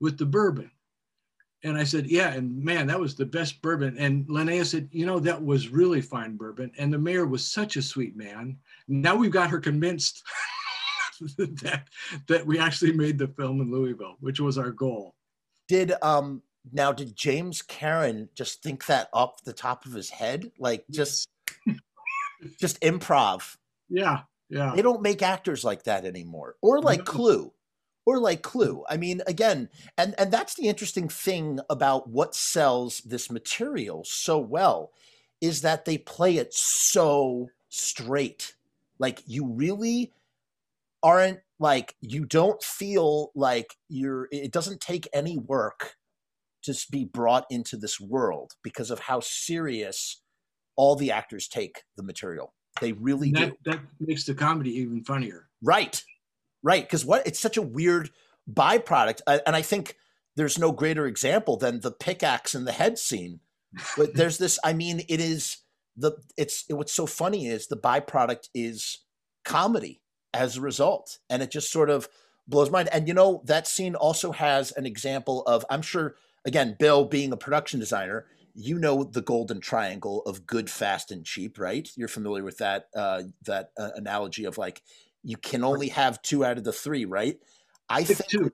[0.00, 0.70] with the bourbon.
[1.62, 3.98] And I said, Yeah, and man, that was the best bourbon.
[3.98, 6.72] And Linnea said, You know, that was really fine bourbon.
[6.78, 8.56] And the mayor was such a sweet man.
[8.88, 10.22] Now we've got her convinced
[11.36, 11.88] that,
[12.28, 15.14] that we actually made the film in Louisville, which was our goal.
[15.70, 16.42] Did um
[16.72, 21.28] now did James Karen just think that off the top of his head, like just
[22.60, 23.56] just improv?
[23.88, 24.72] Yeah, yeah.
[24.74, 27.52] They don't make actors like that anymore, or like Clue,
[28.04, 28.82] or like Clue.
[28.90, 34.40] I mean, again, and and that's the interesting thing about what sells this material so
[34.40, 34.90] well
[35.40, 38.56] is that they play it so straight.
[38.98, 40.10] Like you really
[41.02, 44.28] aren't like you don't feel like you're.
[44.32, 45.94] It doesn't take any work
[46.64, 50.22] to be brought into this world because of how serious
[50.76, 52.54] all the actors take the material.
[52.80, 53.56] They really And do.
[53.64, 55.48] that, that makes the comedy even funnier.
[55.62, 56.02] Right.
[56.62, 56.82] Right.
[56.84, 58.10] Because what it's such a weird
[58.50, 59.20] byproduct.
[59.26, 59.96] I- And I think
[60.36, 63.40] there's no greater example than the pickaxe in the head scene.
[63.96, 65.58] But there's this, I mean, it is
[65.96, 68.98] the it's what's so funny is the byproduct is
[69.44, 69.99] comedy
[70.32, 71.18] as a result.
[71.28, 72.08] And it just sort of
[72.46, 72.90] blows my mind.
[72.92, 77.32] And you know, that scene also has an example of, I'm sure, again, Bill being
[77.32, 81.88] a production designer, you know the golden triangle of good, fast, and cheap, right?
[81.96, 84.82] You're familiar with that uh, that uh, analogy of like
[85.22, 87.38] you can only have two out of the three, right?
[87.88, 88.50] I Pick think two.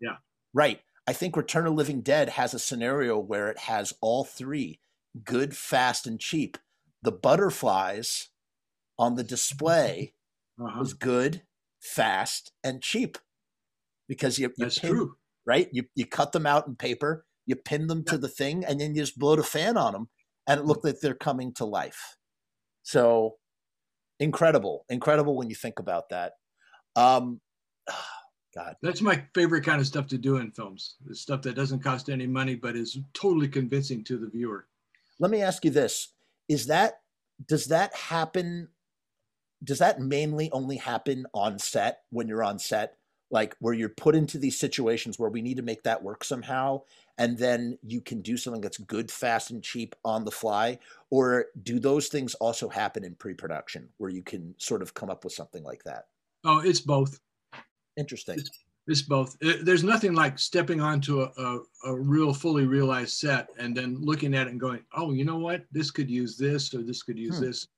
[0.00, 0.16] Yeah.
[0.52, 0.80] right.
[1.06, 4.78] I think Return of Living Dead has a scenario where it has all three
[5.24, 6.58] good, fast, and cheap.
[7.02, 8.28] The butterflies
[8.98, 10.14] on the display
[10.60, 10.78] Uh-huh.
[10.80, 11.42] was good,
[11.80, 13.18] fast, and cheap
[14.08, 15.16] because you, you That's pin- true.
[15.46, 15.68] right?
[15.72, 18.94] You you cut them out in paper, you pin them to the thing, and then
[18.94, 20.08] you just blow the fan on them,
[20.46, 22.16] and it looked like they're coming to life.
[22.82, 23.36] So
[24.20, 26.32] incredible, incredible when you think about that.
[26.96, 27.40] Um,
[28.54, 30.96] God, That's my favorite kind of stuff to do in films.
[31.06, 34.66] The stuff that doesn't cost any money but is totally convincing to the viewer.
[35.18, 36.12] let me ask you this:
[36.48, 37.00] Is that
[37.48, 38.68] does that happen?
[39.64, 42.96] Does that mainly only happen on set when you're on set?
[43.30, 46.82] Like where you're put into these situations where we need to make that work somehow,
[47.16, 50.78] and then you can do something that's good, fast, and cheap on the fly?
[51.08, 55.08] Or do those things also happen in pre production where you can sort of come
[55.08, 56.08] up with something like that?
[56.44, 57.20] Oh, it's both.
[57.96, 58.40] Interesting.
[58.88, 59.36] It's both.
[59.42, 63.96] Uh, There's nothing like stepping onto a, a, a real fully realized set and then
[64.00, 65.64] looking at it and going, oh, you know what?
[65.70, 67.44] This could use this or this could use Hmm.
[67.44, 67.68] this.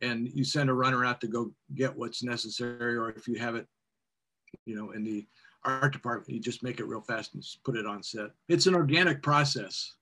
[0.00, 2.96] And you send a runner out to go get what's necessary.
[2.96, 3.66] Or if you have it,
[4.64, 5.26] you know, in the
[5.64, 8.30] art department, you just make it real fast and just put it on set.
[8.48, 9.94] It's an organic process.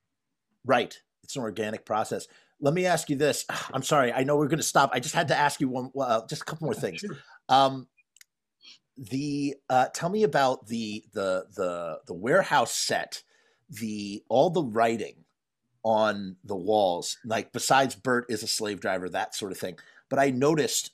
[0.65, 0.99] Right.
[1.23, 2.27] It's an organic process.
[2.61, 3.45] Let me ask you this.
[3.73, 4.13] I'm sorry.
[4.13, 4.91] I know we're going to stop.
[4.93, 7.01] I just had to ask you one, well, just a couple more things.
[7.01, 7.17] Sure.
[7.49, 7.89] Um,
[8.97, 13.23] the uh, tell me about the the the the warehouse set,
[13.69, 15.26] the all the writing
[15.87, 19.79] on the walls, like besides Bert is a slave driver, that sort of thing.
[20.09, 20.91] But I noticed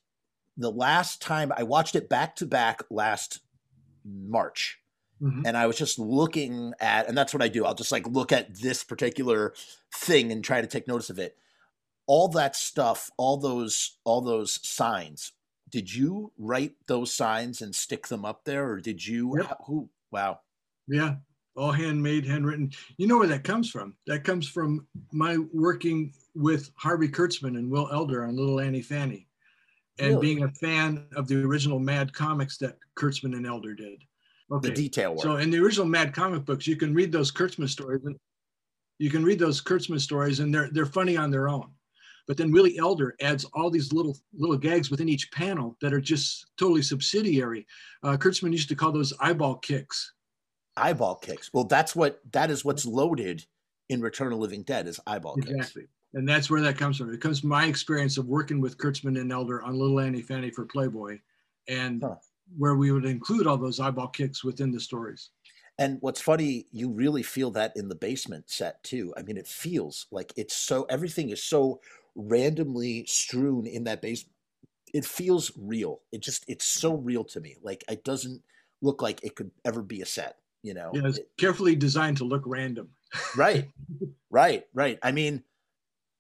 [0.59, 3.41] the last time I watched it back to back last
[4.05, 4.79] March,
[5.23, 5.45] Mhm.
[5.47, 7.65] and I was just looking at, and that's what I do.
[7.65, 9.55] I'll just like look at this particular
[9.95, 11.39] thing and try to take notice of it.
[12.07, 15.33] All that stuff, all those, all those signs.
[15.71, 19.39] Did you write those signs and stick them up there, or did you?
[19.39, 19.57] Yep.
[19.67, 19.89] Who?
[20.11, 20.41] Wow.
[20.87, 21.17] Yeah,
[21.57, 22.71] all handmade, handwritten.
[22.97, 23.95] You know where that comes from?
[24.07, 29.27] That comes from my working with Harvey Kurtzman and Will Elder on Little Annie Fanny,
[29.99, 30.21] and Really?
[30.21, 34.03] being a fan of the original Mad comics that Kurtzman and Elder did.
[34.61, 35.23] The detail work.
[35.23, 38.17] so in the original Mad comic books, you can read those Kurtzman stories, and
[38.99, 41.71] you can read those Kurtzman stories, and they're they're funny on their own.
[42.29, 46.01] But then Willie Elder adds all these little little gags within each panel that are
[46.03, 47.67] just totally subsidiary.
[48.03, 50.13] Uh, Kurtzman used to call those eyeball kicks.
[50.77, 51.51] Eyeball kicks.
[51.53, 52.97] Well, that's what that is what's mm-hmm.
[52.97, 53.47] loaded
[53.89, 55.51] in Return of Living Dead is eyeball kicks.
[55.51, 55.87] Exactly.
[56.15, 57.13] And that's where that comes from.
[57.13, 60.51] It comes from my experience of working with Kurtzman and Elder on Little Annie Fanny
[60.51, 61.19] for Playboy,
[61.69, 62.17] and Huh.
[62.59, 65.31] where we would include all those eyeball kicks within the stories.
[65.79, 69.15] And what's funny, you really feel that in the basement set too.
[69.17, 71.81] I mean, it feels like it's so everything is so
[72.15, 74.35] randomly strewn in that basement.
[74.93, 76.03] It feels real.
[76.13, 77.57] It just it's so real to me.
[77.63, 78.43] Like it doesn't
[78.83, 80.91] look like it could ever be a set, you know.
[80.95, 82.89] Yeah, it's It- carefully designed to look random.
[83.37, 83.69] right.
[84.31, 84.65] Right.
[84.73, 84.99] Right.
[85.03, 85.43] I mean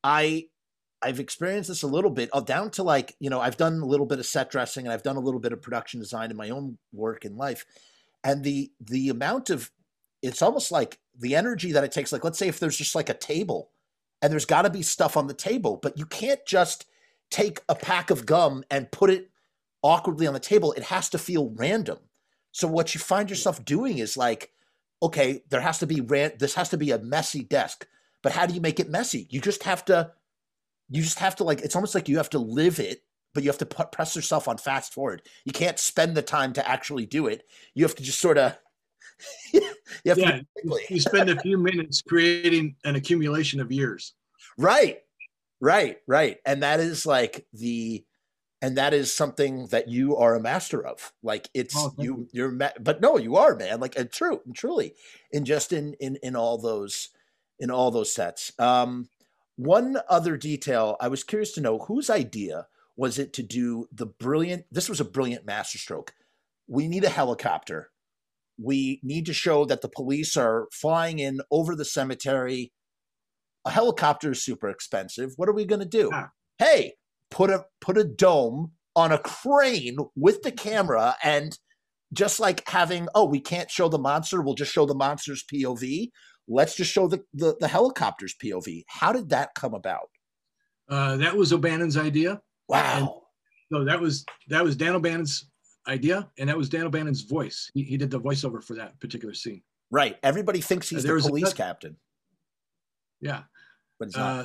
[0.04, 0.44] i
[1.00, 3.86] i've experienced this a little bit uh, down to like you know i've done a
[3.86, 6.36] little bit of set dressing and i've done a little bit of production design in
[6.36, 7.64] my own work in life.
[8.24, 9.70] And the the amount of
[10.22, 13.08] it's almost like the energy that it takes like let's say if there's just like
[13.08, 13.70] a table
[14.20, 16.86] and there's got to be stuff on the table but you can't just
[17.30, 19.30] take a pack of gum and put it
[19.82, 20.72] awkwardly on the table.
[20.72, 21.98] It has to feel random
[22.52, 24.50] so what you find yourself doing is like
[25.02, 27.86] okay, there has to be ran- this has to be a messy desk.
[28.22, 29.26] But how do you make it messy?
[29.30, 30.12] You just have to
[30.88, 33.02] you just have to like it's almost like you have to live it,
[33.34, 35.22] but you have to put, press yourself on fast forward.
[35.44, 37.42] You can't spend the time to actually do it.
[37.74, 38.56] You have to just sort of
[39.52, 39.62] you
[40.06, 40.82] have Yeah, to do it quickly.
[40.88, 44.14] You spend a few minutes creating an accumulation of years.
[44.56, 45.00] Right.
[45.60, 46.38] Right, right.
[46.44, 48.04] And that is like the
[48.62, 51.12] and that is something that you are a master of.
[51.22, 53.80] Like it's Oh, you you're ma- but no, you are, man.
[53.80, 54.94] Like and true, and truly.
[55.32, 57.08] In just in in in all those
[57.58, 58.52] in all those sets.
[58.58, 59.08] Um
[59.56, 64.06] one other detail I was curious to know whose idea was it to do the
[64.06, 66.14] brilliant this was a brilliant masterstroke.
[66.68, 67.90] We need a helicopter.
[68.62, 72.72] We need to show that the police are flying in over the cemetery
[73.64, 75.32] a helicopter is super expensive.
[75.36, 76.10] What are we going to do?
[76.12, 76.28] Yeah.
[76.58, 76.94] Hey,
[77.32, 81.58] put a put a dome on a crane with the camera and
[82.12, 86.10] just like having oh we can't show the monster we'll just show the monster's pov
[86.46, 90.08] let's just show the the, the helicopter's pov how did that come about
[90.88, 92.40] Uh, that was O'Bannon's idea.
[92.68, 93.22] wow
[93.72, 95.48] So that was that was Dan O'Bannon's
[95.88, 97.70] idea, and that was Dan O'Bannon's voice.
[97.74, 99.62] He, he did the voiceover for that particular scene.
[99.90, 101.96] right everybody thinks he's There the police another- captain
[103.20, 103.42] Yeah.
[103.98, 104.44] but Uh,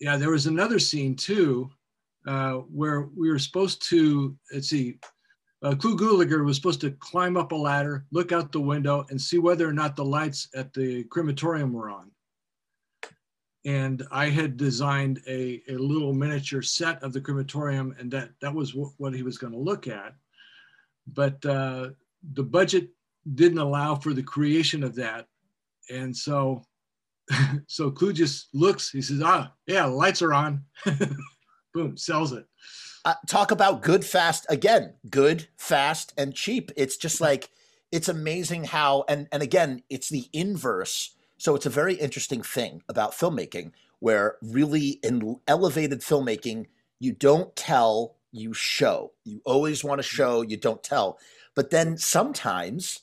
[0.00, 1.70] yeah, there was another scene too,
[2.28, 4.98] uh, where we were supposed to let's see,
[5.62, 9.20] uh, Clu Gulager was supposed to climb up a ladder, look out the window, and
[9.20, 12.10] see whether or not the lights at the crematorium were on.
[13.64, 18.54] And I had designed a, a little miniature set of the crematorium, and that that
[18.54, 20.14] was what, he was going to look at.
[21.06, 21.90] But uh,
[22.34, 22.90] the budget
[23.34, 25.26] didn't allow for the creation of that,
[25.90, 26.62] and so
[27.66, 28.90] so Clu just looks.
[28.90, 30.62] He says, "Ah, yeah, lights are on."
[31.78, 32.44] Boom, sells it.
[33.04, 36.72] uh, talk about good fast again good fast and cheap.
[36.76, 37.50] It's just like
[37.92, 41.14] it's amazing how and and again it's the inverse.
[41.36, 46.66] So it's a very interesting thing about filmmaking where really in elevated filmmaking
[46.98, 49.12] you don't tell you show.
[49.24, 51.20] You always want to show you don't tell.
[51.54, 53.02] But then sometimes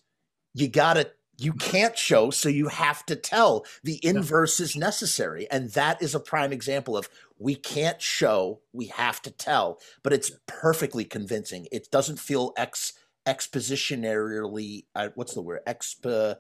[0.53, 3.65] you gotta you can't show so you have to tell.
[3.84, 7.10] The inverse is necessary and that is a prime example of
[7.40, 12.94] we can't show we have to tell but it's perfectly convincing it doesn't feel ex
[13.28, 16.36] expositionarily uh, what's the word expo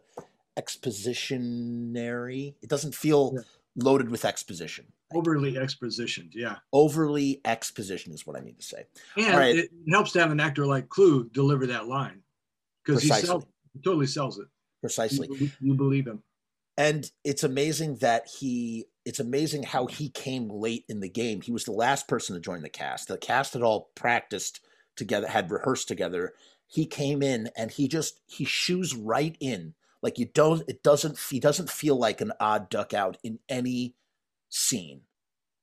[0.57, 3.41] expositionary it doesn't feel Yeah.
[3.83, 6.57] loaded with exposition Overly expositioned, yeah.
[6.73, 8.85] overly exposition is what i mean to say
[9.17, 9.55] And right.
[9.55, 12.21] it helps to have an actor like Clu deliver that line
[12.83, 14.47] because he, sells, he totally sells it.
[14.81, 16.23] precisely You, you believe him.
[16.77, 21.41] and it's amazing that he it's amazing how he came late in the game.
[21.41, 23.07] He was the last person to join the cast.
[23.07, 24.61] The cast had all practiced
[24.95, 26.33] together had rehearsed together.
[26.67, 29.75] He came in and he just he shoes right in.
[30.01, 33.95] Like you don't it doesn't he doesn't feel like an odd duck out in any
[34.49, 35.01] scene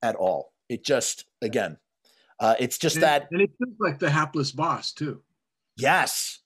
[0.03, 0.53] at all.
[0.69, 1.79] It just again
[2.39, 5.23] uh it's just And, that and it feels like the hapless boss too.
[5.77, 6.41] Yes,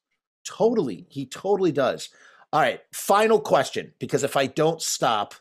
[0.45, 1.07] totally.
[1.11, 2.09] He totally does.
[2.53, 5.35] All right, final question because if I don't stop,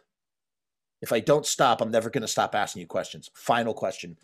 [1.05, 3.29] if I don't stop, I'm never going to stop asking you questions.
[3.35, 4.17] Final question.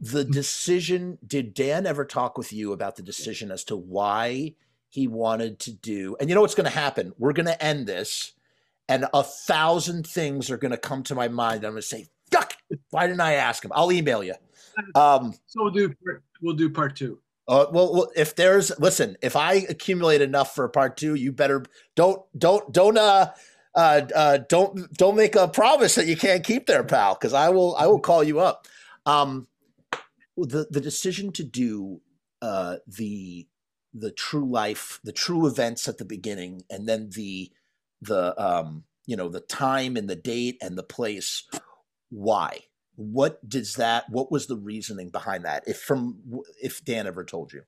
[0.00, 4.54] The decision, did Dan ever talk with you about the decision as to why
[4.90, 6.16] he wanted to do?
[6.20, 7.12] And you know what's going to happen?
[7.18, 8.32] We're going to end this,
[8.88, 11.64] and a thousand things are going to come to my mind.
[11.64, 12.54] I'm going to say, fuck,
[12.90, 13.72] why didn't I ask him?
[13.74, 14.34] I'll email you.
[14.94, 17.18] Um, So we'll do part- we'll do part two.
[17.48, 21.64] uh, well, well, if there's listen, if I accumulate enough for part two, you better
[21.96, 23.32] don't don't don't uh
[23.74, 27.48] uh, uh don't don't make a promise that you can't keep there, pal, because I
[27.50, 28.66] will I will call you up.
[29.06, 29.46] Um,
[30.36, 32.00] the the decision to do
[32.42, 33.46] uh the
[33.92, 37.50] the true life, the true events at the beginning, and then the
[38.00, 41.44] the um you know the time and the date and the place.
[42.10, 42.60] Why?
[42.96, 44.04] What does that?
[44.10, 45.64] What was the reasoning behind that?
[45.66, 46.18] If from
[46.62, 47.62] if Dan ever told you.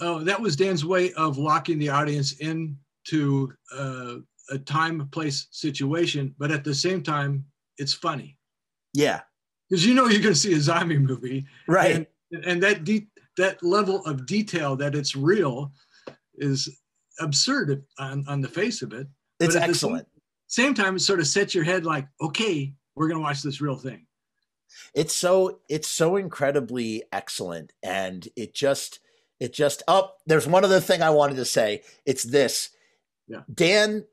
[0.00, 4.16] Oh, that was Dan's way of locking the audience into uh,
[4.50, 7.44] a time, place, situation, but at the same time,
[7.78, 8.36] it's funny
[8.94, 9.20] Yeah.
[9.68, 12.06] because you know you're going to see a zombie movie, Right.
[12.32, 13.08] and, and that de-
[13.38, 15.72] that level of detail that it's real
[16.36, 16.68] is
[17.20, 19.06] absurd on, on the face of it.
[19.40, 20.06] it's excellent.
[20.48, 23.60] Same time, it sort of sets your head like, okay, we're going to watch this
[23.62, 24.06] real thing.
[24.94, 29.00] it's so it's so incredibly excellent and it just
[29.40, 32.70] it just up oh, there's one other thing i wanted to say it's this
[33.28, 33.42] Yeah.
[33.52, 34.04] dan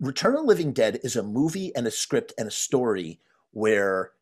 [0.00, 3.20] return of the living dead is a movie and a script and a story
[3.52, 4.12] where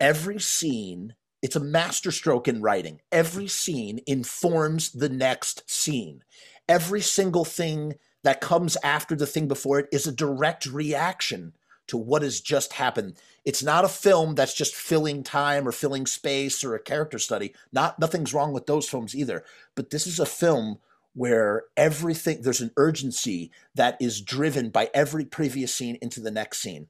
[0.00, 6.22] every scene it's a masterstroke in writing every scene informs the next scene
[6.68, 7.94] every single thing
[8.24, 11.52] that comes after the thing before it is a direct reaction
[11.86, 13.14] to what has just happened
[13.48, 17.54] it's not a film that's just filling time or filling space or a character study.
[17.72, 19.42] Not nothing's wrong with those films either.
[19.74, 20.80] But this is a film
[21.18, 26.58] where everything there's an urgency that is driven by every previous scene into the next
[26.58, 26.86] scene.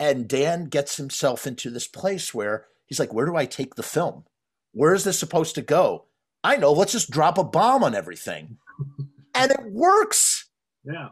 [0.00, 3.82] And Dan gets himself into this place where he's like, where do I take the
[3.84, 4.24] film?
[4.72, 6.06] Where is this supposed to go?
[6.42, 8.58] I know, let's just drop a bomb on everything.
[9.34, 10.48] And it works
[10.84, 11.10] Yeah.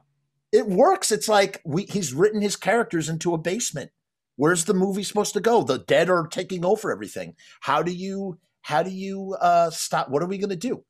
[0.51, 1.13] it works.
[1.13, 3.91] It's like we, he's written his characters into a basement.
[4.35, 5.63] Where's the movie supposed to go?
[5.63, 7.37] The dead are taking over everything.
[7.61, 10.09] How do you how do you uh, stop?
[10.09, 10.85] What are we going to do?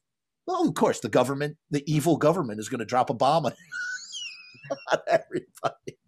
[0.46, 3.52] Well, of course, the government, the evil government, is going to drop a bomb on,
[4.92, 5.98] on everybody.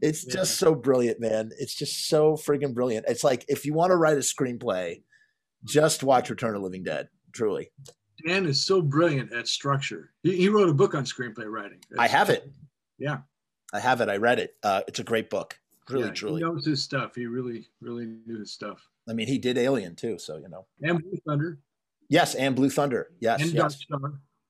[0.00, 0.32] It's Yeah.
[0.34, 1.50] just so brilliant, man.
[1.58, 3.06] It's just so friggin' brilliant.
[3.08, 5.02] It's like if you want to write a screenplay,
[5.64, 7.08] just watch Return of Living Dead.
[7.32, 7.70] Truly,
[8.26, 10.12] Dan is so brilliant at structure.
[10.22, 11.78] He, he wrote a book on screenplay writing.
[11.98, 12.50] I have it.
[12.98, 13.18] Yeah.
[13.72, 14.08] I have it.
[14.08, 14.56] I read it.
[14.64, 15.56] Uh, it's a great book.
[15.88, 16.40] Really, yeah, truly.
[16.40, 17.14] He knows his stuff.
[17.14, 18.88] He really, really knew his stuff.
[19.08, 20.66] I mean, he did Alien too, so you know.
[20.82, 21.58] And Blue Thunder
[22.10, 23.08] Yes, and Blue Thunder.
[23.20, 23.86] Yes, and yes,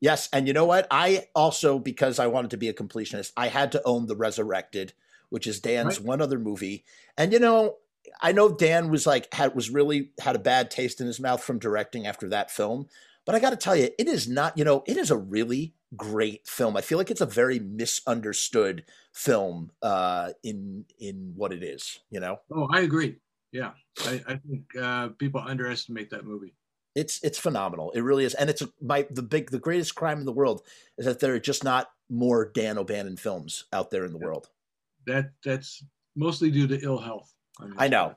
[0.00, 0.28] yes.
[0.32, 0.88] And you know what?
[0.90, 4.94] I also, because I wanted to be a completionist, I had to own The Resurrected,
[5.28, 6.06] which is Dan's Right.
[6.06, 6.84] one other movie.
[7.16, 7.76] And you know,
[8.20, 11.44] I know Dan was like had was really had a bad taste in his mouth
[11.44, 12.86] from directing after that film,
[13.26, 14.56] but I got to tell you, it is not.
[14.56, 16.76] You know, it is a really great film.
[16.76, 22.00] I feel like it's a very misunderstood film uh, in in what it is.
[22.10, 22.40] You know.
[22.50, 23.16] Oh, I agree.
[23.52, 23.72] Yeah.
[24.06, 26.54] I, I think uh, people underestimate that movie.
[26.94, 27.90] It's it's phenomenal.
[27.92, 30.62] It really is, and it's a, my the big the greatest crime in the world
[30.98, 34.48] is that there are just not more Dan O'Bannon films out there in the world.
[35.06, 35.84] That That's
[36.16, 37.32] mostly due to ill health.
[37.76, 38.16] I know.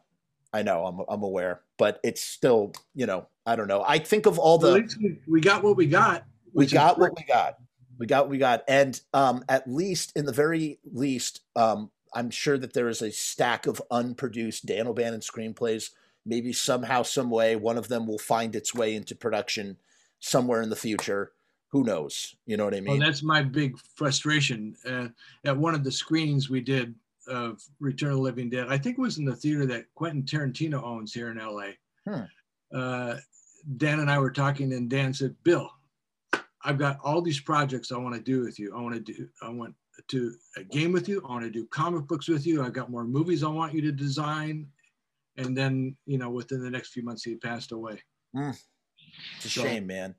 [0.53, 3.83] I know, I'm I'm aware, but it's still you know I don't know.
[3.87, 6.25] I think of all the we, we got what we got.
[6.53, 7.55] we got what we got,
[7.97, 12.29] we got what we got, and um at least in the very least um I'm
[12.29, 15.89] sure that there is a stack of unproduced Dan O'Bannon screenplays.
[16.25, 19.77] Maybe somehow, some way, one of them will find its way into production
[20.19, 21.31] somewhere in the future.
[21.69, 22.35] Who knows?
[22.45, 22.99] You know what I mean?
[22.99, 24.75] Well, that's my big frustration.
[24.87, 25.07] Uh,
[25.43, 26.95] at one of the screenings we did
[27.27, 30.23] of Return of the Living Dead, I think it was in the theater that Quentin
[30.23, 31.71] Tarantino owns here in LA.
[32.07, 32.23] Hmm.
[32.73, 33.17] Uh,
[33.77, 35.69] Dan and I were talking, and Dan said, "Bill,
[36.63, 38.75] I've got all these projects I want to do with you.
[38.75, 39.75] I want to do, I want
[40.07, 41.21] to a game with you.
[41.27, 42.63] I want to do comic books with you.
[42.63, 44.67] I've got more movies I want you to design.
[45.37, 48.01] And then, you know, within the next few months, he passed away.
[48.35, 48.57] Mm.
[49.37, 50.15] It's a So- shame, man.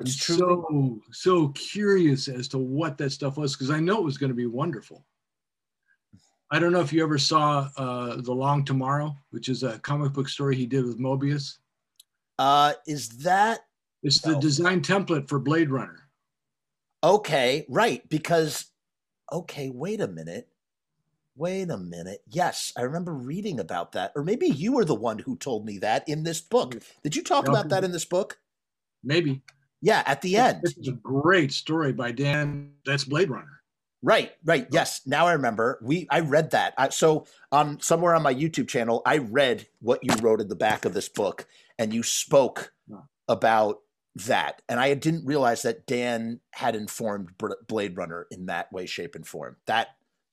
[0.00, 3.98] I'm It's truly so so curious as to what that stuff was because I know
[3.98, 5.04] it was going to be wonderful.
[6.52, 10.12] I don't know if you ever saw uh, The Long Tomorrow, which is a comic
[10.12, 11.58] book story he did with Moebius.
[12.38, 13.66] uh is that
[14.04, 14.40] It's the No.
[14.40, 16.08] design template for Blade Runner.
[17.02, 18.66] okay, right, because
[19.32, 20.48] okay, wait a minute.
[21.38, 22.20] Wait a minute.
[22.28, 24.10] Yes, I remember reading about that.
[24.16, 26.76] Or maybe you were the one who told me that in this book.
[27.04, 28.40] Did you talk about that in this book?
[29.04, 29.42] Maybe.
[29.80, 30.62] Yeah, at the end.
[30.62, 32.72] This is a great story by Dan.
[32.84, 33.62] That's Blade Runner.
[34.02, 34.66] Right, right.
[34.72, 35.02] Yes.
[35.06, 35.78] Now I remember.
[35.80, 36.74] We I read that.
[36.76, 40.56] I, so um somewhere on my YouTube channel, I read what you wrote in the
[40.56, 41.46] back of this book,
[41.78, 42.72] and you spoke
[43.28, 43.78] about
[44.26, 44.62] that.
[44.68, 47.30] And I didn't realize that Dan had informed
[47.68, 49.56] Blade Runner in that way, shape, and form.
[49.66, 49.88] That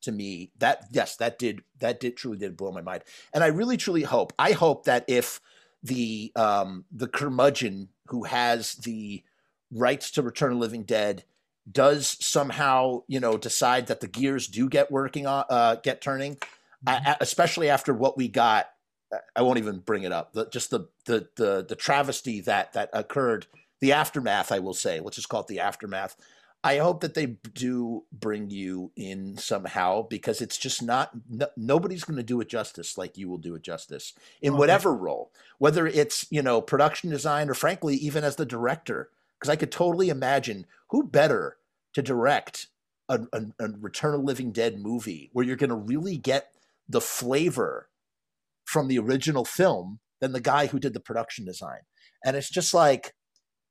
[0.06, 3.04] to me, that yes, that did that did truly did blow my mind.
[3.34, 4.34] And I really truly hope.
[4.40, 5.40] I hope that if
[5.84, 9.24] the um the curmudgeon who has the
[9.72, 11.24] rights to Return the Living Dead
[11.72, 16.38] does somehow you know decide that the gears do get working on uh get turning
[16.86, 18.68] I- I- especially after what we got
[19.36, 22.90] i won't even bring it up the, just the, the the the travesty that that
[22.94, 23.48] occurred
[23.82, 26.16] the aftermath i will say let's just call it the aftermath
[26.66, 32.04] i hope that they do bring you in somehow because it's just not no, nobody's
[32.04, 35.32] going to do it justice like you will do it justice in Oh, whatever role
[35.58, 39.10] whether it's you know production design or frankly even as the director
[39.40, 41.58] because I could totally imagine who better
[41.94, 42.68] to direct
[43.08, 46.52] a, a, a Return of Living Dead movie where you're going to really get
[46.88, 47.90] the flavor
[48.64, 51.80] from the original film than the guy who did the production design.
[52.24, 53.14] And it's just like,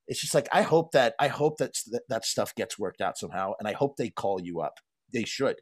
[0.07, 1.73] it's just like I hope that I hope that
[2.09, 4.79] that, stuff gets worked out somehow, and I hope they call you up.
[5.13, 5.57] They should.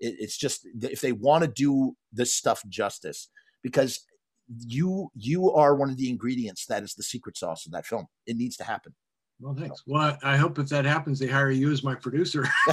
[0.00, 3.28] It, it's just if they want to do this stuff justice,
[3.62, 4.00] because
[4.66, 8.06] you you are one of the ingredients that is the secret sauce in that film.
[8.26, 8.94] It needs to happen.
[9.44, 9.82] Well, thanks.
[9.86, 12.48] Well, I hope if that happens, they hire you as my producer.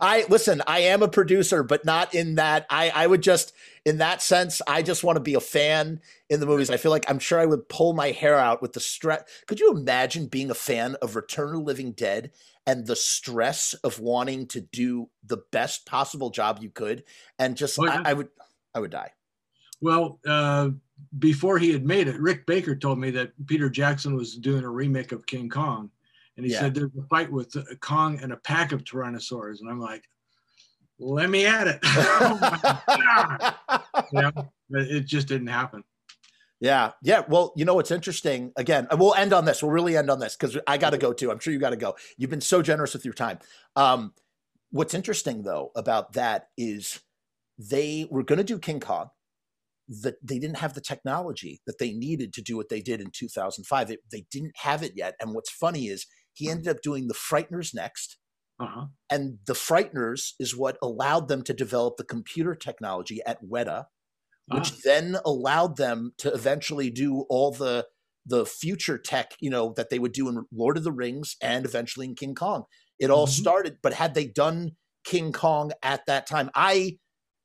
[0.00, 3.52] I listen, I am a producer, but not in that I I would just
[3.84, 6.68] in that sense, I just want to be a fan in the movies.
[6.68, 9.22] I feel like I'm sure I would pull my hair out with the stress.
[9.46, 12.32] Could you imagine being a fan of Return of the Living Dead
[12.66, 17.04] and the stress of wanting to do the best possible job you could
[17.38, 18.02] and just Oh, yeah.
[18.04, 18.30] I, I would
[18.74, 19.12] I would die.
[19.80, 20.70] Well, uh,
[21.18, 24.68] before he had made it, Rick Baker told me that Peter Jackson was doing a
[24.70, 25.90] remake of King Kong.
[26.36, 26.60] And he Yeah.
[26.60, 29.60] said there's a fight with Kong and a pack of Tyrannosaurs.
[29.60, 30.04] And I'm like,
[30.98, 31.80] let me at it.
[31.84, 32.38] oh
[34.12, 34.30] yeah,
[34.68, 35.82] but it just didn't happen.
[36.60, 37.22] Yeah, yeah.
[37.26, 38.52] Well, you know what's interesting?
[38.56, 39.62] Again, and we'll end on this.
[39.62, 41.30] We'll really end on this because I got to go too.
[41.30, 41.96] I'm sure you got to go.
[42.18, 43.38] You've been so generous with your time.
[43.76, 44.12] Um,
[44.70, 47.00] what's interesting though about that is
[47.58, 49.10] they were going to do King Kong.
[50.02, 53.10] That they didn't have the technology that they needed to do what they did in
[53.10, 53.90] 2005.
[53.90, 55.16] It, they didn't have it yet.
[55.20, 58.18] And what's funny is he ended up doing the Frighteners next
[58.60, 58.86] Uh-huh.
[59.10, 63.86] and the frighteners is what allowed them to develop the computer technology at weta
[64.48, 64.76] which Ah.
[64.84, 67.86] then allowed them to eventually do all the
[68.26, 71.64] the future tech you know that they would do in lord of the rings and
[71.64, 72.64] eventually in king kong
[72.98, 73.30] it all Mhm.
[73.42, 76.98] started but had they done king kong at that time i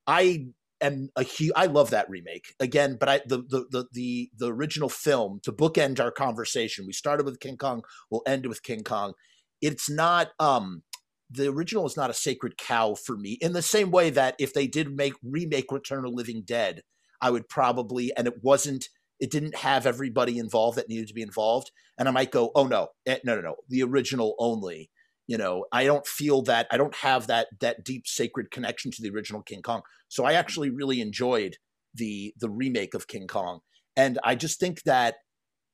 [0.08, 0.48] i
[0.86, 2.56] am a huge i love that remake.
[2.60, 6.94] Again but i the, the the the the original film to bookend our conversation we
[6.94, 9.14] started with king kong we'll end with king kong.
[9.62, 10.84] It's not um
[11.30, 14.54] the original is not a sacred cow for me in the same way that if
[14.54, 16.82] they did make remake return of living dead
[17.22, 18.90] i would probably and it wasn't
[19.20, 22.68] it didn't have everybody involved that needed to be involved and i might go oh
[22.68, 24.90] no eh, no no no the original only
[25.28, 29.02] you know i don't feel that i don't have that that deep sacred connection to
[29.02, 29.82] the original king kong.
[30.08, 30.40] So i mm-hmm.
[30.40, 31.58] actually really enjoyed
[31.94, 33.60] the the remake of king kong.
[33.96, 35.16] And i just think that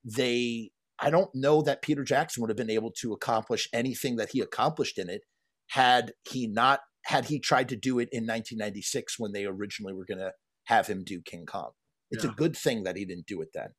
[0.03, 4.29] they i don't know that peter jackson would have been able to accomplish anything that
[4.31, 5.21] he accomplished in it
[5.69, 10.05] had he not had he tried to do it in 1996 when they originally were
[10.05, 10.31] going to
[10.65, 11.71] have him do king kong.
[12.11, 12.31] It's Yeah.
[12.31, 13.69] a good thing that he didn't do it then.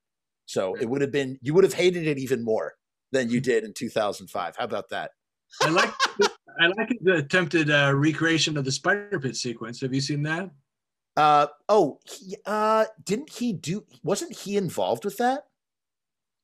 [0.46, 2.74] So it would have been you would have hated it even more
[3.12, 5.12] than you did in 2005 how about that
[5.60, 5.92] I like
[6.60, 9.80] I like the attempted uh, recreation of the spider pit sequence.
[9.80, 10.50] Have you seen that?
[11.16, 15.44] Uh oh, he, uh didn't he do wasn't he involved with that?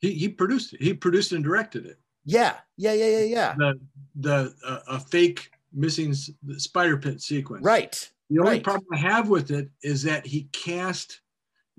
[0.00, 0.82] He, he produced it.
[0.82, 1.98] He produced and directed it.
[2.24, 2.56] Yeah.
[2.76, 3.54] Yeah, yeah, yeah, yeah.
[3.56, 3.80] The
[4.16, 7.64] the uh, a fake missing spider pit sequence.
[7.64, 8.10] Right.
[8.30, 8.62] The only right.
[8.62, 11.22] problem I have with it is that he cast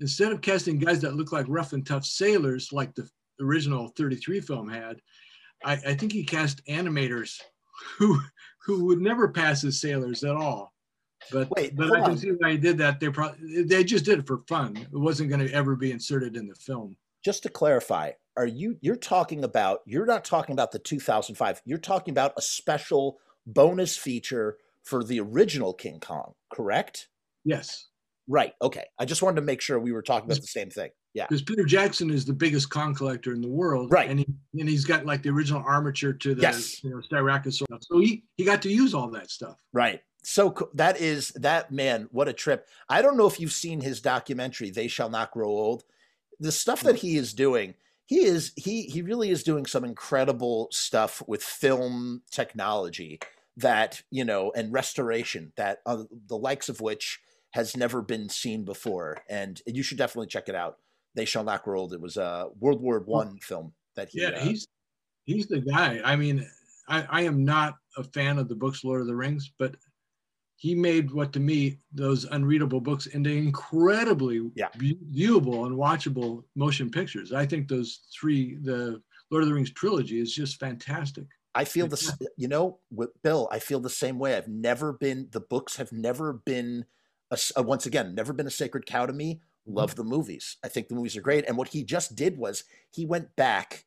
[0.00, 3.08] instead of casting guys that look like rough and tough sailors like the
[3.40, 5.00] original 33 film had,
[5.64, 7.40] I, I think he cast animators
[7.98, 8.20] who
[8.64, 10.72] who would never pass as sailors at all.
[11.30, 12.18] But Wait, but I can on.
[12.18, 13.00] see why he did that.
[13.00, 14.76] They probably they just did it for fun.
[14.76, 16.96] It wasn't going to ever be inserted in the film.
[17.24, 21.62] Just to clarify, are you you're talking about you're not talking about the 2005.
[21.64, 27.08] You're talking about a special bonus feature for the original King Kong, correct?
[27.44, 27.90] Yes,
[28.30, 28.52] Right.
[28.62, 28.84] Okay.
[28.96, 30.90] I just wanted to make sure we were talking about the same thing.
[31.12, 31.26] Yeah.
[31.28, 34.08] because Peter Jackson is the biggest Kong collector in the world, Right.
[34.08, 34.26] And he
[34.58, 36.82] and he's got like the original armature to the Yes.
[36.84, 37.84] you know, Styracosaurus.
[37.90, 39.56] So he he got to use all that stuff.
[39.72, 40.02] Right.
[40.22, 42.68] So co- that is that man, what a trip.
[42.88, 45.82] I don't know if you've seen his documentary, They Shall Not Grow Old.
[46.38, 47.74] The stuff that he is doing,
[48.06, 53.18] he is he he really is doing some incredible stuff with film technology
[53.56, 57.20] that, you know, and restoration that uh, the likes of which
[57.50, 59.18] has never been seen before.
[59.28, 60.78] And you should definitely check it out.
[61.14, 61.92] They Shall Not Grow Old.
[61.92, 64.66] It was a World War One film that he Yeah, uh, he's
[65.24, 66.00] he's the guy.
[66.04, 66.46] I mean,
[66.88, 69.76] I, I am not a fan of the books Lord of the Rings, but
[70.56, 74.68] he made what to me those unreadable books into incredibly Yeah.
[74.76, 77.32] viewable and watchable motion pictures.
[77.32, 81.24] I think those three, the Lord of the Rings trilogy, is just fantastic.
[81.54, 83.48] I feel the you know with Bill.
[83.50, 84.36] I feel the same way.
[84.36, 86.84] I've never been the books have never been
[87.30, 89.40] a uh, once again never been a sacred cow to me.
[89.66, 90.56] Love the movies.
[90.64, 91.46] I think the movies are great.
[91.46, 93.84] And what he just did was he went back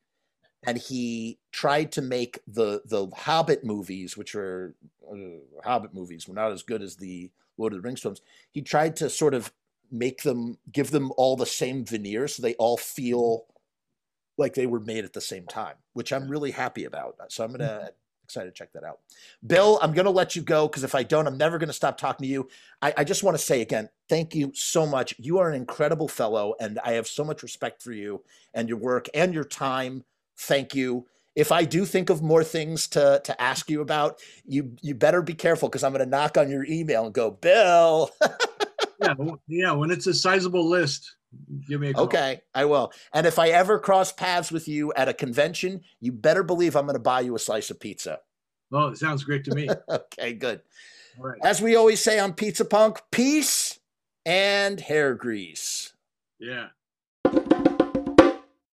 [0.66, 4.76] and he tried to make the the Hobbit movies, which are
[5.12, 5.16] uh,
[5.64, 8.22] Hobbit movies, were not as good as the Lord of the Rings films.
[8.52, 9.52] He tried to sort of
[9.91, 13.45] make them give them all the same veneer so they all feel
[14.38, 17.16] like they were made at the same time, which I'm really happy about.
[17.30, 17.91] So I'm gonna
[18.24, 19.00] excited to check that out.
[19.45, 22.26] Bill, I'm gonna let you go because if I don't, I'm never gonna stop talking
[22.26, 22.50] to you.
[22.82, 25.16] I, I just want to say again, thank you so much.
[25.18, 28.24] You are an incredible fellow, and I have so much respect for you
[28.54, 30.04] and your work and your time.
[30.38, 31.08] Thank you.
[31.36, 35.22] If I do think of more things to to ask you about, you you better
[35.22, 38.12] be careful because I'm gonna knock on your email and go, Bill.
[39.00, 39.16] Yeah,
[39.48, 39.72] yeah.
[39.74, 41.16] When it's a sizable list,
[41.68, 42.03] give me a call.
[42.05, 42.91] Okay, I will.
[43.14, 46.85] And if I ever cross paths with you at a convention, you better believe I'm
[46.85, 48.19] going to buy you a slice of pizza.
[48.72, 49.69] Well, it sounds great to me.
[49.89, 50.61] Okay, good.
[51.19, 51.39] All right.
[51.43, 53.80] As we always say on Pizza Punk, peace
[54.26, 55.93] and hair grease.
[56.39, 56.68] Yeah.